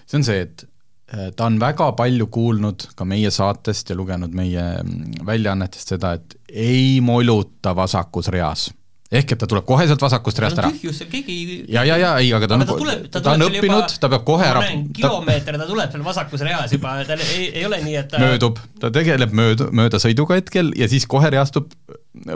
see 0.05 0.19
on 0.19 0.27
see, 0.27 0.43
et 0.43 0.67
äh, 1.15 1.29
ta 1.35 1.47
on 1.47 1.59
väga 1.61 1.93
palju 1.95 2.27
kuulnud 2.27 2.89
ka 2.99 3.07
meie 3.07 3.31
saatest 3.31 3.93
ja 3.93 3.95
lugenud 3.95 4.35
meie 4.35 4.65
mm, 4.83 5.21
väljaannetest 5.27 5.95
seda, 5.95 6.17
et 6.19 6.35
ei 6.51 6.99
moluta 7.03 7.75
vasakus 7.75 8.27
reas 8.35 8.73
ehk 9.13 9.35
et 9.35 9.41
ta 9.41 9.47
tuleb 9.49 9.65
kohe 9.69 9.85
sealt 9.85 10.01
vasakust 10.01 10.39
reast 10.41 10.59
ära. 10.61 10.71
tühjus, 10.73 11.03
keegi 11.09 11.35
ja, 11.69 11.83
ja, 11.85 11.97
ja 12.01 12.13
ei, 12.21 12.31
aga 12.33 12.47
ta 12.49 12.57
on, 12.57 12.65
ta, 12.65 12.77
ta, 13.13 13.21
ta 13.21 13.33
on 13.35 13.45
õppinud, 13.45 13.97
ta 14.01 14.09
peab 14.09 14.23
kohe 14.25 14.47
ära 14.47 14.63
kilomeeter 14.97 15.59
ta 15.61 15.67
tuleb 15.69 15.91
seal 15.93 16.05
vasakus 16.05 16.45
reas 16.45 16.73
juba, 16.73 16.95
tal 17.05 17.21
ei, 17.21 17.51
ei 17.51 17.67
ole 17.67 17.81
nii, 17.83 17.99
et 18.01 18.09
ta 18.09 18.21
möödub, 18.21 18.57
ta 18.81 18.89
tegeleb 18.93 19.35
mööd-, 19.37 19.67
möödasõiduga 19.77 20.39
hetkel 20.39 20.71
ja 20.79 20.89
siis 20.89 21.05
kohe 21.09 21.29
reastub 21.33 21.69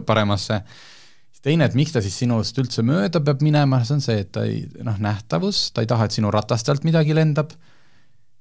paremasse. 0.05 0.61
teine, 1.41 1.65
et 1.65 1.77
miks 1.79 1.95
ta 1.95 2.03
siis 2.05 2.19
sinust 2.21 2.57
üldse 2.61 2.83
mööda 2.85 3.21
peab 3.23 3.41
minema, 3.41 3.79
see 3.87 3.95
on 3.97 4.03
see, 4.05 4.19
et 4.25 4.29
ta 4.35 4.43
ei, 4.45 4.61
noh, 4.85 4.99
nähtavus, 5.01 5.69
ta 5.73 5.81
ei 5.81 5.89
taha, 5.89 6.05
et 6.05 6.17
sinu 6.19 6.29
ratast 6.35 6.69
alt 6.69 6.85
midagi 6.85 7.15
lendab, 7.17 7.55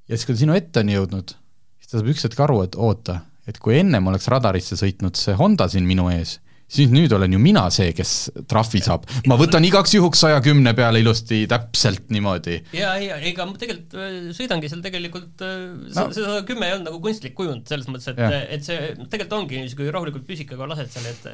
ja 0.05 0.17
siis, 0.19 0.27
kui 0.27 0.35
ta 0.35 0.43
sinu 0.43 0.59
ette 0.59 0.83
on 0.85 0.93
jõudnud, 0.93 1.33
siis 1.79 1.93
ta 1.93 1.97
saab 1.97 2.13
üks 2.13 2.27
hetk 2.29 2.45
aru, 2.45 2.59
et 2.67 2.77
oota, 2.77 3.23
et 3.49 3.63
kui 3.63 3.79
ennem 3.79 4.13
oleks 4.13 4.29
radarisse 4.29 4.77
sõitnud 4.77 5.17
see 5.17 5.39
Honda 5.39 5.71
siin 5.71 5.87
minu 5.89 6.11
ees 6.13 6.37
siis 6.69 6.91
nüüd 6.93 7.13
olen 7.17 7.33
ju 7.33 7.41
mina 7.43 7.65
see, 7.75 7.93
kes 7.97 8.15
trahvi 8.51 8.81
saab. 8.85 9.07
ma 9.31 9.39
võtan 9.41 9.65
igaks 9.67 9.95
juhuks 9.97 10.21
saja 10.25 10.41
kümne 10.45 10.75
peale 10.77 11.01
ilusti 11.03 11.43
täpselt 11.51 12.13
niimoodi. 12.15 12.59
ja, 12.77 12.95
ja 13.03 13.17
ega 13.31 13.47
ma 13.49 13.57
tegelikult 13.61 13.97
äh, 13.99 14.19
sõidangi 14.37 14.71
seal 14.73 14.85
tegelikult 14.85 15.45
äh, 15.47 15.57
no., 15.97 16.09
see 16.13 16.21
sada 16.21 16.43
kümme 16.49 16.69
ei 16.69 16.77
olnud 16.77 16.91
nagu 16.91 17.01
kunstlik 17.05 17.37
kujund, 17.39 17.65
selles 17.71 17.89
mõttes, 17.91 18.13
et, 18.13 18.21
et 18.59 18.69
see 18.69 18.93
tegelikult 19.07 19.39
ongi 19.41 19.65
niisugune 19.65 19.95
rahulikult 19.95 20.29
püsikaga 20.29 20.69
lased 20.69 20.93
seal, 20.93 21.09
et, 21.09 21.27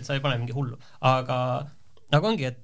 et 0.00 0.04
sa 0.06 0.18
ei 0.18 0.24
pane 0.24 0.38
mingi 0.42 0.56
hullu. 0.56 0.78
aga, 1.04 1.38
aga 2.12 2.30
ongi, 2.30 2.52
et 2.52 2.60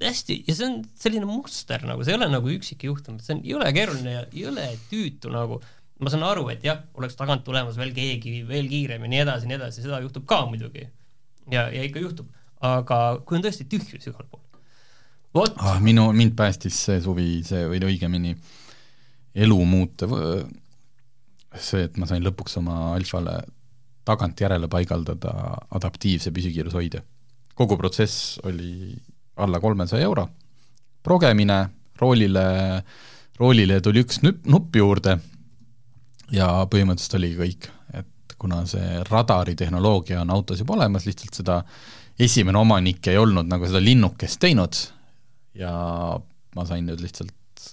hästi, 0.00 0.42
ja 0.48 0.56
see 0.56 0.66
on 0.66 0.78
selline 0.98 1.28
muster 1.28 1.82
nagu, 1.86 2.02
see 2.04 2.14
ei 2.14 2.18
ole 2.20 2.30
nagu 2.32 2.50
üksik 2.50 2.86
juhtum, 2.88 3.18
see 3.22 3.36
on 3.36 3.44
jõle 3.46 3.68
keeruline 3.76 4.16
ja 4.16 4.22
jõle 4.32 4.70
tüütu 4.90 5.32
nagu 5.32 5.60
ma 6.00 6.08
saan 6.12 6.24
aru, 6.24 6.46
et 6.52 6.64
jah, 6.64 6.80
oleks 6.96 7.18
tagant 7.18 7.44
tulemas 7.44 7.76
veel 7.76 7.92
keegi 7.92 8.40
veel 8.48 8.70
kiirem 8.70 9.04
ja 9.04 9.10
nii 9.12 9.20
edasi 9.26 9.50
nii 9.50 9.58
edasi, 9.58 9.84
seda 9.84 10.00
juhtub 10.00 10.24
ka 10.28 10.46
muidugi 10.48 10.86
ja, 11.50 11.68
ja 11.72 11.84
ikka 11.86 12.02
juhtub, 12.02 12.30
aga 12.60 13.20
kui 13.24 13.38
on 13.38 13.44
tõesti 13.44 13.66
tühjus 13.70 14.08
igal 14.10 14.26
pool. 14.26 14.42
vot 15.34 15.54
ah,. 15.58 15.78
minu, 15.82 16.10
mind 16.16 16.36
päästis 16.38 16.78
see 16.86 17.00
suvi, 17.04 17.28
see 17.46 17.66
või 17.70 17.82
õigemini 17.92 18.34
elu 19.40 19.58
muutev, 19.64 20.12
see, 21.54 21.86
et 21.86 21.96
ma 22.00 22.08
sain 22.10 22.24
lõpuks 22.26 22.58
oma 22.60 22.92
alfale 22.96 23.38
tagantjärele 24.08 24.68
paigaldada 24.70 25.32
adaptiivse 25.76 26.32
püsikiirushoidja. 26.34 27.02
kogu 27.54 27.76
protsess 27.76 28.38
oli 28.44 28.96
alla 29.36 29.60
kolmesaja 29.60 30.04
euro, 30.04 30.28
progemine, 31.02 31.68
roolile, 32.00 32.46
roolile 33.38 33.80
tuli 33.80 34.02
üks 34.04 34.22
nupp, 34.24 34.46
nupp 34.46 34.76
juurde 34.76 35.18
ja 36.32 36.48
põhimõtteliselt 36.70 37.18
oligi 37.18 37.38
kõik 37.40 37.70
kuna 38.40 38.62
see 38.68 39.02
radaritehnoloogia 39.08 40.22
on 40.24 40.32
autos 40.34 40.62
juba 40.62 40.78
olemas, 40.78 41.06
lihtsalt 41.08 41.42
seda 41.42 41.60
esimene 42.20 42.60
omanik 42.60 43.08
ei 43.12 43.18
olnud 43.20 43.48
nagu 43.48 43.68
seda 43.68 43.82
linnukest 43.84 44.40
teinud 44.42 44.78
ja 45.58 45.72
ma 46.56 46.66
sain 46.68 46.86
nüüd 46.88 47.02
lihtsalt 47.02 47.66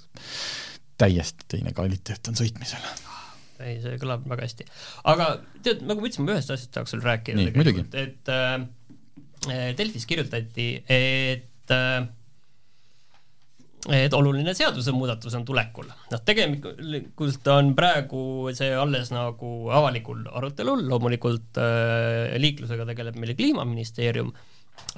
täiesti 0.98 1.48
teine 1.56 1.74
kvaliteet 1.78 2.32
on 2.32 2.38
sõitmisel. 2.38 2.84
ei, 3.62 3.78
see 3.84 3.98
kõlab 4.02 4.26
väga 4.30 4.46
hästi. 4.46 4.68
aga 5.14 5.30
tead, 5.66 5.84
nagu 5.86 6.02
ma 6.02 6.10
ütlesin, 6.10 6.28
ma 6.28 6.36
ühest 6.36 6.54
asjast 6.54 6.74
tahaks 6.76 6.94
sulle 6.96 7.08
rääkida 7.08 7.48
tegelikult, 7.50 7.98
et 7.98 8.34
äh, 8.34 8.60
Delfis 9.78 10.08
kirjutati, 10.10 10.70
et 10.90 11.74
äh, 11.74 12.08
et 13.96 14.14
oluline 14.14 14.54
seadusemuudatus 14.58 15.36
on 15.40 15.46
tulekul. 15.48 15.88
noh, 16.12 16.22
tegelikult 16.26 17.48
on 17.54 17.74
praegu 17.78 18.52
see 18.58 18.74
alles 18.76 19.12
nagu 19.14 19.72
avalikul 19.74 20.26
arutelul, 20.32 20.86
loomulikult 20.90 21.60
äh, 21.62 22.36
liiklusega 22.42 22.88
tegeleb 22.92 23.20
meil 23.22 23.36
Kliimaministeerium, 23.38 24.32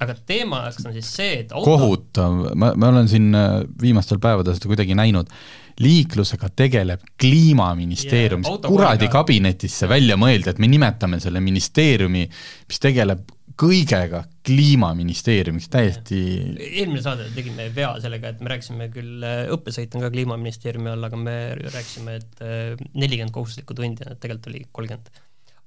aga 0.02 0.16
teemaks 0.26 0.84
on 0.86 0.96
siis 0.96 1.10
see, 1.20 1.40
et 1.44 1.52
auto... 1.52 1.76
kohutav, 1.76 2.50
ma, 2.54 2.72
ma 2.76 2.92
olen 2.92 3.10
siin 3.10 3.30
äh, 3.36 3.60
viimastel 3.82 4.20
päevadel 4.22 4.58
seda 4.58 4.72
kuidagi 4.72 4.98
näinud, 4.98 5.30
liiklusega 5.80 6.50
tegeleb 6.56 7.04
Kliimaministeerium 7.20 8.44
yeah,, 8.44 8.62
kuradi 8.66 9.08
kabinetis 9.12 9.78
see 9.80 9.88
välja 9.90 10.18
mõeldi, 10.20 10.52
et 10.52 10.60
me 10.60 10.68
nimetame 10.70 11.20
selle 11.22 11.40
ministeeriumi, 11.44 12.26
mis 12.68 12.82
tegeleb 12.82 13.24
kõigega 13.60 14.22
kliimaministeeriumiks, 14.46 15.68
täiesti 15.72 16.20
eelmine 16.64 17.02
saade 17.04 17.26
tegime 17.34 17.66
vea 17.74 17.90
sellega, 18.00 18.32
et 18.32 18.40
me 18.40 18.52
rääkisime 18.54 18.88
küll, 18.94 19.24
äh, 19.26 19.42
õppesõit 19.52 19.96
on 19.96 20.04
ka 20.06 20.12
kliimaministeeriumi 20.14 20.92
all, 20.92 21.08
aga 21.08 21.20
me 21.20 21.36
rääkisime, 21.66 22.16
et 22.22 22.40
äh, 22.44 22.80
nelikümmend 22.94 23.34
kohustuslikku 23.34 23.76
tundi, 23.76 24.00
tegelikult 24.06 24.48
oli 24.52 24.62
kolmkümmend. 24.72 25.20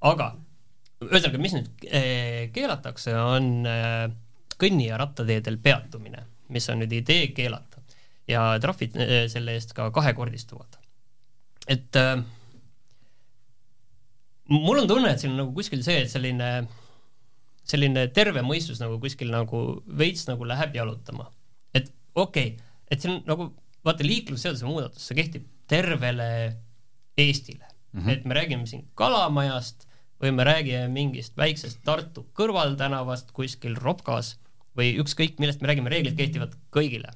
aga 0.10 0.32
ühesõnaga, 1.04 1.42
mis 1.44 1.58
nüüd 1.58 1.86
äh, 1.86 2.50
keelatakse, 2.56 3.14
on 3.20 3.68
kõnni- 4.58 4.90
ja 4.90 4.98
rattateedel 5.02 5.60
peatumine, 5.62 6.26
mis 6.54 6.70
on 6.70 6.82
nüüd 6.82 6.98
idee 6.98 7.30
keelata. 7.36 7.73
Ja 8.28 8.46
trahvid 8.64 8.96
selle 9.32 9.58
eest 9.58 9.74
ka 9.76 9.90
kahekordistuvad. 9.92 10.80
et 11.68 11.98
mul 14.50 14.80
on 14.80 14.88
tunne, 14.88 15.12
et 15.12 15.20
siin 15.20 15.34
on 15.34 15.44
nagu 15.44 15.54
kuskil 15.56 15.84
see, 15.84 16.04
et 16.04 16.12
selline 16.12 16.50
selline 17.68 18.08
terve 18.16 18.44
mõistus 18.46 18.82
nagu 18.84 19.00
kuskil 19.02 19.32
nagu 19.32 19.64
veits 19.88 20.28
nagu 20.28 20.48
läheb 20.48 20.76
jalutama. 20.76 21.30
et 21.74 21.90
okei 22.16 22.54
okay,, 22.56 22.66
et 22.92 23.02
see 23.02 23.12
on 23.12 23.22
nagu, 23.28 23.50
vaata 23.86 24.06
liiklusseaduse 24.06 24.68
muudatus, 24.68 25.08
see 25.08 25.18
kehtib 25.20 25.48
tervele 25.68 26.30
Eestile 27.18 27.66
mm. 27.66 28.00
-hmm. 28.02 28.10
et 28.12 28.26
me 28.26 28.34
räägime 28.34 28.68
siin 28.68 28.88
Kalamajast 28.96 29.88
või 30.22 30.32
me 30.32 30.44
räägime 30.44 30.88
mingist 30.88 31.38
väiksest 31.38 31.80
Tartu 31.84 32.26
kõrvaltänavast 32.34 33.32
kuskil 33.34 33.76
Ropkas 33.76 34.38
või 34.78 34.96
ükskõik 35.00 35.40
millest 35.40 35.62
me 35.62 35.68
räägime, 35.68 35.90
reeglid 35.90 36.18
kehtivad 36.18 36.56
kõigile. 36.74 37.12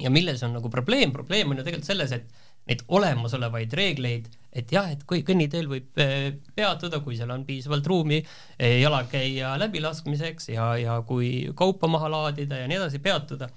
Ja 0.00 0.10
milles 0.12 0.42
on 0.46 0.56
nagu 0.56 0.70
probleem, 0.72 1.12
probleem 1.14 1.50
on 1.50 1.60
ju 1.60 1.64
tegelikult 1.66 1.88
selles, 1.88 2.12
et 2.16 2.44
neid 2.66 2.82
olemasolevaid 2.90 3.74
reegleid, 3.78 4.26
et 4.56 4.72
jah, 4.74 4.88
et 4.90 5.04
kui 5.06 5.22
kõnniteel 5.26 5.68
võib 5.70 6.00
eh, 6.02 6.32
peatuda, 6.56 6.98
kui 7.04 7.18
seal 7.18 7.30
on 7.30 7.44
piisavalt 7.46 7.86
ruumi 7.86 8.18
eh, 8.18 8.80
jalakäija 8.80 9.54
läbilaskmiseks 9.62 10.50
ja, 10.54 10.72
ja 10.80 10.98
kui 11.06 11.52
kaupa 11.58 11.90
maha 11.90 12.10
laadida 12.10 12.62
ja 12.62 12.70
nii 12.70 12.80
edasi, 12.80 13.00
peatuda, 13.04 13.48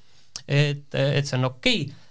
et, 0.45 0.93
et 0.93 1.25
see 1.25 1.39
on 1.39 1.49
okei 1.49 1.87
okay., 1.87 2.05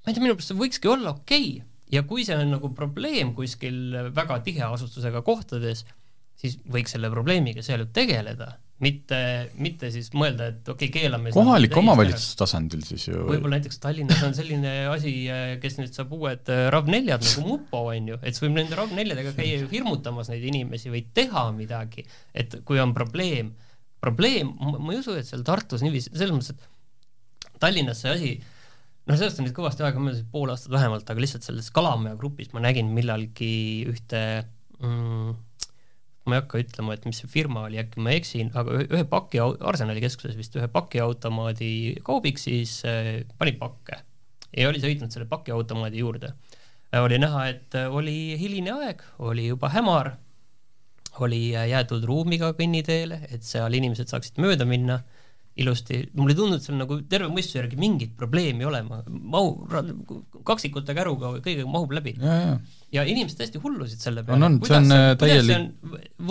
ma 0.00 0.10
ei 0.10 0.16
tea, 0.16 0.24
minu 0.24 0.34
meelest 0.34 0.50
see 0.50 0.58
võikski 0.58 0.90
olla 0.90 1.14
okei 1.14 1.52
okay. 1.60 1.68
ja 1.94 2.02
kui 2.08 2.26
see 2.26 2.38
on 2.40 2.56
nagu 2.56 2.72
probleem 2.74 3.34
kuskil 3.36 4.10
väga 4.16 4.40
tiheasustusega 4.46 5.22
kohtades, 5.26 5.84
siis 6.40 6.58
võiks 6.66 6.96
selle 6.96 7.12
probleemiga 7.12 7.62
seal 7.62 7.84
ju 7.84 7.92
tegeleda 7.94 8.56
mitte, 8.80 9.18
mitte 9.60 9.90
siis 9.92 10.08
mõelda, 10.16 10.50
et 10.54 10.68
okei 10.72 10.88
okay,, 10.88 11.02
keelame 11.02 11.32
kohaliku 11.34 11.82
omavalitsuse 11.82 12.38
tasandil 12.40 12.84
siis 12.86 13.06
ju. 13.10 13.24
Võib-olla 13.28 13.58
näiteks 13.58 13.80
Tallinnas 13.82 14.22
on 14.24 14.36
selline 14.36 14.74
asi, 14.92 15.12
kes 15.62 15.76
nüüd 15.80 15.96
saab 15.96 16.14
uued 16.16 16.48
äh, 16.52 16.68
RAV4-d 16.72 17.18
nagu 17.26 17.44
Mupo, 17.46 17.82
on 17.92 18.12
ju, 18.14 18.20
et 18.22 18.32
siis 18.32 18.44
võib 18.46 18.56
nende 18.56 18.78
RAV4-dega 18.78 19.34
käia 19.36 19.58
ju 19.60 19.68
hirmutamas 19.72 20.32
neid 20.32 20.46
inimesi 20.48 20.92
või 20.92 21.04
teha 21.16 21.44
midagi, 21.56 22.06
et 22.32 22.60
kui 22.68 22.80
on 22.80 22.94
probleem, 22.96 23.52
probleem, 24.00 24.54
ma 24.56 24.94
ei 24.94 25.02
usu, 25.02 25.18
et 25.20 25.28
seal 25.28 25.44
Tartus 25.46 25.84
niiviisi, 25.84 26.14
selles 26.14 26.32
mõttes, 26.32 26.56
et 26.56 27.60
Tallinnas 27.60 28.00
see 28.00 28.16
asi 28.16 28.32
noh, 28.40 29.16
sellest 29.18 29.42
on 29.42 29.48
nüüd 29.48 29.56
kõvasti 29.56 29.84
aega 29.84 30.00
möödas, 30.00 30.24
pool 30.32 30.52
aastat 30.52 30.72
vähemalt, 30.72 31.08
aga 31.10 31.20
lihtsalt 31.20 31.44
selles 31.44 31.68
Kalamaja 31.74 32.16
grupis 32.20 32.52
ma 32.54 32.64
nägin 32.64 32.88
millalgi 32.96 33.52
ühte 33.90 34.24
mm, 34.80 35.36
ma 36.30 36.38
ei 36.38 36.44
hakka 36.44 36.60
ütlema, 36.62 36.94
et 36.94 37.08
mis 37.08 37.18
see 37.22 37.30
firma 37.30 37.64
oli, 37.66 37.80
äkki 37.82 38.02
ma 38.04 38.14
eksin, 38.14 38.52
aga 38.56 38.78
ühe 38.84 39.02
paki, 39.10 39.42
Arsenali 39.42 40.02
keskuses 40.04 40.38
vist 40.38 40.54
ühe 40.58 40.68
pakiautomaadi 40.70 41.72
kaubiks 42.06 42.46
siis 42.48 42.78
äh, 42.88 43.20
pani 43.40 43.56
pakke 43.58 44.00
ja 44.56 44.70
oli 44.70 44.82
sõitnud 44.82 45.12
selle 45.12 45.28
pakiautomaadi 45.30 46.02
juurde. 46.02 46.32
oli 46.98 47.18
näha, 47.22 47.46
et 47.48 47.74
äh, 47.78 47.92
oli 47.94 48.36
hiline 48.38 48.72
aeg, 48.74 49.02
oli 49.18 49.46
juba 49.46 49.70
hämar, 49.70 50.16
oli 51.20 51.54
äh, 51.54 51.68
jäetud 51.70 52.04
ruumiga 52.04 52.52
kõnniteele, 52.58 53.20
et 53.30 53.46
seal 53.46 53.74
inimesed 53.74 54.10
saaksid 54.10 54.40
mööda 54.42 54.66
minna 54.66 55.00
ilusti, 55.60 56.00
mulle 56.16 56.34
ei 56.34 56.38
tundunud 56.38 56.64
seal 56.64 56.78
nagu 56.80 56.98
terve 57.10 57.28
mõistuse 57.32 57.60
järgi 57.60 57.78
mingit 57.80 58.12
probleemi 58.18 58.66
olema, 58.68 59.00
mahu, 59.06 59.66
kaksikute 60.48 60.94
käruga 60.96 61.34
kõigega 61.38 61.68
mahub 61.70 61.92
läbi. 61.96 62.14
ja, 62.20 62.56
ja 62.94 63.04
inimesed 63.08 63.40
täiesti 63.40 63.62
hullusid 63.62 64.02
selle 64.02 64.24
peale. 64.26 64.40
on, 64.40 64.58
on, 64.58 64.60
see 64.66 64.78
on 64.78 64.96
äh, 64.96 65.08
täielik. 65.20 65.72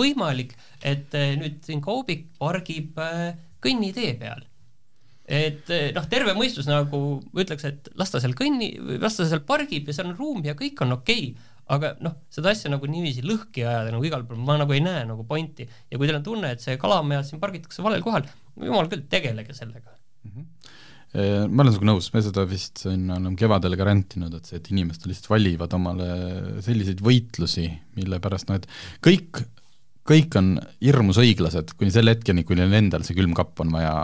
võimalik, 0.01 0.55
et 0.81 1.17
äh, 1.17 1.35
nüüd 1.39 1.61
siin 1.65 1.83
kaubik 1.85 2.29
pargib 2.41 2.97
äh, 3.03 3.35
kõnnitee 3.63 4.15
peal. 4.19 4.45
et 5.29 5.69
noh, 5.93 6.09
terve 6.09 6.33
mõistus 6.33 6.65
nagu 6.69 7.19
ütleks, 7.37 7.67
et 7.69 7.93
las 7.99 8.09
ta 8.09 8.21
seal 8.23 8.33
kõnni, 8.37 8.73
las 8.97 9.19
ta 9.19 9.29
seal 9.29 9.45
pargib 9.45 9.87
ja 9.89 9.93
seal 9.93 10.09
on 10.09 10.17
ruum 10.17 10.43
ja 10.47 10.57
kõik 10.57 10.81
on 10.85 10.97
okei 10.97 11.31
okay 11.33 11.57
aga 11.69 11.93
noh, 12.01 12.15
seda 12.33 12.51
asja 12.53 12.71
nagu 12.71 12.89
niiviisi 12.89 13.23
lõhki 13.25 13.63
ajada 13.63 13.93
nagu 13.93 14.05
igal 14.07 14.25
pool, 14.25 14.39
ma 14.41 14.57
nagu 14.59 14.73
ei 14.73 14.81
näe 14.83 15.03
nagu 15.09 15.25
pointi. 15.29 15.67
ja 15.89 15.99
kui 15.99 16.09
teil 16.09 16.17
on 16.17 16.25
tunne, 16.25 16.53
et 16.55 16.63
see 16.63 16.77
kalamaja 16.81 17.21
siin 17.27 17.41
pargitakse 17.41 17.85
valel 17.85 18.01
kohal, 18.05 18.25
jumal 18.59 18.89
küll, 18.91 19.05
tegelege 19.09 19.55
sellega 19.57 19.93
mm. 19.93 20.31
-hmm 20.35 20.77
ma 21.09 21.63
olen 21.63 21.73
sinuga 21.73 21.87
nõus, 21.89 22.11
me 22.13 22.21
seda 22.21 22.43
vist 22.45 22.83
siin 22.83 23.07
oleme 23.09 23.33
kevadel 23.33 23.73
ka 23.79 23.85
rentinud, 23.87 24.33
et 24.37 24.45
see, 24.45 24.59
et 24.61 24.67
inimesed 24.69 25.07
lihtsalt 25.09 25.31
valivad 25.31 25.71
omale 25.73 26.09
selliseid 26.61 27.01
võitlusi, 27.01 27.65
mille 27.97 28.19
pärast 28.21 28.45
noh, 28.51 28.59
et 28.59 28.67
kõik, 29.01 29.39
kõik 30.05 30.37
on 30.37 30.51
hirmus 30.77 31.17
õiglased 31.23 31.73
kuni 31.79 31.89
selle 31.95 32.13
hetkeni, 32.13 32.45
kui 32.45 32.59
neil 32.59 32.77
endal 32.77 33.01
see 33.07 33.17
külmkapp 33.17 33.63
on 33.65 33.73
vaja 33.73 33.95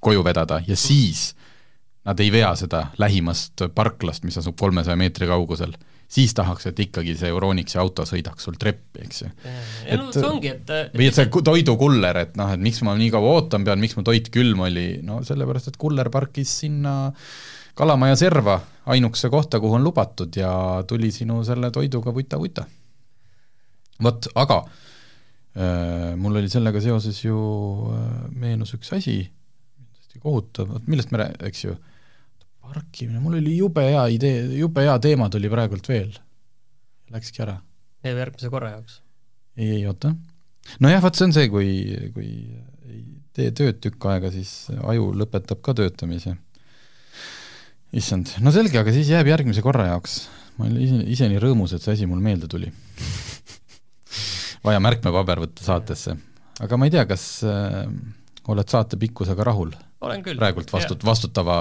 koju 0.00 0.24
vedada 0.24 0.62
ja 0.64 0.76
siis 0.76 1.34
nad 2.04 2.20
ei 2.20 2.32
vea 2.32 2.54
seda 2.56 2.86
lähimast 3.00 3.66
parklast, 3.76 4.24
mis 4.24 4.40
asub 4.40 4.56
kolmesaja 4.60 4.96
meetri 4.96 5.28
kaugusel 5.28 5.76
siis 6.14 6.34
tahaks, 6.36 6.68
et 6.70 6.80
ikkagi 6.86 7.16
see 7.18 7.30
Euronixi 7.32 7.78
auto 7.82 8.04
sõidaks 8.06 8.46
sul 8.46 8.58
treppi, 8.60 9.02
eks 9.06 9.24
ju. 9.24 9.30
ja 9.88 9.98
no 9.98 10.12
see 10.14 10.26
ongi, 10.28 10.52
et 10.52 10.94
või 10.94 11.08
et 11.10 11.16
see 11.16 11.42
toidukuller, 11.48 12.20
et 12.22 12.38
noh, 12.38 12.52
et 12.54 12.62
miks 12.62 12.80
ma 12.86 12.94
nii 12.98 13.10
kaua 13.14 13.34
ootama 13.40 13.70
pean, 13.70 13.82
miks 13.82 13.98
mu 13.98 14.06
toit 14.06 14.30
külm 14.34 14.62
oli, 14.68 14.86
no 15.06 15.20
sellepärast, 15.26 15.72
et 15.72 15.80
kuller 15.80 16.10
parkis 16.14 16.60
sinna 16.64 16.94
Kalamaja 17.74 18.14
serva 18.14 18.60
ainukese 18.94 19.26
kohta, 19.32 19.58
kuhu 19.58 19.74
on 19.74 19.82
lubatud 19.82 20.36
ja 20.38 20.52
tuli 20.86 21.08
sinu 21.10 21.40
selle 21.42 21.72
toiduga 21.74 22.12
vuta-vuta. 22.14 22.68
vot, 24.02 24.28
aga 24.38 24.60
äh, 24.62 26.12
mul 26.14 26.38
oli 26.38 26.52
sellega 26.52 26.82
seoses 26.82 27.18
ju 27.24 27.40
äh, 27.90 28.06
meenus 28.30 28.76
üks 28.78 28.94
asi, 28.94 29.16
kohutav, 30.22 30.70
vot 30.70 30.86
millest 30.86 31.10
me 31.10 31.18
rää-, 31.24 31.34
eks 31.50 31.64
ju 31.64 31.74
äh,, 31.74 31.93
parkimine, 32.64 33.20
mul 33.22 33.38
oli 33.40 33.56
jube 33.58 33.84
hea 33.86 34.04
idee, 34.16 34.44
jube 34.58 34.84
hea 34.86 34.94
teema 35.02 35.28
tuli 35.32 35.50
praegult 35.52 35.88
veel. 35.90 36.12
Läkski 37.14 37.42
ära. 37.44 37.58
jääb 38.04 38.20
järgmise 38.20 38.50
korra 38.52 38.74
jaoks? 38.74 39.00
ei, 39.56 39.70
ei 39.78 39.86
oota. 39.86 40.14
nojah, 40.80 41.02
vot 41.04 41.18
see 41.18 41.28
on 41.28 41.36
see, 41.36 41.50
kui, 41.52 41.68
kui 42.14 42.30
ei 42.90 43.02
tee 43.36 43.52
tööd 43.56 43.80
tükk 43.84 44.08
aega, 44.10 44.32
siis 44.34 44.70
aju 44.74 45.12
lõpetab 45.20 45.62
ka 45.64 45.76
töötamise. 45.78 46.36
issand, 47.94 48.34
no 48.42 48.52
selge, 48.54 48.80
aga 48.80 48.94
siis 48.94 49.12
jääb 49.12 49.30
järgmise 49.30 49.62
korra 49.64 49.90
jaoks. 49.92 50.24
ma 50.58 50.68
olin 50.68 50.82
ise, 50.86 51.00
ise 51.16 51.30
nii 51.30 51.42
rõõmus, 51.42 51.74
et 51.74 51.82
see 51.82 51.96
asi 51.98 52.10
mul 52.10 52.22
meelde 52.24 52.50
tuli 52.50 52.70
vaja 54.66 54.80
märkmepaber 54.82 55.42
võtta 55.46 55.66
saatesse. 55.66 56.16
aga 56.64 56.78
ma 56.78 56.88
ei 56.88 56.94
tea, 56.94 57.06
kas 57.10 57.24
äh, 57.46 57.84
oled 58.48 58.70
saate 58.70 58.98
pikkusega 59.00 59.46
rahul? 59.46 59.74
Olen 60.08 60.24
küll. 60.24 60.38
praegult 60.40 60.72
vastut-, 60.74 61.04
vastutava 61.06 61.58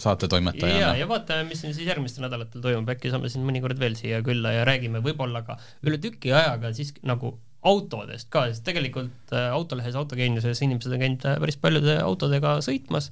saatetoimetajana. 0.00 0.80
ja, 0.80 0.94
ja 1.02 1.08
vaatame, 1.10 1.48
mis 1.50 1.62
siin 1.64 1.76
siis 1.76 1.88
järgmistel 1.88 2.26
nädalatel 2.26 2.64
toimub, 2.64 2.88
äkki 2.94 3.12
saame 3.12 3.30
siin 3.32 3.46
mõnikord 3.46 3.80
veel 3.80 3.96
siia 3.98 4.22
külla 4.26 4.54
ja 4.58 4.66
räägime 4.68 5.02
võib-olla 5.04 5.44
ka 5.46 5.58
üle 5.86 6.00
tüki 6.02 6.34
ajaga 6.36 6.74
siis 6.76 6.94
nagu 7.06 7.36
autodest 7.66 8.30
ka, 8.32 8.46
sest 8.48 8.64
tegelikult 8.64 9.34
äh, 9.36 9.50
autolehes 9.52 9.96
Autogeeniuses 10.00 10.62
inimesed 10.64 10.94
on 10.96 11.02
käinud 11.02 11.26
äh, 11.28 11.36
päris 11.42 11.58
paljude 11.60 11.98
autodega 12.00 12.56
sõitmas, 12.64 13.10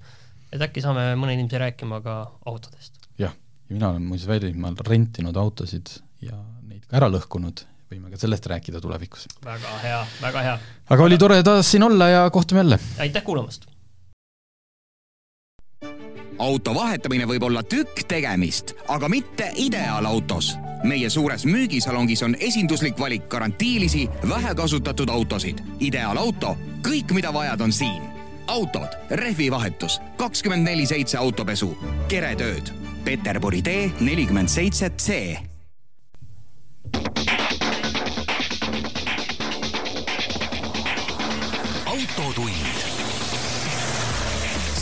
et 0.53 0.63
äkki 0.65 0.85
saame 0.85 1.11
mõne 1.21 1.37
inimese 1.37 1.61
rääkima 1.61 2.01
ka 2.05 2.21
autodest. 2.49 2.97
jah, 3.21 3.35
ja 3.69 3.75
mina 3.75 3.93
olen 3.93 4.07
muuseas 4.09 4.31
välismaal 4.31 4.79
rentinud 4.89 5.37
autosid 5.37 5.99
ja 6.25 6.39
neid 6.69 6.87
ka 6.89 6.97
ära 7.01 7.11
lõhkunud 7.13 7.67
võime 7.89 8.13
ka 8.13 8.21
sellest 8.21 8.47
rääkida 8.49 8.81
tulevikus. 8.85 9.29
väga 9.45 9.81
hea, 9.85 10.05
väga 10.23 10.45
hea. 10.47 10.59
aga 10.89 11.09
oli 11.09 11.19
tore 11.21 11.43
taas 11.45 11.73
siin 11.73 11.85
olla 11.85 12.09
ja 12.09 12.31
kohtume 12.31 12.65
jälle! 12.65 12.81
aitäh 13.05 13.25
kuulamast! 13.25 13.69
Auto 16.39 16.75
vahetamine 16.75 17.27
võib 17.29 17.43
olla 17.43 17.63
tükk 17.63 18.05
tegemist, 18.09 18.75
aga 18.89 19.09
mitte 19.09 19.53
ideaalautos. 19.55 20.57
meie 20.83 21.11
suures 21.11 21.43
müügisalongis 21.45 22.23
on 22.23 22.37
esinduslik 22.41 22.99
valik 22.99 23.29
garantiilisi, 23.29 24.09
vähekasutatud 24.29 25.09
autosid. 25.09 25.59
ideaalauto, 25.81 26.57
kõik, 26.89 27.13
mida 27.13 27.33
vajad, 27.33 27.61
on 27.61 27.73
siin. 27.73 28.03
autod, 28.47 28.89
rehvivahetus, 29.11 30.01
kakskümmend 30.17 30.65
neli 30.65 30.87
seitse 30.87 31.19
autopesu, 31.19 31.79
keretööd. 32.09 32.73
Peterburi 33.05 33.63
tee 33.63 33.91
nelikümmend 34.01 34.49
seitse 34.49 34.91
C 34.91 35.39